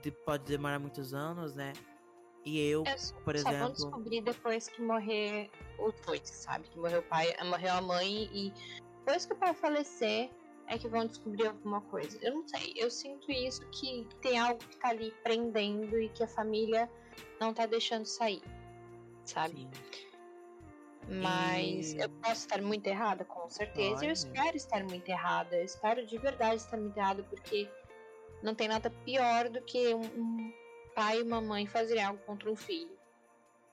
De, 0.02 0.12
pode 0.12 0.44
demorar 0.44 0.80
muitos 0.80 1.14
anos, 1.14 1.56
né? 1.56 1.74
E 2.44 2.60
eu, 2.60 2.84
eu 2.86 3.24
por 3.24 3.38
só 3.38 3.50
exemplo. 3.50 3.76
Só 3.76 3.86
descobrir 3.86 4.22
depois 4.22 4.68
que 4.68 4.82
morrer 4.82 5.50
os 5.80 5.94
dois, 6.06 6.22
sabe? 6.24 6.68
Que 6.70 6.78
morreu 6.78 7.00
o 7.00 7.04
pai, 7.04 7.34
morreu 7.44 7.74
a 7.74 7.82
mãe 7.82 8.30
e 8.32 8.54
depois 9.00 9.26
que 9.26 9.34
o 9.34 9.36
pai 9.36 9.54
falecer, 9.54 10.30
é 10.68 10.78
que 10.78 10.88
vão 10.88 11.06
descobrir 11.06 11.48
alguma 11.48 11.82
coisa. 11.82 12.18
Eu 12.22 12.34
não 12.34 12.48
sei, 12.48 12.74
eu 12.76 12.90
sinto 12.90 13.32
isso 13.32 13.66
que 13.70 14.08
tem 14.22 14.38
algo 14.40 14.60
que 14.60 14.78
tá 14.78 14.90
ali 14.90 15.12
prendendo 15.24 16.00
e 16.00 16.10
que 16.10 16.24
a 16.24 16.28
família 16.28 16.90
não 17.40 17.54
tá 17.54 17.66
deixando 17.66 18.06
sair, 18.06 18.42
sabe? 19.24 19.60
Sim. 19.60 19.70
Mas 21.08 21.94
e... 21.94 22.00
eu 22.00 22.10
posso 22.10 22.42
estar 22.42 22.62
muito 22.62 22.88
errada, 22.88 23.24
com 23.24 23.50
certeza. 23.50 24.02
Ai, 24.02 24.08
eu 24.08 24.14
espero 24.14 24.58
estar 24.58 24.84
muito 24.84 25.08
errada. 25.10 25.56
Eu 25.56 25.66
espero 25.66 26.06
de 26.06 26.18
verdade 26.18 26.56
estar 26.56 26.78
muito 26.78 26.98
errada, 26.98 27.24
porque 27.24 27.70
não 28.42 28.56
tem 28.56 28.68
nada 28.68 28.90
pior 28.90 29.50
do 29.50 29.62
que 29.62 29.94
um, 29.94 30.02
um 30.04 30.54
pai 30.96 31.20
e 31.20 31.24
uma 31.24 31.42
mãe 31.42 31.68
fazerem 31.68 32.04
algo 32.04 32.20
contra 32.26 32.50
um 32.50 32.56
filho. 32.56 32.96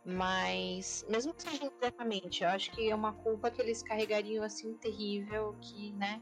Mas, 0.04 1.06
mesmo 1.08 1.32
que 1.32 1.42
seja 1.42 1.64
indiretamente, 1.64 2.42
eu 2.42 2.48
acho 2.48 2.72
que 2.72 2.90
é 2.90 2.94
uma 2.94 3.12
culpa 3.12 3.50
que 3.50 3.62
eles 3.62 3.82
carregariam 3.82 4.42
assim 4.42 4.74
terrível 4.78 5.56
que, 5.60 5.92
né, 5.92 6.20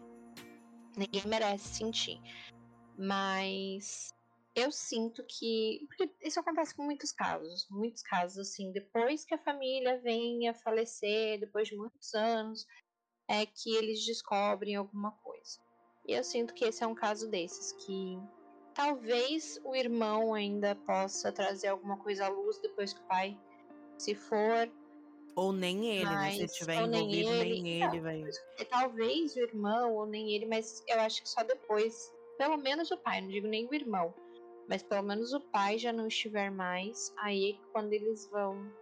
ninguém 0.97 1.23
merece 1.27 1.77
sentir. 1.77 2.21
Mas 2.99 4.13
eu 4.55 4.71
sinto 4.71 5.25
que. 5.25 5.87
Porque 5.89 6.11
isso 6.23 6.41
acontece 6.41 6.75
com 6.75 6.83
muitos 6.83 7.13
casos. 7.13 7.67
Muitos 7.71 8.03
casos, 8.03 8.39
assim, 8.39 8.73
depois 8.73 9.25
que 9.25 9.35
a 9.35 9.39
família 9.39 9.99
vem 9.99 10.49
a 10.49 10.55
falecer, 10.55 11.39
depois 11.41 11.69
de 11.69 11.77
muitos 11.77 12.15
anos, 12.15 12.67
é 13.29 13.47
que 13.47 13.75
eles 13.77 14.05
descobrem 14.05 14.77
alguma 14.77 15.13
coisa. 15.13 15.61
E 16.07 16.13
eu 16.13 16.25
sinto 16.25 16.55
que 16.55 16.65
esse 16.65 16.83
é 16.83 16.87
um 16.87 16.95
caso 16.95 17.31
desses, 17.31 17.73
que 17.85 18.19
talvez 18.75 19.61
o 19.65 19.77
irmão 19.77 20.35
ainda 20.35 20.75
possa 20.75 21.31
trazer 21.31 21.69
alguma 21.69 21.97
coisa 21.99 22.27
à 22.27 22.29
luz 22.29 22.59
depois 22.59 22.93
que 22.93 23.01
o 23.01 23.05
pai 23.05 23.39
se 23.99 24.15
for. 24.15 24.69
Ou 25.37 25.53
nem 25.53 25.87
ele, 25.99 26.07
mas, 26.07 26.39
né? 26.39 26.49
Se 26.49 26.59
tiver 26.59 26.75
envolvido, 26.75 27.31
nem 27.31 27.41
ele, 27.41 27.63
nem 27.63 27.83
ele 27.83 28.01
vai. 28.01 28.25
Talvez 28.69 29.37
o 29.37 29.41
irmão, 29.41 29.95
ou 29.95 30.07
nem 30.07 30.33
ele, 30.33 30.47
mas 30.47 30.83
eu 30.89 30.99
acho 31.01 31.23
que 31.23 31.29
só 31.29 31.45
depois. 31.45 32.13
Pelo 32.37 32.57
menos 32.57 32.91
o 32.91 32.97
pai, 32.97 33.21
não 33.21 33.29
digo 33.29 33.47
nem 33.47 33.69
o 33.69 33.75
irmão. 33.75 34.15
Mas 34.71 34.85
pelo 34.85 35.03
menos 35.03 35.33
o 35.33 35.41
pai 35.41 35.77
já 35.79 35.93
não 35.93 36.07
estiver 36.07 36.49
mais. 36.49 37.13
Aí 37.19 37.59
é 37.59 37.73
quando 37.73 37.93
eles 37.93 38.31
vão 38.31 38.73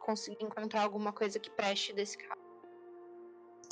conseguir 0.00 0.42
encontrar 0.42 0.82
alguma 0.82 1.12
coisa 1.12 1.38
que 1.38 1.50
preste 1.50 1.92
desse 1.92 2.16
caso. 2.16 2.40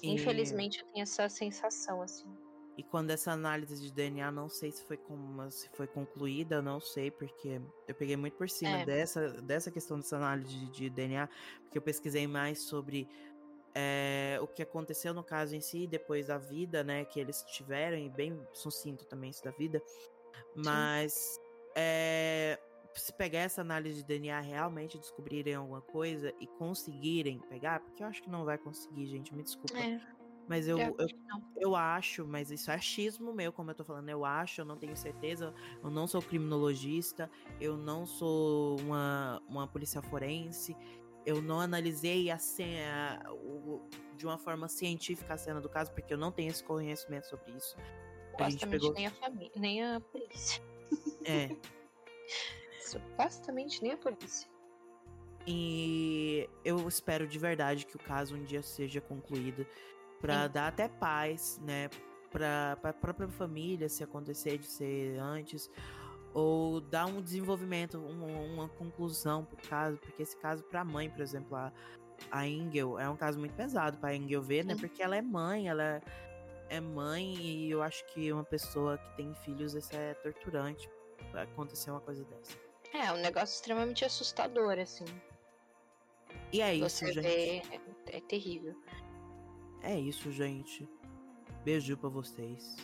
E... 0.02 0.12
Infelizmente 0.12 0.80
eu 0.80 0.86
tenho 0.88 1.02
essa 1.04 1.26
sensação, 1.30 2.02
assim. 2.02 2.28
E 2.76 2.82
quando 2.82 3.10
essa 3.10 3.32
análise 3.32 3.80
de 3.80 3.90
DNA, 3.90 4.30
não 4.30 4.48
sei 4.48 4.72
se 4.72 4.84
foi, 4.84 4.98
como, 4.98 5.50
se 5.50 5.70
foi 5.70 5.86
concluída, 5.86 6.60
não 6.60 6.80
sei, 6.80 7.10
porque 7.10 7.62
eu 7.88 7.94
peguei 7.94 8.16
muito 8.16 8.36
por 8.36 8.50
cima 8.50 8.80
é. 8.80 8.84
dessa, 8.84 9.30
dessa 9.40 9.70
questão 9.70 9.96
dessa 9.96 10.16
análise 10.16 10.48
de, 10.48 10.66
de, 10.70 10.90
DNA, 10.90 11.28
porque 11.62 11.78
eu 11.78 11.82
pesquisei 11.82 12.26
mais 12.26 12.62
sobre 12.62 13.08
é, 13.74 14.38
o 14.42 14.46
que 14.48 14.60
aconteceu 14.60 15.14
no 15.14 15.22
caso 15.22 15.54
em 15.54 15.60
si, 15.60 15.86
depois 15.86 16.26
da 16.26 16.36
vida, 16.36 16.82
né, 16.82 17.04
que 17.04 17.20
eles 17.20 17.42
tiveram, 17.44 17.96
e 17.96 18.10
bem 18.10 18.38
sucinto 18.52 19.06
também 19.06 19.30
isso 19.30 19.44
da 19.44 19.52
vida. 19.52 19.80
Mas 20.56 21.40
é, 21.74 22.58
se 22.94 23.12
pegar 23.12 23.40
essa 23.40 23.60
análise 23.60 23.96
de 23.96 24.04
DNA 24.04 24.40
realmente 24.40 24.98
descobrirem 24.98 25.54
alguma 25.54 25.80
coisa 25.80 26.32
e 26.40 26.46
conseguirem 26.46 27.40
pegar, 27.40 27.80
porque 27.80 28.02
eu 28.02 28.06
acho 28.06 28.22
que 28.22 28.30
não 28.30 28.44
vai 28.44 28.56
conseguir, 28.56 29.06
gente, 29.06 29.34
me 29.34 29.42
desculpa. 29.42 29.78
É. 29.78 30.00
Mas 30.46 30.68
eu, 30.68 30.78
eu, 30.78 30.94
eu, 31.56 31.74
acho, 31.74 32.26
mas 32.26 32.50
isso 32.50 32.70
é 32.70 32.74
achismo 32.74 33.32
meu, 33.32 33.50
como 33.50 33.70
eu 33.70 33.74
tô 33.74 33.82
falando, 33.82 34.10
eu 34.10 34.26
acho, 34.26 34.60
eu 34.60 34.64
não 34.64 34.76
tenho 34.76 34.94
certeza, 34.94 35.54
eu 35.82 35.90
não 35.90 36.06
sou 36.06 36.20
criminologista, 36.20 37.30
eu 37.58 37.78
não 37.78 38.04
sou 38.04 38.78
uma, 38.80 39.42
uma 39.48 39.66
polícia 39.66 40.02
forense, 40.02 40.76
eu 41.24 41.40
não 41.40 41.60
analisei 41.60 42.30
a 42.30 42.36
cena, 42.38 43.22
o, 43.32 43.88
de 44.18 44.26
uma 44.26 44.36
forma 44.36 44.68
científica 44.68 45.32
a 45.32 45.38
cena 45.38 45.62
do 45.62 45.68
caso, 45.68 45.92
porque 45.92 46.12
eu 46.12 46.18
não 46.18 46.30
tenho 46.30 46.50
esse 46.50 46.62
conhecimento 46.62 47.26
sobre 47.26 47.52
isso. 47.52 47.74
Gente 48.40 48.66
pegou... 48.66 48.92
nem 48.92 49.06
a 49.06 49.10
família, 49.12 49.52
nem 49.56 49.82
a 49.82 50.00
polícia. 50.00 50.62
É. 51.24 51.50
Supostamente 52.80 53.82
nem 53.82 53.92
a 53.92 53.96
polícia. 53.96 54.48
E 55.46 56.48
eu 56.64 56.88
espero 56.88 57.26
de 57.26 57.38
verdade 57.38 57.84
que 57.84 57.96
o 57.96 57.98
caso 57.98 58.34
um 58.34 58.42
dia 58.42 58.62
seja 58.62 59.00
concluído 59.00 59.66
para 60.20 60.48
dar 60.48 60.68
até 60.68 60.88
paz, 60.88 61.60
né, 61.62 61.90
para 62.30 62.78
a 62.82 62.92
própria 62.92 63.28
família, 63.28 63.88
se 63.88 64.02
acontecer 64.02 64.56
de 64.56 64.66
ser 64.66 65.18
antes, 65.18 65.70
ou 66.32 66.80
dar 66.80 67.06
um 67.06 67.20
desenvolvimento, 67.20 67.98
um, 67.98 68.54
uma 68.54 68.68
conclusão 68.68 69.44
pro 69.44 69.56
caso, 69.68 69.98
porque 69.98 70.22
esse 70.22 70.36
caso 70.38 70.62
para 70.64 70.80
a 70.80 70.84
mãe, 70.84 71.10
por 71.10 71.20
exemplo, 71.20 71.56
a, 71.56 71.70
a 72.30 72.48
Ingel, 72.48 72.98
é 72.98 73.08
um 73.08 73.16
caso 73.16 73.38
muito 73.38 73.54
pesado 73.54 73.98
para 73.98 74.16
Ingel 74.16 74.42
ver, 74.42 74.64
né, 74.64 74.74
porque 74.74 75.02
ela 75.02 75.14
é 75.14 75.22
mãe, 75.22 75.68
ela 75.68 75.82
é 75.82 76.02
mãe 76.80 77.34
e 77.36 77.70
eu 77.70 77.82
acho 77.82 78.04
que 78.06 78.32
uma 78.32 78.44
pessoa 78.44 78.98
que 78.98 79.16
tem 79.16 79.34
filhos, 79.34 79.74
isso 79.74 79.94
é 79.94 80.14
torturante 80.14 80.88
acontecer 81.34 81.90
uma 81.90 82.00
coisa 82.00 82.24
dessa. 82.24 82.56
É, 82.92 83.12
um 83.12 83.16
negócio 83.16 83.54
extremamente 83.54 84.04
assustador, 84.04 84.78
assim. 84.78 85.04
E 86.52 86.60
é 86.60 86.74
isso, 86.74 86.88
Você 86.88 87.12
gente. 87.12 87.22
Vê, 87.24 87.56
é, 88.06 88.16
é 88.16 88.20
terrível. 88.20 88.74
É 89.82 89.98
isso, 89.98 90.30
gente. 90.30 90.88
Beijo 91.64 91.96
pra 91.96 92.08
vocês. 92.08 92.76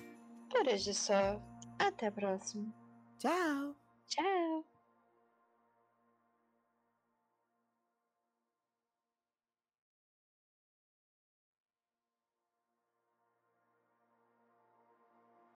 Por 0.51 0.67
hoje 0.67 0.93
só. 0.93 1.41
Até 1.79 2.09
a 2.09 2.13
próxima. 2.13 2.73
Tchau. 3.19 3.77
Tchau. 4.07 4.70